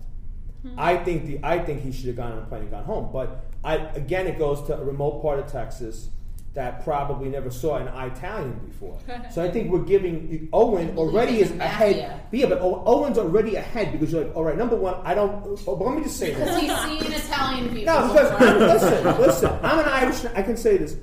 [0.63, 0.75] Hmm.
[0.77, 3.07] I think the I think he should have gone on a plane and gone home.
[3.13, 3.29] But
[3.65, 6.09] I again, it goes to a remote part of Texas
[6.55, 8.99] that probably never saw an Italian before.
[9.33, 11.81] so I think we're giving Owen already is the mafia.
[12.07, 12.21] ahead.
[12.31, 15.33] Yeah, but Owen's already ahead because you're like, all right, number one, I don't.
[15.67, 16.61] Oh, but let me just say Because this.
[16.61, 17.95] Because he's seen Italian people.
[17.95, 19.51] No, because I'm, listen, listen.
[19.63, 20.25] I'm an Irish.
[20.41, 20.97] I can say this.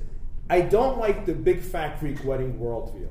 [0.48, 3.08] I don't like the big fat Greek wedding worldview.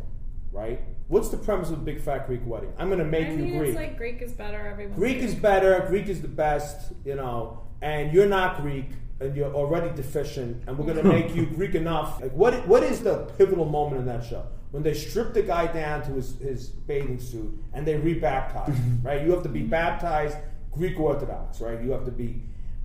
[0.52, 0.80] Right?
[1.10, 2.72] What's the premise of a big fat Greek wedding?
[2.78, 3.70] I'm going to make I you Greek.
[3.70, 4.68] it's like Greek is better.
[4.68, 4.96] Everyone.
[4.96, 5.84] Greek is better.
[5.88, 6.94] Greek is the best.
[7.04, 11.36] You know, and you're not Greek, and you're already deficient, and we're going to make
[11.36, 12.22] you Greek enough.
[12.22, 12.68] Like, what?
[12.68, 14.46] What is the pivotal moment in that show?
[14.70, 19.02] When they strip the guy down to his, his bathing suit and they rebaptize, him,
[19.04, 19.26] right?
[19.26, 20.38] You have to be baptized
[20.72, 21.82] Greek Orthodox, right?
[21.84, 22.44] You have to be.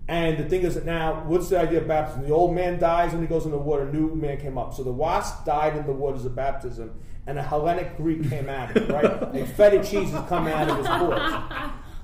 [0.08, 2.22] And the thing is that now, what's the idea of baptism?
[2.22, 4.72] The old man dies when he goes in the water, a new man came up.
[4.72, 8.70] So the wasp died in the waters of baptism, and a Hellenic Greek came out
[8.70, 9.32] of it, right?
[9.34, 11.32] like feta cheese has come out of his pores.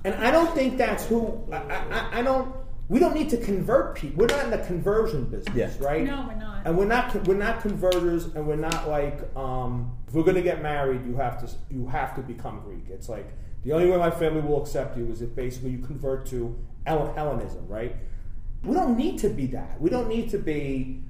[0.05, 1.47] And I don't think that's who.
[1.53, 2.55] I, I, I don't.
[2.89, 4.21] We don't need to convert people.
[4.21, 5.87] We're not in the conversion business, Yeah.
[5.87, 6.05] right?
[6.05, 6.67] No, we're not.
[6.67, 7.27] And we're not.
[7.29, 9.21] We're not converters, and we're not like.
[9.37, 11.55] Um, if we're going to get married, you have to.
[11.71, 12.87] You have to become Greek.
[12.89, 13.29] It's like
[13.65, 16.57] the only way my family will accept you is if basically you convert to
[16.87, 17.95] Hell- Hellenism, right?
[18.65, 19.81] We don't need to be that.
[19.81, 21.03] We don't need to be.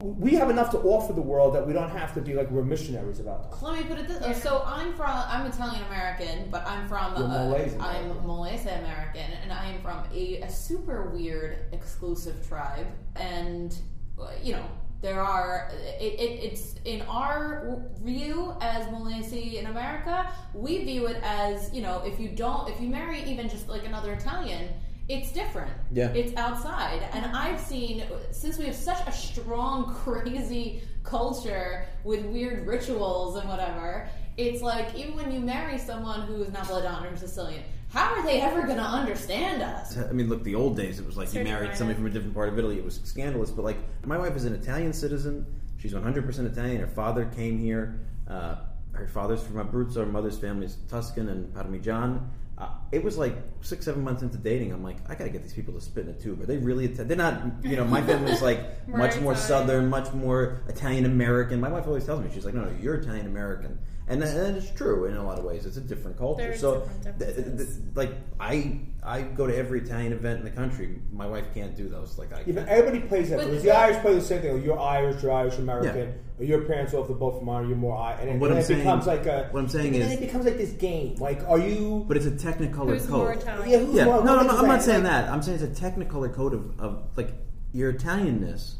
[0.00, 2.62] We have enough to offer the world that we don't have to be like we're
[2.62, 3.62] missionaries about that.
[3.62, 4.32] Let me put it this way.
[4.32, 8.26] So I'm from, I'm Italian American, but I'm from, You're uh, Malaysian I'm American.
[8.26, 12.86] Malaysia American, and I am from a, a super weird exclusive tribe.
[13.16, 13.76] And,
[14.20, 14.64] uh, you know,
[15.00, 15.70] there are,
[16.00, 21.82] it, it, it's in our view as Malaysia in America, we view it as, you
[21.82, 24.68] know, if you don't, if you marry even just like another Italian,
[25.08, 25.72] it's different.
[25.90, 26.12] Yeah.
[26.12, 27.08] It's outside.
[27.12, 33.48] And I've seen, since we have such a strong, crazy culture with weird rituals and
[33.48, 38.14] whatever, it's like even when you marry someone who is not Napolitan or Sicilian, how
[38.14, 39.96] are they ever going to understand us?
[39.96, 42.34] I mean, look, the old days, it was like you married somebody from a different
[42.34, 42.76] part of Italy.
[42.76, 43.50] It was scandalous.
[43.50, 45.46] But, like, my wife is an Italian citizen.
[45.78, 46.80] She's 100% Italian.
[46.82, 47.98] Her father came here.
[48.28, 48.56] Uh,
[48.92, 49.96] her father's from Abruzzo.
[49.96, 52.28] Her mother's family is Tuscan and Parmigian.
[52.58, 54.72] Uh, it was like six, seven months into dating.
[54.72, 56.40] I'm like, I gotta get these people to spit in a tube.
[56.42, 56.86] Are they really?
[56.86, 57.40] Ita- They're not.
[57.62, 58.58] You know, my family's like
[58.88, 59.36] much more Italian.
[59.36, 61.60] southern, much more Italian American.
[61.60, 63.78] My wife always tells me, she's like, no, no, you're Italian American,
[64.08, 65.66] and that, and it's true in a lot of ways.
[65.66, 66.42] It's a different culture.
[66.42, 67.80] There's so, different th- th- differences.
[67.94, 68.10] like
[68.40, 71.00] I I go to every Italian event in the country.
[71.12, 72.18] My wife can't do those.
[72.18, 72.56] Like I Yeah, can't.
[72.56, 73.36] but everybody plays that.
[73.38, 74.50] But Because the- the Irish play the same thing.
[74.52, 76.40] Oh, you're Irish, you're Irish American, Yeah.
[76.40, 78.20] or your parents are off the boat from Ireland, you're more Irish.
[78.22, 79.48] And, it- What and I'm it saying- becomes like a.
[79.50, 81.14] what I'm saying and is- then it becomes like this game.
[81.18, 82.04] Like, are you?
[82.08, 83.10] but it's a technicolor Who's code.
[83.18, 83.70] more Italian?
[83.70, 85.30] yeah, who's yeah, more, no, no, no, I'm not saying Like, that.
[85.30, 87.30] I'm saying it's a technicolor code of, of like
[87.72, 88.74] your Italianness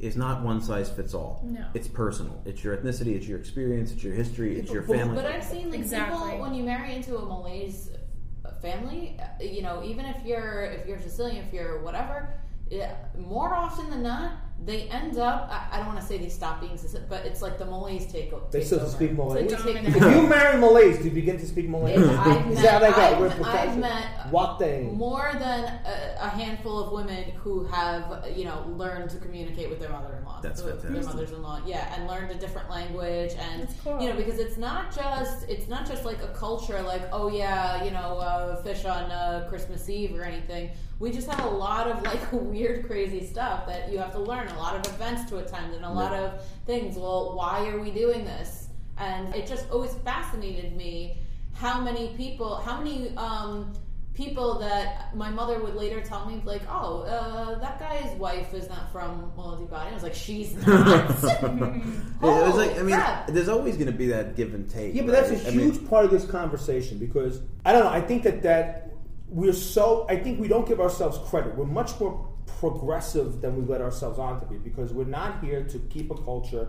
[0.00, 1.42] is not one size fits all.
[1.44, 1.66] No.
[1.74, 2.42] It's personal.
[2.46, 3.14] It's your ethnicity.
[3.16, 3.92] It's your experience.
[3.92, 4.58] It's your history.
[4.58, 5.14] It's your family.
[5.14, 6.30] But I've seen like Exactly.
[6.30, 7.90] people when you marry into a Malays
[8.62, 12.34] family, uh, you know, even if you're if you're Sicilian, if you're whatever,
[12.70, 14.32] yeah, more often than not,
[14.62, 15.48] they end up.
[15.50, 16.78] I, I don't want to say they stop being,
[17.08, 18.32] but it's like the Malays take.
[18.32, 18.90] o- They takes still over.
[18.90, 19.48] speak Malay.
[19.48, 21.94] So take If you marry Malays, do you begin to speak Malay?
[21.94, 23.68] If I've Is met, that like a I've, repercussion?
[23.70, 24.96] I've met What thing?
[24.98, 29.80] more than a, a handful of women who have, you know, learned to communicate with
[29.80, 30.40] their mother-in-law.
[30.42, 34.00] That's with Their mothers-in-law, yeah, and learned a different language, and That's cool.
[34.00, 37.82] you know, because it's not just it's not just like a culture, like oh yeah,
[37.84, 40.70] you know, uh, fish on uh, Christmas Eve or anything.
[41.00, 44.48] We just have a lot of like weird, crazy stuff that you have to learn.
[44.48, 46.96] A lot of events to attend, and a lot of things.
[46.96, 48.68] Well, why are we doing this?
[48.98, 51.16] And it just always fascinated me
[51.54, 53.72] how many people, how many um,
[54.12, 58.68] people that my mother would later tell me, like, oh, uh, that guy's wife is
[58.68, 59.90] not from Mola di Bari.
[59.90, 61.10] I was like, she's not.
[61.10, 63.26] it was like I mean, crap.
[63.28, 64.94] there's always going to be that give and take.
[64.94, 65.46] Yeah, but that's a right?
[65.46, 67.90] I mean, huge part of this conversation because I don't know.
[67.90, 68.89] I think that that
[69.30, 70.06] we're so.
[70.08, 71.56] I think we don't give ourselves credit.
[71.56, 72.28] We're much more
[72.58, 76.14] progressive than we let ourselves on to be because we're not here to keep a
[76.22, 76.68] culture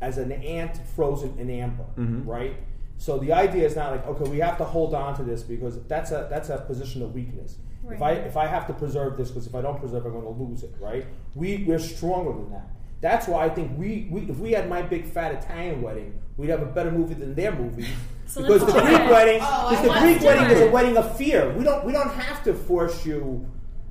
[0.00, 2.28] as an ant frozen in amber, Mm-hmm.
[2.28, 2.56] right?
[2.96, 5.80] So the idea is not like okay, we have to hold on to this because
[5.86, 7.56] that's a that's a position of weakness.
[7.90, 10.24] If I if I have to preserve this because if I don't preserve, I'm going
[10.24, 11.06] to lose it, right?
[11.34, 12.68] We we're stronger than that.
[13.00, 16.50] That's why I think we, we if we had my big fat Italian wedding, we'd
[16.50, 17.88] have a better movie than their movie.
[18.28, 19.10] So because the Greek it.
[19.10, 21.50] wedding, Oh, because the Greek wedding is a wedding of fear.
[21.54, 23.46] We don't we don't have to force you.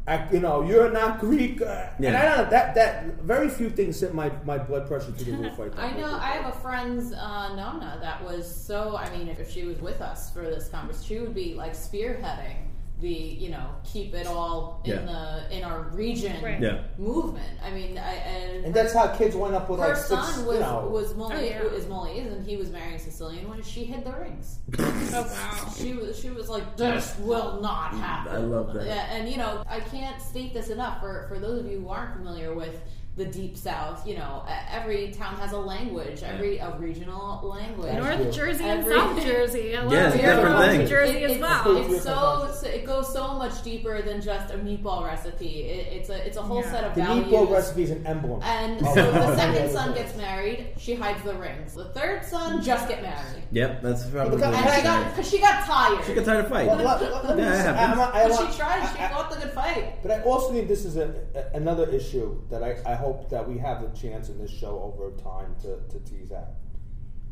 [0.05, 3.71] act- You know, you're not Greek, uh, and I don't know that that very few
[3.71, 5.81] things sent my, my blood pressure to the roof like that.
[5.89, 6.13] I know.
[6.13, 8.95] I have a friend's uh, Nona that was so.
[8.95, 12.57] I mean, if she was with us for this conference, she would be like spearheading
[12.99, 15.01] the, you know, keep it all in Yeah.
[15.49, 16.59] the in our region Right.
[16.59, 16.81] Yeah.
[16.97, 17.45] movement.
[17.63, 20.45] I mean, I, and, and that's how kids went up with her like six, son
[20.47, 21.77] was you know, was Molly Oh, yeah.
[21.77, 24.59] is Malays, and he was marrying Sicilian when she hid the rings.
[24.79, 25.51] Oh wow.
[25.67, 28.33] Oh, she was she was like, this will not mm, happen.
[28.35, 28.85] I love that.
[28.87, 31.89] Yeah, and you know, I can't state this enough for for those of you who
[31.89, 32.81] aren't familiar with
[33.17, 34.07] the deep south.
[34.07, 37.93] You know, every town has a language, every a regional language.
[37.93, 39.75] North Jersey and South Jersey.
[39.75, 40.83] I love Yeah, it's different about things.
[40.83, 41.77] New Jersey It- as it's, well.
[41.93, 45.61] It's so, so it goes so much deeper than just a meatball recipe.
[45.63, 46.71] It, it's a it's a whole Yeah.
[46.71, 47.25] set of the values.
[47.27, 48.41] meatball recipe is an emblem.
[48.43, 51.73] And Oh, so the second son gets married, she hides the rings.
[51.73, 54.37] The third son just get married, Yep, that's probably.
[54.37, 56.05] Look, I- and she got because she got tired.
[56.05, 56.77] She got tired of fighting.
[56.77, 58.87] Well, Yeah, I she tried.
[58.93, 60.03] She I- I- fought the good fight.
[60.03, 63.47] But I also think this is a, a, another issue that I, I hope that
[63.47, 66.49] we have the chance in this show over time to, to tease out.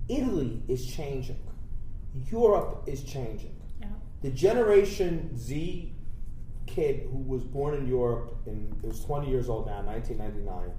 [0.08, 1.40] Italy is changing.
[2.32, 3.56] Europe is changing.
[3.80, 3.88] Yeah.
[4.22, 5.94] The Generation Z
[6.68, 10.72] kid who was born in Europe and is 20 years old now, 1999,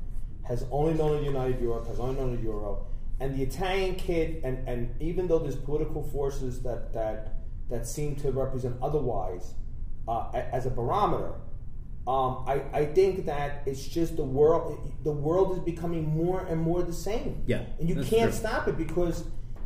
[0.42, 2.86] has only known a united Europe, has only known a euro.
[3.18, 7.38] And the Italian kid, and, and even though there's political forces that, that,
[7.70, 9.54] that seem to represent otherwise
[10.06, 11.32] uh, as a barometer,
[12.06, 14.92] um, I, I think that it's just the world.
[15.02, 17.42] The world is becoming more and more the same.
[17.46, 18.32] Yeah, and you can't true.
[18.32, 19.24] stop it because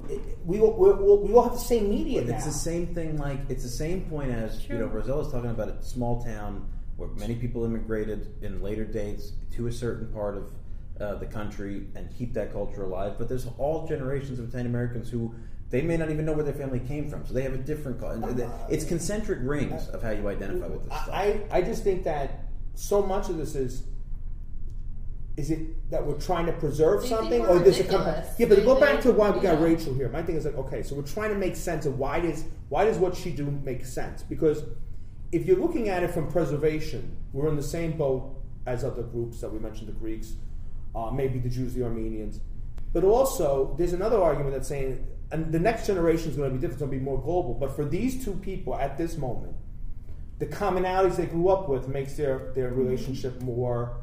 [0.08, 2.34] it, we, all- we, all- we all have the same media now.
[2.36, 3.18] It's the same thing.
[3.18, 4.86] Like it's the same point as you know.
[4.86, 9.72] Rossella's talking about a small town where many people immigrated in later dates to a
[9.72, 10.52] certain part of
[11.00, 13.14] uh, the country and keep that culture alive.
[13.18, 15.34] But there's all generations of Italian Americans who
[15.70, 18.00] they may not even know where their family came from, so they have a different.
[18.00, 21.10] cul- and It's concentric rings of how you identify with this stuff.
[21.12, 22.40] I, I just think that
[22.74, 23.84] so much of this is
[25.36, 28.34] is it that we're trying to preserve They something or does it come ridiculous.
[28.38, 29.64] yeah but They- go back to why we got yeah.
[29.64, 32.20] Rachel here my thing is like okay so we're trying to make sense of why
[32.20, 34.64] does why does what she do make sense because
[35.32, 38.36] if you're looking at it from preservation we're in the same boat
[38.66, 40.32] as other groups that we mentioned the Greeks
[40.96, 42.40] uh, maybe the Jews the Armenians
[42.92, 46.60] but also there's another argument that's saying and the next generation is going to be
[46.60, 49.54] different it's going to be more global but for these two people at this moment
[50.40, 53.98] the commonalities they grew up with makes their, their relationship more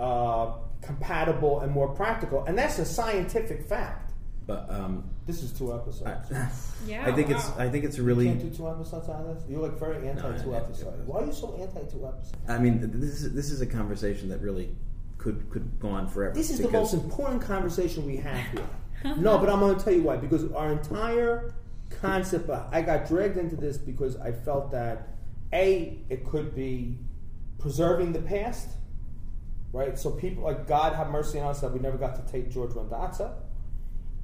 [0.00, 2.44] uh, compatible and more practical.
[2.44, 4.12] And that's a scientific fact.
[4.46, 6.30] but um, This is two episodes.
[6.86, 7.06] Yeah.
[7.06, 7.46] I think it's.
[7.58, 8.24] I think it's a You really.
[8.24, 9.42] can't do two episodes on this?
[9.50, 11.06] You're like very anti No, I two have to do episodes.
[11.06, 12.38] Why are you so anti two episodes?
[12.48, 14.74] I mean, this is this is a conversation that really
[15.18, 16.34] could could go on forever.
[16.34, 18.66] This is the most important conversation we have here.
[19.16, 20.16] no, but I'm going to tell you why.
[20.16, 21.54] Because our entire
[22.00, 25.08] concept, uh, I got dragged into this because I felt that
[25.52, 26.98] a it could be
[27.58, 28.68] preserving the past,
[29.72, 29.98] right?
[29.98, 32.70] So people like God have mercy on us that we never got to take George
[32.70, 33.34] Rondazza,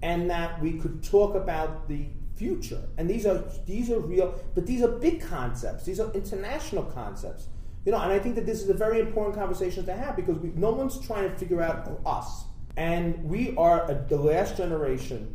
[0.02, 2.82] and that we could talk about the future.
[2.98, 5.84] And these are these are real, but these are big concepts.
[5.84, 7.48] These are international concepts.
[7.84, 10.38] You know, and I think that this is a very important conversation to have because
[10.38, 12.45] we, no one's trying to figure out us,
[12.76, 15.34] and we are a, the last generation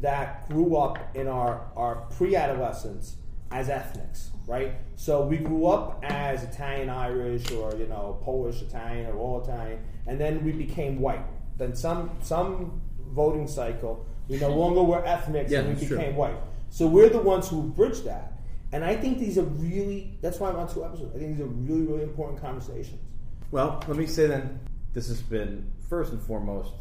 [0.00, 3.16] that grew up in our, our pre-adolescence
[3.50, 4.74] as ethnics, right?
[4.96, 9.78] So we grew up as Italian Irish or you know Polish Italian or all Italian,
[10.06, 11.24] and then we became white.
[11.56, 12.80] Then some some
[13.10, 15.96] voting cycle, we no longer were ethnics Yeah, and we that's true.
[15.96, 16.36] became white.
[16.68, 18.32] So we're the ones who bridge that.
[18.72, 21.14] And I think these are really that's why I'm on two episodes.
[21.14, 23.00] I think these are really, really important conversations.
[23.52, 24.58] Well, let me say then,
[24.92, 26.72] this has been first and foremost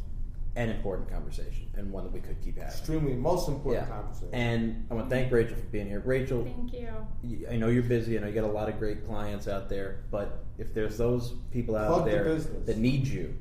[0.57, 2.69] an important conversation and one that we could keep having.
[2.71, 3.93] Extremely most important Yeah.
[3.93, 4.29] conversation.
[4.33, 5.99] And I want to thank Rachel for being here.
[5.99, 7.45] Rachel, Thank you.
[7.49, 8.17] I know you're busy.
[8.17, 9.97] I know you got a lot of great clients out there.
[10.11, 12.65] But if there's those people out Plug there business.
[12.67, 13.35] that need you,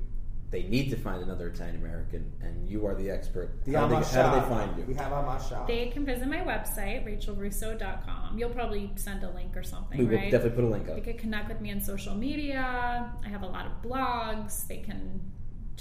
[0.50, 3.64] they need to find another Italian American, and you are the expert.
[3.64, 4.84] the how, do they, how do they find you?
[4.84, 5.66] We have Amashad.
[5.68, 8.38] They can visit my website, rachelrusso.com.
[8.38, 10.30] You'll probably send a link or something, we will right?
[10.30, 10.94] definitely put a link up.
[10.94, 11.04] They up.
[11.06, 13.12] could connect with me on social media.
[13.24, 14.66] I have a lot of blogs.
[14.68, 15.20] They can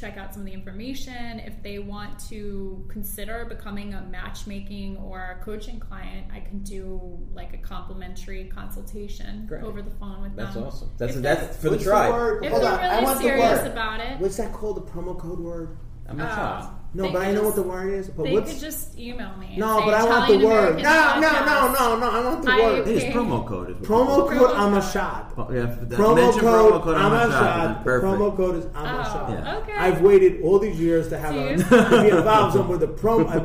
[0.04, 1.40] check out some of the information.
[1.40, 7.18] If they want to consider becoming a matchmaking or a coaching client, I can do
[7.34, 9.64] like a complimentary consultation Great.
[9.64, 10.64] over the phone with That's them.
[10.64, 10.92] That's awesome.
[10.98, 12.14] That's If that's they're- for the What's tribe.
[12.14, 12.44] word?
[12.46, 13.72] If Hold they're on, I really want the serious word.
[13.72, 14.76] about it, What's that called?
[14.78, 15.78] The promo code word?
[16.10, 16.66] I'm a child.
[16.66, 18.08] uh, No, they but I could know what the word is.
[18.10, 19.56] But They what's could just email me.
[19.58, 19.82] no?
[19.84, 20.80] But I want the word.
[20.80, 22.10] American No, no, no, no, no.
[22.12, 22.88] I want the I- word.
[22.88, 23.70] It is promo code.
[23.72, 24.58] Is Promo Promo code code.
[24.58, 25.26] Amashad.
[25.38, 27.66] Oh, yeah, f- Promo code promo code a shot.
[27.76, 28.14] and Perfect.
[28.14, 29.30] Promo code is Amashad.
[29.30, 29.58] Oh, Yeah.
[29.58, 29.74] okay.
[29.74, 33.28] I've waited all these years to have a, to be involved in with a promo.
[33.28, 33.40] I,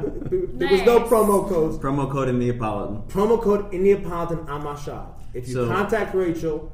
[0.58, 1.78] there was no promo codes.
[1.78, 3.02] Promo code in Neapolitan.
[3.08, 5.20] Promo code in Neapolitan I'm a shot.
[5.32, 6.70] If you So- contact Rachel,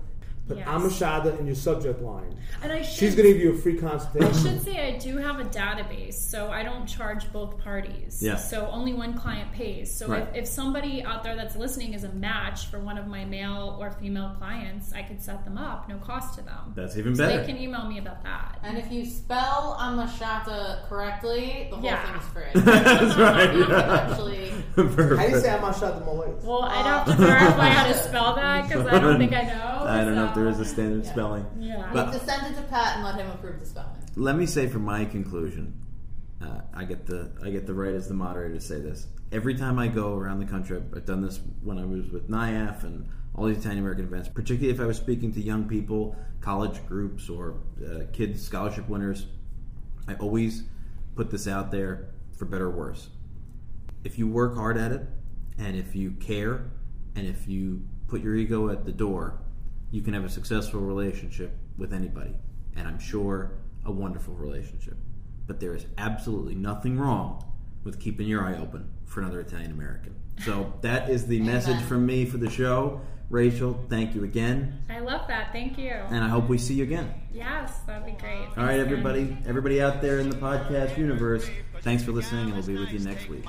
[0.46, 0.68] put Yes.
[0.68, 2.36] Amashada in your subject line.
[2.62, 4.28] And I should, She's going to give you a free consultation.
[4.28, 8.22] I should say I do have a database, so I don't charge both parties.
[8.22, 8.36] Yeah.
[8.36, 9.92] So only one client pays.
[9.92, 10.22] So Right.
[10.34, 13.76] if, if somebody out there that's listening is a match for one of my male
[13.80, 16.72] or female clients, I could set them up, no cost to them.
[16.74, 17.40] That's even so better.
[17.40, 18.58] they can email me about that.
[18.62, 22.04] And if you spell Amashata correctly, the whole Yeah.
[22.04, 22.60] thing is free.
[22.62, 23.54] That's right.
[23.54, 24.50] You can actually.
[24.76, 26.42] How do you say Amashada Malays?
[26.44, 29.84] Well, I'd have to verify how to spell that because I don't think I know.
[29.86, 31.46] I don't know if there is a standard spelling.
[31.58, 31.88] Yeah.
[31.92, 33.90] But- to send it to Pat and let him approve the spelling.
[34.16, 35.80] Let me say, for my conclusion,
[36.42, 39.06] uh, I get the I get the right as the moderator to say this.
[39.32, 42.28] Every time I go around the country, I've- I've done this when I was with
[42.28, 44.28] NIAF and all these Italian American events.
[44.28, 47.54] Particularly if I was speaking to young people, college groups, or
[47.84, 49.26] uh, kids scholarship winners,
[50.06, 50.64] I always
[51.16, 53.08] put this out there for better or worse.
[54.04, 55.06] If you work hard at it,
[55.58, 56.70] and if you care,
[57.16, 59.40] and if you put your ego at the door,
[59.94, 62.34] you can have a successful relationship with anybody.
[62.74, 63.52] And I'm sure
[63.84, 64.96] a wonderful relationship.
[65.46, 67.44] But there is absolutely nothing wrong
[67.84, 70.16] with keeping your eye open for another Italian American.
[70.44, 73.02] So that is the message from me for the show.
[73.30, 74.80] Rachel, thank you again.
[74.90, 75.52] I love that.
[75.52, 75.92] Thank you.
[75.92, 77.14] And I hope we see you again.
[77.32, 78.48] Yes, that'd be great.
[78.56, 81.48] All right, Thanks, everybody, everybody out there in the podcast universe,
[81.82, 83.44] thanks for listening, and we'll be with you next week.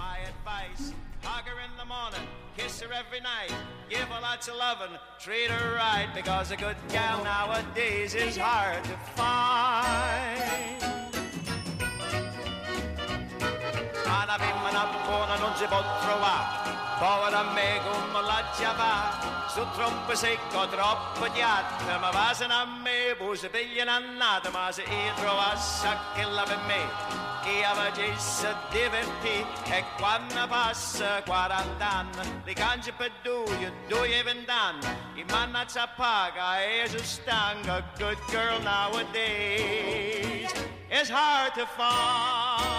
[2.58, 2.82] My advice.
[2.82, 3.54] Hug her in the morning, kiss her every night,
[3.90, 8.84] give her lots of loving, treat her right, because a good gal nowadays is hard
[8.84, 11.05] to find.
[14.24, 19.12] Una femmina buona non si può trovare, povera me come la giava,
[19.48, 24.82] sto troppo secco, troppo diatta, ma vasano a me, poi si pigliano annata, ma se
[24.82, 26.90] io trovassi quella per me,
[27.44, 34.88] che io facesse e quando passa 40 anni, li cangi per due, due e vent'anni,
[35.16, 40.52] i mannazza paga e si stanca, good girl nowadays,
[40.92, 42.76] it's hard to find.